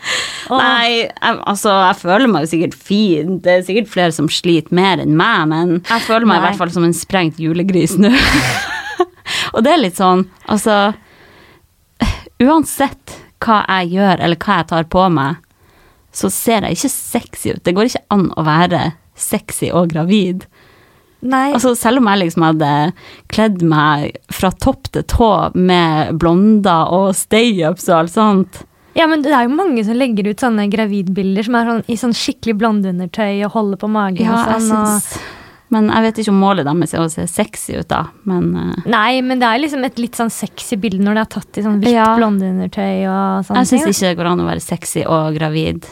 Og... 0.50 0.58
Nei, 0.60 0.88
jeg, 1.04 1.38
altså, 1.48 1.72
jeg 1.88 2.00
føler 2.02 2.30
meg 2.30 2.44
jo 2.44 2.52
sikkert 2.54 2.76
fin. 2.76 3.38
Det 3.44 3.52
er 3.52 3.66
sikkert 3.66 3.92
flere 3.92 4.14
som 4.16 4.28
sliter 4.32 4.74
mer 4.76 5.02
enn 5.02 5.16
meg, 5.18 5.48
men 5.52 5.74
jeg 5.80 6.06
føler 6.06 6.28
meg 6.28 6.42
i 6.42 6.46
hvert 6.48 6.60
fall 6.60 6.74
som 6.74 6.86
en 6.86 6.96
sprengt 6.96 7.40
julegris 7.42 7.96
nå. 8.00 8.12
Og 9.54 9.64
det 9.64 9.72
er 9.72 9.80
litt 9.80 9.98
sånn, 9.98 10.26
altså 10.50 10.92
Uansett 12.42 13.14
hva 13.44 13.60
jeg 13.62 13.94
gjør, 13.94 14.20
eller 14.24 14.40
hva 14.40 14.58
jeg 14.58 14.68
tar 14.72 14.86
på 14.90 15.06
meg, 15.12 15.40
så 16.14 16.30
ser 16.32 16.66
jeg 16.66 16.78
ikke 16.78 16.92
sexy 16.92 17.54
ut. 17.54 17.62
Det 17.64 17.74
går 17.76 17.90
ikke 17.90 18.04
an 18.14 18.28
å 18.38 18.44
være 18.46 18.82
sexy 19.18 19.70
og 19.74 19.92
gravid. 19.92 20.46
Nei. 21.24 21.54
Altså, 21.56 21.72
selv 21.78 22.02
om 22.02 22.08
jeg 22.10 22.20
liksom 22.20 22.44
hadde 22.44 22.70
kledd 23.32 23.64
meg 23.66 24.18
fra 24.32 24.50
topp 24.60 24.90
til 24.92 25.06
tå 25.08 25.30
med 25.56 26.18
blonder 26.20 26.92
og 26.92 27.14
stay-ups 27.16 27.88
og 27.88 27.96
alt 28.02 28.14
sånt. 28.14 28.62
Ja, 28.94 29.06
men 29.10 29.22
det 29.24 29.32
er 29.34 29.46
jo 29.48 29.54
mange 29.56 29.84
som 29.86 29.96
legger 29.98 30.28
ut 30.30 30.42
sånne 30.42 30.68
gravidbilder 30.72 31.46
som 31.46 31.56
er 31.58 31.70
sånn, 31.70 31.80
i 31.90 31.96
sånn 32.00 32.14
skikkelig 32.14 32.54
blondeundertøy 32.60 33.44
og 33.46 33.54
holder 33.56 33.80
på 33.82 33.90
magen 33.90 34.22
Ja, 34.26 34.36
og 34.44 34.52
jeg 34.54 34.68
synes, 34.68 35.08
og- 35.16 35.30
Men 35.74 35.88
jeg 35.90 36.02
vet 36.04 36.18
ikke 36.22 36.30
om 36.30 36.38
målet 36.38 36.64
deres 36.68 36.92
er 36.94 37.00
å 37.02 37.10
se 37.10 37.24
sexy 37.26 37.74
ut, 37.80 37.88
da. 37.88 38.04
Men 38.28 38.44
uh... 38.54 38.74
Nei, 38.86 39.20
men 39.26 39.40
det 39.40 39.48
er 39.48 39.58
liksom 39.58 39.82
et 39.84 39.98
litt 39.98 40.14
sånn 40.14 40.30
sexy 40.30 40.76
bilde 40.78 41.02
når 41.02 41.14
det 41.18 41.22
er 41.24 41.32
tatt 41.34 41.58
i 41.58 41.64
sånn 41.64 41.80
hvitt 41.80 41.90
Ja. 41.96 42.12
blondeundertøy 42.18 43.08
og 43.10 43.48
sånne 43.48 43.64
jeg 43.64 43.70
syns 43.72 43.82
ting. 43.82 43.82
da. 43.82 43.90
ikke 43.90 44.10
det 44.12 44.18
går 44.20 44.30
an 44.30 44.42
å 44.44 44.48
være 44.52 44.62
sexy 44.62 45.02
og 45.08 45.34
gravid 45.34 45.88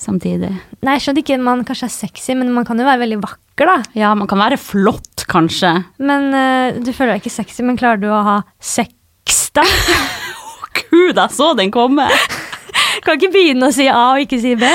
samtidig. 0.00 0.52
Nei, 0.80 0.94
jeg 0.96 1.02
skjønner 1.04 1.24
ikke 1.26 1.40
man 1.44 1.64
kanskje 1.68 1.90
er 1.90 1.92
sexy, 1.92 2.34
men 2.38 2.54
man 2.56 2.64
kan 2.64 2.78
jo 2.80 2.86
være 2.88 3.02
veldig 3.02 3.20
vakker, 3.20 3.68
da. 3.68 3.76
Ja, 3.98 4.14
man 4.16 4.30
kan 4.30 4.40
være 4.40 4.56
flott, 4.56 5.26
kanskje. 5.28 5.74
Men 6.00 6.30
uh, 6.32 6.80
du 6.80 6.88
føler 6.96 7.18
deg 7.18 7.26
ikke 7.26 7.34
sexy, 7.34 7.62
men 7.66 7.76
klarer 7.76 8.00
du 8.00 8.08
å 8.08 8.22
ha 8.24 8.38
sex, 8.56 9.50
da? 9.52 9.66
Gud, 10.74 11.16
jeg 11.16 11.30
så 11.36 11.50
den 11.58 11.70
komme! 11.74 12.06
Kan 13.04 13.16
ikke 13.16 13.32
begynne 13.32 13.68
å 13.70 13.72
si 13.74 13.86
A 13.88 14.12
og 14.14 14.20
ikke 14.24 14.38
si 14.42 14.54
B. 14.60 14.66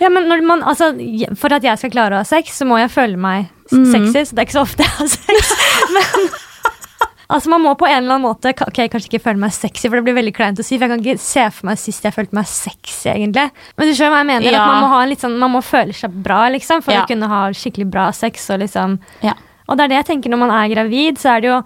Ja, 0.00 0.08
men 0.10 0.26
man, 0.46 0.62
altså, 0.66 0.90
For 1.38 1.54
at 1.54 1.62
jeg 1.64 1.78
skal 1.78 1.92
klare 1.94 2.16
å 2.16 2.22
ha 2.22 2.26
sex, 2.26 2.56
så 2.58 2.66
må 2.68 2.78
jeg 2.80 2.90
føle 2.94 3.16
meg 3.20 3.50
Mhm. 3.72 3.86
sexy. 3.92 4.20
Så 4.28 4.34
det 4.36 4.42
er 4.42 4.46
ikke 4.48 4.58
så 4.58 4.64
ofte 4.66 4.82
jeg 4.84 4.92
har 4.98 5.06
sex. 5.08 5.52
Men 5.94 7.38
altså, 7.40 7.48
man 7.48 7.62
må 7.64 7.72
på 7.80 7.86
en 7.88 8.02
eller 8.02 8.16
annen 8.18 8.26
måte 8.26 8.50
ok, 8.52 8.80
kanskje 8.92 9.08
ikke 9.08 9.22
føle 9.24 9.40
meg 9.40 9.54
sexy, 9.56 9.88
for 9.88 9.96
det 9.96 10.04
blir 10.04 10.18
veldig 10.18 10.34
kleint 10.36 10.60
å 10.60 10.66
si. 10.66 10.76
For 10.76 10.84
jeg 10.84 10.92
kan 10.92 11.00
ikke 11.04 11.22
se 11.24 11.44
for 11.56 11.70
meg 11.70 11.80
sist 11.80 12.04
jeg 12.04 12.12
følte 12.14 12.36
meg 12.36 12.50
sexy, 12.50 13.08
egentlig. 13.14 13.46
Men 13.78 13.88
du 13.88 13.94
skjønner 13.96 14.12
hva 14.12 14.20
jeg 14.20 14.28
mener? 14.34 14.50
Ja. 14.52 14.60
At 14.60 14.68
man 14.74 14.82
må, 14.84 14.90
ha 14.92 15.00
en 15.06 15.08
litt 15.14 15.24
sånn, 15.24 15.38
man 15.40 15.54
må 15.56 15.62
føle 15.64 15.96
seg 15.96 16.12
bra, 16.26 16.42
liksom, 16.52 16.84
for 16.84 16.92
Ja. 16.92 17.02
å 17.04 17.08
kunne 17.08 17.30
ha 17.32 17.40
skikkelig 17.56 17.88
bra 17.90 18.10
sex. 18.12 18.50
Og 18.52 18.60
liksom 18.60 18.98
Ja. 19.24 19.32
og 19.68 19.78
det 19.78 19.84
er 19.86 19.88
det 19.94 19.98
jeg 20.04 20.08
tenker 20.12 20.30
når 20.34 20.42
man 20.44 20.50
er 20.58 20.68
gravid, 20.74 21.16
så 21.18 21.36
er 21.36 21.40
det 21.40 21.48
jo 21.48 21.62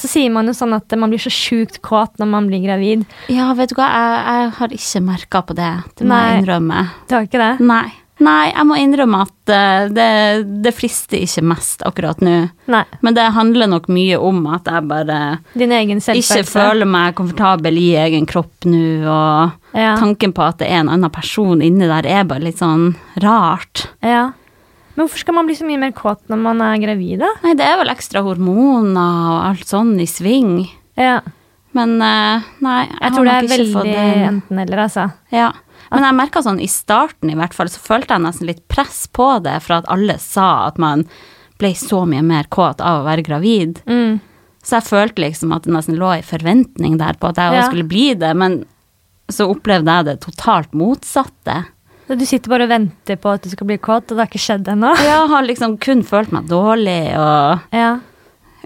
så 0.00 0.08
sier 0.10 0.30
man 0.32 0.46
jo 0.50 0.54
sånn 0.56 0.74
at 0.76 0.96
man 0.98 1.10
blir 1.12 1.22
så 1.22 1.32
sjukt 1.32 1.80
kåt 1.82 2.18
når 2.20 2.30
man 2.32 2.48
blir 2.50 2.64
gravid. 2.64 3.04
ja, 3.32 3.52
vet 3.58 3.70
du 3.70 3.76
hva, 3.78 3.90
jeg, 3.90 4.24
jeg 4.26 4.50
har 4.58 4.74
ikke 4.80 5.04
merka 5.12 5.42
på 5.46 5.54
det. 5.58 5.70
Det 5.98 6.06
må 6.08 6.18
jeg 6.22 6.42
innrømme. 6.42 6.88
Du 7.08 7.14
har 7.18 7.28
ikke 7.28 7.42
det? 7.42 7.54
Nei. 7.66 7.86
Nei, 8.16 8.46
jeg 8.48 8.64
må 8.64 8.76
innrømme 8.80 9.18
at 9.26 9.50
eh, 9.52 9.88
det, 9.92 10.04
det 10.64 10.70
frister 10.72 11.20
ikke 11.20 11.42
mest 11.50 11.82
akkurat 11.84 12.22
nå. 12.24 12.36
Nei. 12.72 12.80
Men 13.04 13.16
det 13.18 13.26
handler 13.36 13.68
nok 13.68 13.90
mye 13.92 14.16
om 14.16 14.38
at 14.56 14.70
jeg 14.72 14.86
bare 14.88 15.18
Din 15.52 15.74
egen 15.76 16.00
ikke 16.00 16.40
føler 16.48 16.88
meg 16.88 17.12
komfortabel 17.18 17.76
i 17.76 17.90
egen 18.06 18.24
kropp 18.24 18.64
nå, 18.64 19.04
og 19.04 19.76
Ja. 19.76 19.98
tanken 20.00 20.32
på 20.32 20.40
at 20.46 20.56
det 20.62 20.70
er 20.72 20.80
en 20.80 20.88
annen 20.94 21.12
person 21.12 21.60
inni 21.60 21.84
der, 21.90 22.08
er 22.08 22.24
bare 22.24 22.46
litt 22.46 22.62
sånn 22.64 22.94
rart. 23.20 23.84
Ja. 24.00 24.30
Men 24.96 25.04
hvorfor 25.04 25.20
skal 25.20 25.36
man 25.36 25.46
bli 25.48 25.54
så 25.58 25.66
mye 25.68 25.80
mer 25.80 25.92
kåt 25.92 26.22
når 26.32 26.38
man 26.40 26.60
er 26.64 26.78
gravid, 26.80 27.18
da? 27.20 27.28
Nei, 27.44 27.52
det 27.58 27.66
er 27.68 27.76
vel 27.82 27.92
ekstra 27.92 28.22
hormoner 28.24 29.26
og 29.34 29.40
alt 29.50 29.68
sånn 29.68 29.94
i 30.00 30.06
sving. 30.08 30.54
Ja. 30.96 31.18
Men 31.76 31.98
eh, 32.00 32.46
nei, 32.64 32.78
jeg, 32.88 32.98
Jeg 33.02 33.12
tror 33.12 33.28
det 33.28 33.34
er 33.36 33.48
veldig 33.52 33.96
enten-eller, 34.30 34.82
altså. 34.86 35.04
Ja. 35.34 35.50
Men 35.90 36.06
jeg 36.08 36.16
merka 36.18 36.40
sånn 36.42 36.62
i 36.64 36.68
starten 36.72 37.30
i 37.30 37.36
hvert 37.38 37.52
fall, 37.54 37.68
så 37.70 37.82
følte 37.84 38.16
jeg 38.16 38.24
nesten 38.24 38.48
litt 38.48 38.64
press 38.72 39.04
på 39.12 39.28
det, 39.44 39.58
for 39.62 39.76
at 39.82 39.90
alle 39.92 40.16
sa 40.22 40.66
at 40.70 40.80
man 40.82 41.04
ble 41.60 41.70
så 41.78 42.02
mye 42.08 42.24
mer 42.24 42.48
kåt 42.52 42.80
av 42.84 43.02
å 43.02 43.06
være 43.06 43.22
gravid. 43.28 43.82
Mm. 43.88 44.16
Så 44.66 44.78
jeg 44.80 44.88
følte 44.88 45.22
liksom 45.22 45.52
at 45.54 45.68
det 45.68 45.76
nesten 45.76 46.00
lå 46.00 46.08
en 46.16 46.24
forventning 46.26 46.96
der 46.98 47.20
på 47.20 47.28
at 47.30 47.38
jeg 47.38 47.52
også 47.52 47.60
Ja. 47.60 47.68
skulle 47.70 47.86
bli 47.92 48.06
det, 48.18 48.32
men 48.36 48.64
så 49.30 49.46
opplevde 49.52 49.92
jeg 50.00 50.04
det 50.08 50.16
totalt 50.24 50.72
motsatte. 50.74 51.60
Du 52.06 52.22
sitter 52.26 52.50
bare 52.52 52.66
og 52.68 52.70
venter 52.70 53.18
på 53.18 53.32
at 53.34 53.42
du 53.42 53.50
skal 53.50 53.66
bli 53.66 53.78
kåt, 53.82 54.04
og 54.06 54.14
det 54.14 54.22
har 54.22 54.28
ikke 54.30 54.42
skjedd 54.44 54.68
ennå? 54.70 54.92
Ja, 55.02 55.24
har 55.26 55.42
liksom 55.46 55.74
kun 55.82 56.04
følt 56.06 56.30
meg 56.34 56.46
dårlig 56.50 57.00
og 57.18 57.64
Ja. 57.74 57.96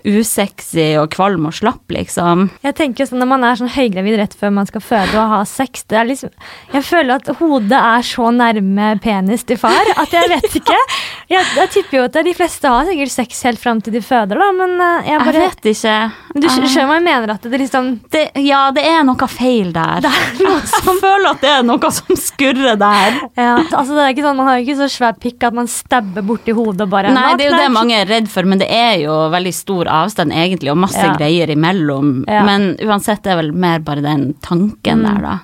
Usexy 0.09 0.95
og 1.01 1.11
kvalm 1.15 1.47
og 1.51 1.55
slapp, 1.57 1.83
liksom. 1.93 2.49
Jeg 2.65 2.77
tenker 2.79 3.09
sånn, 3.09 3.21
Når 3.23 3.29
man 3.33 3.45
er 3.45 3.59
sånn 3.61 3.73
høygravid 3.75 4.17
rett 4.21 4.35
før 4.39 4.53
man 4.57 4.69
skal 4.69 4.81
føde 4.85 5.17
og 5.21 5.33
ha 5.35 5.41
sex 5.49 5.85
det 5.91 5.99
er 6.01 6.09
liksom, 6.09 6.31
Jeg 6.75 6.85
føler 6.87 7.15
at 7.19 7.31
hodet 7.41 7.77
er 7.81 8.07
så 8.07 8.31
nærme 8.35 8.93
penis 9.03 9.45
til 9.49 9.59
far 9.61 9.91
at 9.97 10.13
jeg 10.15 10.29
vet 10.33 10.61
ikke. 10.63 10.79
Jeg, 11.31 11.47
jeg 11.55 11.71
tipper 11.71 11.95
jo 11.95 12.05
at 12.09 12.17
de 12.27 12.33
fleste 12.35 12.67
har 12.67 12.89
sikkert 12.89 13.13
sex 13.15 13.43
helt 13.47 13.61
fram 13.63 13.79
til 13.87 13.93
de 13.95 14.01
føder, 14.03 14.35
da, 14.41 14.49
men 14.51 14.73
jeg 15.07 15.21
bare 15.23 15.35
Jeg 15.37 15.45
vet 15.45 15.69
ikke. 15.71 15.93
Men 16.35 16.43
Du 16.43 16.47
skj- 16.51 16.65
skjønner 16.73 16.89
hva 16.89 16.97
jeg 16.97 17.05
mener? 17.07 17.33
At 17.37 17.45
det 17.53 17.61
liksom 17.63 17.91
det, 18.11 18.23
ja, 18.43 18.63
det 18.75 18.83
er 18.91 19.05
noe 19.07 19.29
feil 19.31 19.71
der. 19.77 20.01
Det 20.03 20.11
er 20.11 20.41
noe 20.43 20.57
Jeg 20.91 20.97
føler 21.05 21.29
at 21.31 21.45
det 21.45 21.53
er 21.53 21.63
noe 21.69 21.91
som 21.95 22.19
skurrer 22.19 22.75
der. 22.81 23.21
ja, 23.39 23.53
altså 23.63 23.95
det 23.95 24.03
er 24.09 24.11
ikke 24.17 24.25
sånn, 24.27 24.41
Man 24.41 24.51
har 24.51 24.59
jo 24.59 24.65
ikke 24.67 24.79
så 24.81 24.89
svær 24.91 25.15
pikk 25.23 25.47
at 25.47 25.55
man 25.61 25.71
stabber 25.71 26.27
borti 26.27 26.51
hodet 26.57 26.89
og 26.89 26.91
bare 26.97 27.15
Nei, 27.15 27.29
det 27.39 27.47
er 27.47 27.53
jo 27.55 27.61
det 27.63 27.71
mange 27.79 28.01
er 28.03 28.11
redd 28.11 28.27
for, 28.35 28.51
men 28.51 28.59
det 28.65 28.67
er 28.75 28.99
jo 29.05 29.15
veldig 29.31 29.55
stor 29.55 29.90
avstand 29.91 30.33
egentlig, 30.33 30.71
og 30.73 30.79
masse 30.87 31.03
Ja. 31.03 31.15
greier 31.17 31.51
imellom. 31.51 32.25
Ja. 32.29 32.45
Men 32.45 32.77
uansett, 32.81 33.23
det 33.23 33.33
er 33.33 33.37
vel 33.43 33.53
mer 33.53 33.79
bare 33.81 34.03
den 34.03 34.35
tanken 34.43 35.01
Mm. 35.01 35.07
der, 35.15 35.21
da. 35.23 35.39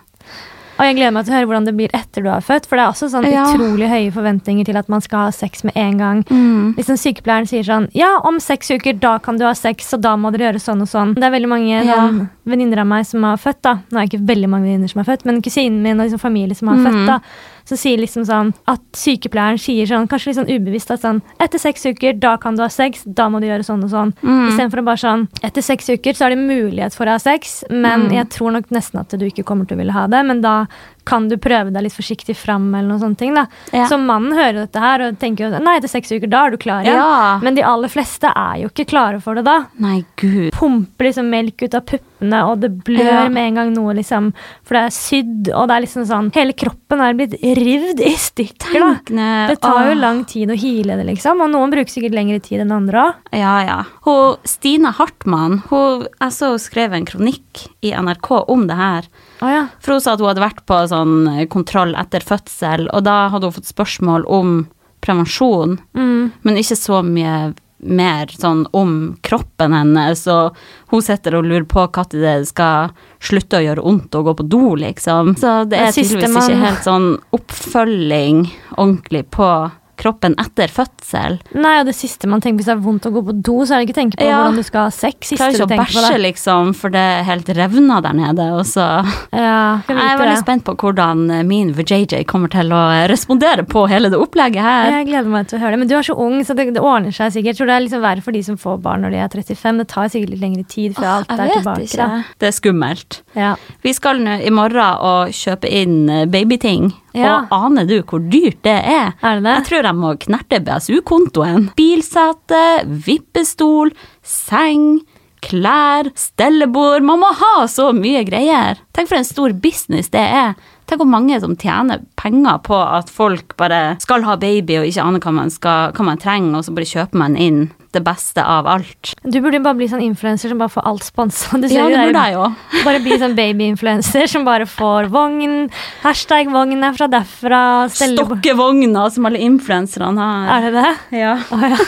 Og 0.77 0.85
jeg 0.85 0.97
gleder 0.99 1.13
meg 1.17 1.25
til 1.25 1.33
å 1.33 1.37
høre 1.39 1.47
hvordan 1.49 1.65
det 1.65 1.73
blir 1.77 1.93
etter 1.97 2.23
du 2.23 2.29
har 2.29 2.43
født. 2.45 2.67
For 2.69 2.77
det 2.77 2.83
er 2.85 2.91
også 2.93 3.09
sånn 3.09 3.25
Ja. 3.31 3.47
utrolig 3.49 3.89
høye 3.89 4.13
forventninger 4.13 4.67
til 4.67 4.77
at 4.77 4.91
man 4.91 5.01
skal 5.01 5.19
ha 5.25 5.31
sex 5.33 5.65
med 5.65 5.73
en 5.75 5.97
gang. 5.97 6.23
Mm. 6.29 6.75
Liksom 6.77 6.99
Sykepleieren 7.01 7.49
sier 7.49 7.63
sånn 7.65 7.89
Ja, 7.95 8.19
om 8.23 8.39
seks 8.39 8.69
uker, 8.71 8.93
da 9.01 9.17
kan 9.19 9.39
du 9.39 9.45
ha 9.47 9.55
sex, 9.55 9.95
og 9.95 10.03
da 10.03 10.17
må 10.17 10.31
dere 10.33 10.53
gjøre 10.53 10.61
sånn 10.61 10.83
og 10.83 10.89
sånn. 10.89 11.15
Det 11.15 11.25
er 11.25 11.31
veldig 11.31 11.49
mange 11.49 11.83
Ja. 11.83 11.97
sånn, 11.97 12.29
venninner 12.47 12.81
av 12.81 12.87
meg 12.87 13.07
som 13.07 13.23
har 13.23 13.39
født, 13.39 13.63
da. 13.63 13.79
Nå 13.91 13.97
er 14.03 14.07
det 14.07 14.11
ikke 14.21 14.27
veldig 14.27 14.49
mange 14.51 14.65
venninner 14.65 14.91
som 14.91 15.03
har 15.03 15.17
født, 15.17 15.25
men 15.25 15.41
kusinen 15.41 15.81
min 15.83 15.99
og 15.99 16.11
liksom 16.11 16.21
familie 16.21 16.55
som 16.55 16.69
har 16.69 16.77
mm. 16.77 16.85
født, 16.85 17.07
da. 17.07 17.21
Så 17.67 17.75
sier 17.77 17.99
liksom 17.99 18.23
sånn 18.29 18.53
at 18.71 18.81
sykepleieren 18.95 19.59
sier 19.59 19.87
sånn, 19.91 20.07
kanskje 20.07 20.31
litt 20.31 20.39
sånn 20.39 20.51
ubevisst 20.55 20.91
at 20.95 21.01
sånn 21.03 21.21
Etter 21.43 21.59
seks 21.59 21.83
uker, 21.87 22.13
da 22.23 22.37
kan 22.39 22.55
du 22.55 22.63
ha 22.63 22.69
sex, 22.71 23.03
da 23.05 23.29
må 23.29 23.41
du 23.43 23.49
gjøre 23.49 23.67
sånn 23.67 23.83
og 23.83 23.91
sånn. 23.91 24.13
Mm. 24.23 24.49
Istedenfor 24.53 24.83
å 24.83 24.85
bare 24.87 25.03
sånn 25.03 25.29
Etter 25.43 25.63
seks 25.67 25.89
uker 25.91 26.15
så 26.15 26.27
er 26.29 26.37
det 26.37 26.45
mulighet 26.47 26.95
for 26.95 27.07
å 27.07 27.17
ha 27.17 27.19
sex, 27.19 27.65
men 27.71 28.07
Mm. 28.07 28.13
jeg 28.21 28.29
tror 28.31 28.53
nok 28.53 28.71
nesten 28.71 29.01
at 29.01 29.09
du 29.19 29.27
ikke 29.27 29.43
kommer 29.45 29.67
til 29.67 29.77
å 29.77 29.81
ville 29.83 29.93
ha 29.93 30.07
det, 30.07 30.23
men 30.27 30.41
da 30.41 30.67
kan 31.07 31.29
du 31.31 31.37
prøve 31.39 31.71
deg 31.73 31.87
litt 31.87 31.95
forsiktig 31.95 32.35
fram, 32.37 32.67
eller 32.75 32.89
noen 32.91 33.03
sånne 33.05 33.21
ting, 33.21 33.35
da. 33.37 33.47
Ja. 33.73 33.87
Så 33.91 33.99
mannen 34.03 34.35
hører 34.37 34.65
dette 34.65 34.83
her 34.83 35.05
og 35.07 35.19
tenker 35.23 35.47
jo 35.47 35.61
nei, 35.63 35.77
etter 35.79 35.93
seks 35.93 36.11
uker, 36.13 36.27
da 36.33 36.45
er 36.49 36.57
du 36.57 36.59
klar 36.61 36.83
igjen. 36.83 36.99
Ja. 36.99 37.39
Men 37.43 37.55
de 37.55 37.63
aller 37.67 37.93
fleste 37.93 38.33
er 38.35 38.63
jo 38.65 38.71
ikke 38.73 38.89
klare 38.91 39.21
for 39.23 39.39
det 39.39 39.45
da. 39.47 39.61
Nei, 39.83 40.01
gud. 40.21 40.51
Pumper 40.57 41.09
liksom 41.09 41.31
melk 41.31 41.63
ut 41.63 41.77
av 41.79 41.85
puppene 41.87 42.43
og 42.51 42.61
det 42.65 42.73
blør 42.87 43.05
Ja. 43.07 43.29
med 43.29 43.49
en 43.53 43.55
gang 43.61 43.73
noe, 43.77 43.95
liksom. 43.95 44.33
For 44.67 44.75
det 44.75 44.83
er 44.89 44.95
sydd, 44.97 45.51
og 45.55 45.69
det 45.69 45.77
er 45.77 45.85
liksom 45.87 46.07
sånn 46.09 46.33
Hele 46.37 46.53
kroppen 46.59 47.01
er 47.01 47.15
blitt 47.15 47.37
rivd 47.41 48.01
i 48.05 48.15
stykker, 48.19 48.81
da. 48.83 49.47
Det 49.53 49.61
tar 49.63 49.89
jo 49.91 49.95
lang 50.01 50.25
tid 50.29 50.51
å 50.51 50.59
hile 50.59 50.97
det, 50.99 51.07
liksom, 51.07 51.41
og 51.41 51.51
noen 51.53 51.71
bruker 51.71 51.93
sikkert 51.93 52.17
lengre 52.17 52.41
tid 52.43 52.61
enn 52.65 52.73
andre 52.73 53.07
òg. 53.07 53.15
Ja, 53.37 53.55
ja. 53.65 53.79
Hun, 54.05 54.37
Stine 54.45 54.91
Hartmann 54.97 55.61
hun, 55.71 56.07
jeg 56.21 56.35
så 56.35 56.51
hun 56.55 56.59
skrev 56.63 56.93
en 56.97 57.07
kronikk 57.09 57.69
i 57.87 57.93
NRK 57.95 58.31
om 58.49 58.67
det 58.67 58.77
her. 58.77 59.09
Å 59.45 59.51
ja. 59.53 59.67
For 59.81 59.93
hun 59.97 60.01
sa 60.01 60.15
at 60.15 60.21
hun 60.23 60.31
hadde 60.31 60.45
vært 60.45 60.65
på 60.67 60.79
sånn 60.89 61.47
kontroll 61.53 61.95
etter 61.99 62.25
fødsel, 62.25 62.89
og 62.93 63.05
da 63.05 63.29
hadde 63.33 63.51
hun 63.51 63.57
fått 63.59 63.69
spørsmål 63.73 64.25
om 64.29 64.57
prevensjon, 65.05 65.79
Mm. 65.95 66.33
men 66.43 66.57
ikke 66.57 66.77
så 66.77 67.03
mye 67.05 67.55
mer 67.79 68.27
sånn 68.33 68.65
om 68.73 69.19
kroppen 69.23 69.75
hennes, 69.77 70.23
og 70.33 70.57
hun 70.89 71.03
sitter 71.05 71.37
og 71.37 71.45
lurer 71.45 71.67
på 71.69 71.85
når 71.85 72.09
det 72.11 72.49
skal 72.49 72.91
slutte 73.21 73.59
å 73.61 73.65
gjøre 73.67 73.85
vondt 73.85 74.17
å 74.17 74.25
gå 74.25 74.35
på 74.39 74.49
do, 74.49 74.75
liksom. 74.81 75.35
Så 75.37 75.69
det 75.69 75.79
er 75.79 75.93
tydeligvis 75.93 76.49
ikke 76.49 76.63
helt 76.65 76.83
sånn 76.83 77.11
oppfølging 77.37 78.47
ordentlig 78.79 79.27
på 79.31 79.71
kroppen 79.97 80.35
etter 80.39 80.69
fødsel. 80.73 81.39
Nei, 81.55 81.75
og 81.81 81.87
det 81.89 81.95
siste 81.97 82.29
man 82.29 82.41
tenker 82.45 82.61
hvis 82.63 82.69
det 82.71 82.75
er 82.77 82.83
vondt 82.85 83.07
å 83.09 83.13
gå 83.15 83.23
på 83.27 83.35
do, 83.43 83.57
så 83.67 83.75
er 83.77 83.81
det 83.83 83.89
ikke 83.89 83.97
å 83.97 84.01
tenke 84.03 84.19
på 84.21 84.27
Ja. 84.29 84.39
hvordan 84.43 84.57
du 84.57 84.63
skal 84.67 84.87
ha 84.87 84.91
sex. 84.95 85.29
Siste 85.31 85.37
Klarer 85.41 85.55
ikke 85.57 85.67
å 85.67 85.79
bæsje, 85.81 86.21
liksom, 86.23 86.75
for 86.77 86.91
det 86.91 87.01
er 87.01 87.23
helt 87.25 87.49
revna 87.57 88.01
der 88.03 88.13
nede, 88.15 88.47
og 88.59 88.65
så 88.69 88.87
Ja, 89.33 89.81
Jeg 89.89 89.97
er 89.97 90.19
veldig 90.19 90.35
det. 90.37 90.43
spent 90.45 90.65
på 90.65 90.77
hvordan 90.77 91.47
min 91.47 91.73
VJJ 91.75 92.25
kommer 92.27 92.49
til 92.51 92.69
å 92.73 92.83
respondere 93.09 93.67
på 93.67 93.87
hele 93.89 94.11
det 94.11 94.19
opplegget 94.19 94.63
her. 94.63 94.91
Jeg 94.91 95.07
gleder 95.09 95.29
meg 95.31 95.47
til 95.49 95.59
å 95.59 95.63
høre 95.63 95.71
det. 95.73 95.79
Men 95.79 95.89
du 95.89 95.95
er 95.97 96.03
så 96.03 96.17
ung, 96.19 96.41
så 96.45 96.55
det, 96.57 96.73
det 96.75 96.83
ordner 96.83 97.11
seg 97.13 97.33
sikkert. 97.33 97.47
Jeg 97.47 97.57
tror 97.57 97.67
det 97.67 97.77
er 97.77 97.85
liksom 97.87 98.03
verre 98.03 98.23
for 98.23 98.33
de 98.33 98.43
som 98.43 98.57
får 98.57 98.81
barn 98.83 99.03
når 99.03 99.11
de 99.11 99.17
er 99.17 99.29
35. 99.29 99.79
Det 99.79 99.89
tar 99.89 100.09
sikkert 100.09 100.31
litt 100.31 100.41
lengre 100.41 100.67
tid 100.69 100.95
før 100.95 101.07
alt 101.21 101.31
er 101.31 101.49
tilbake. 101.57 101.83
ikke. 101.89 102.25
Det 102.39 102.49
er 102.49 102.57
skummelt. 102.61 103.21
Ja. 103.37 103.55
Vi 103.83 103.93
skal 103.93 104.19
nå 104.19 104.41
i 104.45 104.51
morgen 104.51 104.97
og 105.01 105.29
kjøpe 105.37 105.71
inn 105.71 106.09
eh, 106.11 106.25
babyting. 106.27 106.93
Ja. 107.17 107.35
Og 107.49 107.67
aner 107.71 107.89
du 107.89 107.97
hvor 108.03 108.23
dyrt 108.23 108.61
det 108.67 108.77
er? 108.77 109.13
Er 109.23 109.41
det 109.41 109.47
det? 109.47 109.55
Jeg 109.57 109.67
tror 109.71 109.91
jeg 109.91 109.99
må 110.03 110.15
knerte 110.27 110.63
BSU-kontoen. 110.67 111.69
Bilsete, 111.79 112.65
vippestol, 113.07 113.93
seng, 114.27 115.01
klær, 115.47 116.11
stellebord. 116.19 117.05
Man 117.07 117.23
må 117.23 117.31
ha 117.41 117.67
så 117.71 117.91
mye 117.97 118.25
greier. 118.27 118.81
Tenk 118.97 119.11
for 119.11 119.21
en 119.21 119.29
stor 119.29 119.55
business 119.63 120.11
det 120.15 120.25
er. 120.25 120.57
Tenk 120.87 121.03
hvor 121.03 121.11
mange 121.11 121.39
som 121.43 121.57
tjener 121.59 122.05
penger 122.19 122.61
på 122.67 122.77
at 122.79 123.11
folk 123.11 123.57
bare 123.59 123.97
skal 124.03 124.27
ha 124.27 124.37
baby 124.39 124.79
og 124.81 124.87
ikke 124.87 125.03
aner 125.03 125.23
hva 125.25 125.33
man, 125.35 125.51
skal, 125.51 125.97
hva 125.97 126.07
man 126.07 126.21
trenger, 126.23 126.61
og 126.61 126.67
så 126.67 126.75
bare 126.77 126.91
kjøper 126.93 127.23
man 127.25 127.39
inn 127.41 127.67
det 127.97 128.03
beste 128.07 128.45
av 128.45 128.69
alt. 128.71 129.13
Du 129.25 129.39
burde 129.41 129.61
bare 129.65 129.79
bli 129.79 129.89
sånn 129.91 130.05
influenser 130.05 130.53
som 130.53 130.61
bare 130.61 130.73
får 130.75 130.87
alt 130.93 131.07
sponsa. 131.07 131.57
Ja, 131.77 131.89
det 131.91 132.03
burde 132.09 132.23
jeg 132.29 132.37
jo. 132.37 132.45
Bare 132.87 133.01
bli 133.05 133.17
sånn 133.21 133.35
babyinfluenser 133.37 134.29
som 134.31 134.45
bare 134.47 134.69
får 134.71 135.09
vogn. 135.13 135.67
Hashtag 136.05 136.53
vogn 136.53 136.85
er 136.87 136.95
fra 136.97 137.09
derfra. 137.11 137.61
Stokkevogna 137.93 139.09
som 139.13 139.27
alle 139.29 139.41
influenserne 139.45 140.15
har. 140.23 140.53
Er 140.57 140.69
det 140.69 140.73
det? 140.79 141.19
Ja. 141.23 141.35
Oh, 141.53 141.65
ja. 141.65 141.81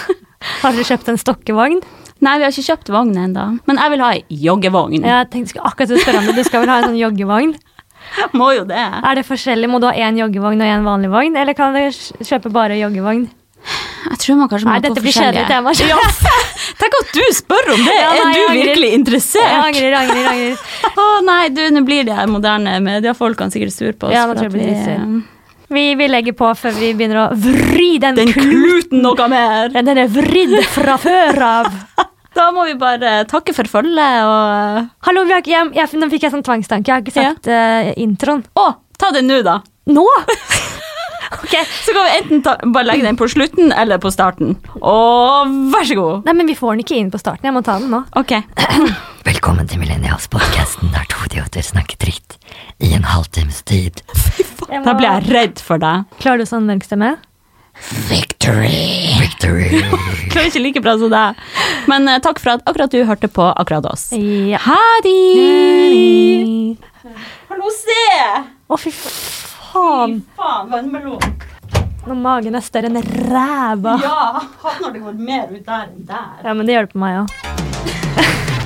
Har 0.62 0.74
dere 0.74 0.86
kjøpt 0.88 1.08
en 1.12 1.20
stokkevogn? 1.20 1.80
Nei, 2.24 2.34
vi 2.40 2.46
har 2.48 2.50
ikke 2.54 2.66
kjøpt 2.72 2.90
vogn 2.90 3.14
ennå. 3.14 3.46
Men 3.70 3.78
jeg 3.78 3.94
vil 3.94 4.02
ha 4.02 4.10
ei 4.16 4.40
joggevogn. 4.48 5.06
Jeg 5.06 5.30
tenkte 5.32 5.62
akkurat 5.62 5.94
å 5.94 6.00
spørre 6.02 6.22
om 6.22 6.30
det. 6.30 6.36
Du 6.40 6.46
skal 6.48 6.64
vel 6.64 6.72
ha 6.72 6.80
en 6.82 6.88
sånn 6.90 6.98
joggevogn? 7.00 7.54
Må 8.38 8.50
jo 8.56 8.64
det. 8.68 8.78
Er 8.78 9.18
det 9.18 9.26
forskjellig? 9.28 9.70
Må 9.70 9.80
du 9.82 9.88
ha 9.90 9.94
én 9.94 10.18
joggevogn 10.18 10.62
og 10.64 10.70
én 10.72 10.86
vanlig 10.86 11.10
vogn? 11.12 11.38
Eller 11.38 11.56
kan 11.58 11.76
du 11.76 11.82
kjøpe 12.26 12.52
bare 12.54 12.78
joggevogn? 12.80 13.28
Jeg 14.08 14.18
tror 14.22 14.36
man 14.40 14.48
kanskje 14.50 14.66
må 14.68 14.72
Nei, 14.74 14.80
dette 14.84 15.02
blir 15.04 15.14
kjedelig 15.14 15.46
tema. 15.50 15.72
Ja, 15.88 15.98
tenk 16.80 16.94
at 17.00 17.10
du 17.14 17.22
spør 17.36 17.72
om 17.74 17.82
det! 17.84 17.96
Ja, 17.98 18.10
nei, 18.12 18.20
er 18.20 18.34
du 18.34 18.60
virkelig 18.62 18.92
angrer. 18.98 19.18
virkelig 19.18 19.22
Jeg 19.38 19.58
angrer, 19.64 19.96
angrer, 20.02 20.28
angrer. 20.32 20.62
Å 21.02 21.08
nei, 21.26 21.40
du, 21.54 21.62
nå 21.76 21.82
blir 21.88 22.06
de 22.08 22.14
her 22.16 22.30
moderne 22.30 22.78
mediefolkene 22.84 23.54
sikkert 23.54 23.74
sur 23.76 23.92
på 23.98 24.08
oss. 24.10 24.16
Ja, 24.16 24.26
for 24.30 24.44
at 24.44 24.52
vi- 24.54 25.24
Vi, 25.68 25.82
vi 26.00 26.06
legger 26.08 26.32
på 26.32 26.48
før 26.56 26.72
vi 26.78 26.94
begynner 26.96 27.26
å 27.26 27.36
vri 27.36 27.98
den, 28.00 28.14
Den 28.16 28.30
kluten. 28.32 29.02
noe 29.04 29.26
mer! 29.28 29.68
Den 29.76 29.98
er 30.00 30.08
vridd 30.08 30.54
fra 30.72 30.96
før 31.02 31.42
av. 31.44 31.68
Da 32.38 32.46
må 32.54 32.64
vi 32.68 32.74
bare 32.78 33.24
takke 33.28 33.52
for 33.52 33.68
følget 33.68 34.22
og 34.24 34.88
Hallo, 35.08 35.24
vi 35.28 35.34
har 35.34 35.42
ikke, 35.42 35.52
jeg, 35.52 35.72
jeg, 35.76 36.00
nå 36.00 36.08
fikk 36.12 36.24
jeg 36.24 36.32
sånn 36.36 36.44
tvangstanke. 36.46 36.88
Jeg 36.88 36.94
har 36.94 37.02
ikke 37.04 37.16
sagt 37.18 37.48
eh, 37.52 37.92
introen. 38.00 38.44
Å, 38.56 38.68
ta 38.96 39.10
den 39.12 39.28
nå, 39.28 39.42
da! 39.44 39.58
Nå? 39.92 40.06
ok. 41.44 41.54
Så 41.84 41.94
kan 41.94 42.06
vi 42.08 42.14
enten 42.18 42.42
ta, 42.46 42.56
bare 42.72 42.88
legge 42.88 43.04
den 43.06 43.18
på 43.20 43.28
slutten 43.30 43.72
eller 43.72 44.00
på 44.02 44.10
starten. 44.14 44.56
Og 44.80 45.52
vær 45.74 45.86
så 45.88 45.96
god! 45.98 46.24
Nei, 46.28 46.34
men 46.40 46.48
vi 46.50 46.56
får 46.58 46.74
den 46.76 46.84
ikke 46.86 46.98
inn 47.00 47.12
på 47.14 47.20
starten. 47.22 47.48
Jeg 47.48 47.56
må 47.56 47.62
ta 47.66 47.78
den 47.82 47.90
nå. 47.92 48.02
Ok. 48.18 48.34
Velkommen 49.28 49.68
til 49.68 49.82
Millennials-podkasten 49.82 50.92
der 50.94 51.04
to 51.12 51.20
idioter 51.28 51.64
snakker 51.66 51.98
dritt 52.00 52.38
i 52.80 52.94
en 52.96 53.04
halvtimes 53.04 53.60
tid. 53.68 54.00
Må- 54.68 54.84
Da 54.84 54.94
blir 54.96 55.08
jeg 55.08 55.28
redd 55.32 55.60
for 55.64 55.80
deg. 55.82 56.06
Klarer 56.22 56.40
du 56.44 56.48
sånn 56.48 56.66
mørkstemme? 56.68 57.14
Victory! 58.08 59.14
Victory! 59.20 59.82
Klarer 60.32 60.48
ikke 60.50 60.62
like 60.64 60.82
bra 60.82 60.96
som 60.98 61.12
deg. 61.12 61.38
Men 61.90 62.08
uh, 62.10 62.16
takk 62.24 62.40
for 62.42 62.56
at 62.56 62.64
akkurat 62.66 62.90
du 62.90 63.04
hørte 63.06 63.30
på 63.30 63.44
akkurat 63.52 63.86
oss. 63.92 64.08
Ja. 64.16 64.58
Ha 64.64 64.80
det! 65.04 66.78
Hallo, 67.52 67.70
se! 67.74 68.00
Å, 68.68 68.76
fy 68.80 68.90
faen. 68.92 69.47
Faen, 69.78 70.22
vannmelon. 70.70 71.20
Når 72.08 72.16
magen 72.18 72.56
er 72.58 72.64
større 72.66 72.88
enn 72.90 72.98
ræva. 73.28 73.94
Ja, 74.02 74.40
havner 74.64 74.94
det 74.96 75.02
gått 75.04 75.20
mer 75.22 75.52
ut 75.52 75.66
der 75.68 75.84
enn 75.84 76.06
der. 76.08 76.32
Ja, 76.42 76.54
men 76.54 76.66
det 76.66 76.74
hjelper 76.74 77.02
meg 77.04 77.20
òg. 77.20 77.28